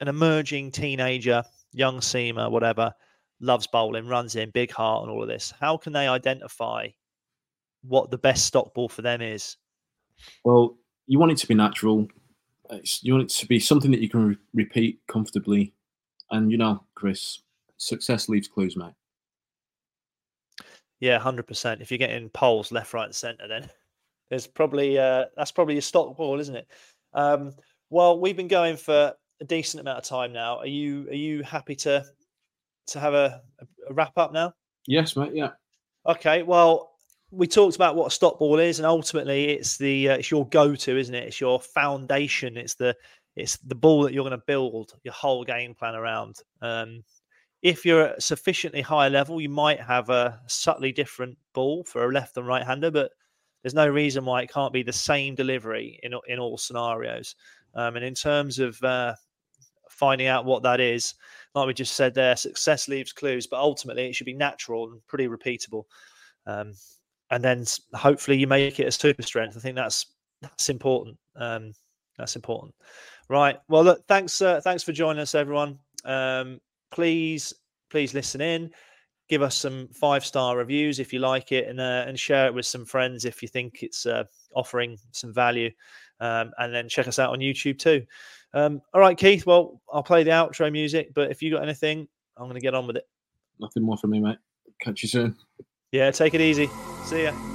an 0.00 0.08
emerging 0.08 0.72
teenager, 0.72 1.42
young 1.74 1.98
seamer, 1.98 2.50
whatever, 2.50 2.94
loves 3.40 3.66
bowling, 3.66 4.06
runs 4.06 4.36
in, 4.36 4.50
big 4.50 4.70
heart, 4.70 5.02
and 5.02 5.12
all 5.12 5.22
of 5.22 5.28
this. 5.28 5.52
How 5.60 5.76
can 5.76 5.92
they 5.92 6.08
identify 6.08 6.88
what 7.82 8.10
the 8.10 8.18
best 8.18 8.46
stock 8.46 8.72
ball 8.74 8.88
for 8.88 9.02
them 9.02 9.20
is? 9.20 9.56
Well, 10.44 10.78
you 11.06 11.18
want 11.18 11.32
it 11.32 11.38
to 11.38 11.48
be 11.48 11.54
natural. 11.54 12.08
You 13.02 13.12
want 13.12 13.24
it 13.24 13.36
to 13.36 13.46
be 13.46 13.60
something 13.60 13.90
that 13.90 14.00
you 14.00 14.08
can 14.08 14.28
re- 14.28 14.36
repeat 14.54 15.00
comfortably. 15.06 15.74
And 16.30 16.50
you 16.50 16.56
know, 16.56 16.82
Chris, 16.94 17.40
success 17.76 18.28
leaves 18.28 18.48
clues, 18.48 18.76
mate. 18.76 18.94
Yeah, 21.00 21.18
hundred 21.18 21.46
percent. 21.46 21.82
If 21.82 21.90
you're 21.90 21.98
getting 21.98 22.30
poles 22.30 22.72
left, 22.72 22.94
right, 22.94 23.04
and 23.04 23.14
centre, 23.14 23.46
then 23.46 23.68
there's 24.30 24.46
probably 24.46 24.98
uh, 24.98 25.26
that's 25.36 25.52
probably 25.52 25.74
your 25.74 25.82
stock 25.82 26.16
ball, 26.16 26.40
isn't 26.40 26.56
it? 26.56 26.68
Um, 27.12 27.52
well, 27.90 28.18
we've 28.18 28.36
been 28.36 28.48
going 28.48 28.76
for 28.76 29.12
a 29.40 29.44
decent 29.44 29.80
amount 29.80 29.98
of 29.98 30.04
time 30.04 30.32
now. 30.32 30.58
Are 30.58 30.66
you 30.66 31.08
are 31.08 31.14
you 31.14 31.42
happy 31.42 31.74
to 31.76 32.04
to 32.88 33.00
have 33.00 33.14
a, 33.14 33.42
a 33.88 33.94
wrap 33.94 34.16
up 34.16 34.32
now? 34.32 34.52
Yes, 34.86 35.16
mate. 35.16 35.32
Yeah. 35.34 35.50
Okay. 36.06 36.42
Well, 36.42 36.92
we 37.30 37.46
talked 37.46 37.76
about 37.76 37.96
what 37.96 38.06
a 38.06 38.10
stock 38.10 38.38
ball 38.38 38.58
is, 38.58 38.78
and 38.78 38.86
ultimately, 38.86 39.50
it's 39.50 39.76
the 39.76 40.10
uh, 40.10 40.16
it's 40.16 40.30
your 40.30 40.48
go 40.48 40.74
to, 40.74 40.98
isn't 40.98 41.14
it? 41.14 41.24
It's 41.24 41.40
your 41.40 41.60
foundation. 41.60 42.56
It's 42.56 42.74
the 42.74 42.94
it's 43.36 43.56
the 43.58 43.74
ball 43.74 44.02
that 44.02 44.12
you're 44.12 44.24
going 44.24 44.38
to 44.38 44.44
build 44.46 44.92
your 45.02 45.14
whole 45.14 45.44
game 45.44 45.74
plan 45.74 45.94
around. 45.94 46.36
Um, 46.62 47.02
if 47.62 47.84
you're 47.84 48.08
at 48.08 48.22
sufficiently 48.22 48.82
high 48.82 49.08
level, 49.08 49.40
you 49.40 49.48
might 49.48 49.80
have 49.80 50.10
a 50.10 50.40
subtly 50.46 50.92
different 50.92 51.36
ball 51.54 51.82
for 51.84 52.04
a 52.04 52.12
left 52.12 52.36
and 52.36 52.46
right 52.46 52.64
hander, 52.64 52.90
but 52.90 53.10
there's 53.62 53.74
no 53.74 53.88
reason 53.88 54.26
why 54.26 54.42
it 54.42 54.52
can't 54.52 54.72
be 54.72 54.82
the 54.82 54.92
same 54.92 55.34
delivery 55.34 55.98
in 56.02 56.12
in 56.28 56.38
all 56.38 56.58
scenarios. 56.58 57.34
Um, 57.74 57.96
and 57.96 58.04
in 58.04 58.14
terms 58.14 58.58
of 58.58 58.82
uh, 58.82 59.14
finding 59.90 60.26
out 60.26 60.44
what 60.44 60.62
that 60.62 60.80
is, 60.80 61.14
like 61.54 61.66
we 61.66 61.74
just 61.74 61.94
said 61.94 62.14
there, 62.14 62.36
success 62.36 62.88
leaves 62.88 63.12
clues, 63.12 63.46
but 63.46 63.60
ultimately 63.60 64.06
it 64.06 64.14
should 64.14 64.24
be 64.26 64.34
natural 64.34 64.90
and 64.90 65.06
pretty 65.06 65.28
repeatable. 65.28 65.84
Um, 66.46 66.74
and 67.30 67.42
then 67.42 67.64
hopefully 67.94 68.36
you 68.36 68.46
make 68.46 68.78
it 68.80 68.86
a 68.86 68.92
super 68.92 69.22
strength. 69.22 69.56
I 69.56 69.60
think 69.60 69.76
that's 69.76 70.06
that's 70.42 70.68
important. 70.68 71.16
Um, 71.36 71.72
that's 72.18 72.36
important. 72.36 72.74
Right. 73.28 73.58
Well, 73.68 73.84
look, 73.84 74.06
thanks. 74.06 74.40
Uh, 74.40 74.60
thanks 74.60 74.82
for 74.82 74.92
joining 74.92 75.22
us, 75.22 75.34
everyone. 75.34 75.78
Um, 76.04 76.60
please, 76.92 77.54
please 77.90 78.14
listen 78.14 78.40
in. 78.40 78.70
Give 79.28 79.40
us 79.40 79.56
some 79.56 79.88
five 79.88 80.24
star 80.24 80.56
reviews 80.56 81.00
if 81.00 81.12
you 81.12 81.18
like 81.18 81.50
it, 81.50 81.66
and 81.66 81.80
uh, 81.80 82.04
and 82.06 82.18
share 82.18 82.46
it 82.46 82.54
with 82.54 82.66
some 82.66 82.84
friends 82.84 83.24
if 83.24 83.42
you 83.42 83.48
think 83.48 83.82
it's 83.82 84.04
uh, 84.04 84.24
offering 84.54 84.98
some 85.12 85.32
value. 85.32 85.70
Um, 86.20 86.52
and 86.58 86.74
then 86.74 86.88
check 86.88 87.08
us 87.08 87.18
out 87.18 87.30
on 87.30 87.40
YouTube 87.40 87.78
too. 87.78 88.04
Um, 88.52 88.80
all 88.92 89.00
right, 89.00 89.16
Keith. 89.16 89.46
Well, 89.46 89.80
I'll 89.92 90.02
play 90.02 90.22
the 90.22 90.30
outro 90.30 90.70
music, 90.70 91.12
but 91.14 91.30
if 91.30 91.42
you 91.42 91.50
got 91.50 91.62
anything, 91.62 92.08
I'm 92.36 92.44
going 92.44 92.54
to 92.54 92.60
get 92.60 92.74
on 92.74 92.86
with 92.86 92.96
it. 92.96 93.08
Nothing 93.60 93.82
more 93.82 93.96
from 93.96 94.10
me, 94.10 94.20
mate. 94.20 94.38
Catch 94.80 95.02
you 95.02 95.08
soon. 95.08 95.36
Yeah, 95.92 96.10
take 96.10 96.34
it 96.34 96.40
easy. 96.40 96.68
See 97.04 97.24
ya. 97.24 97.53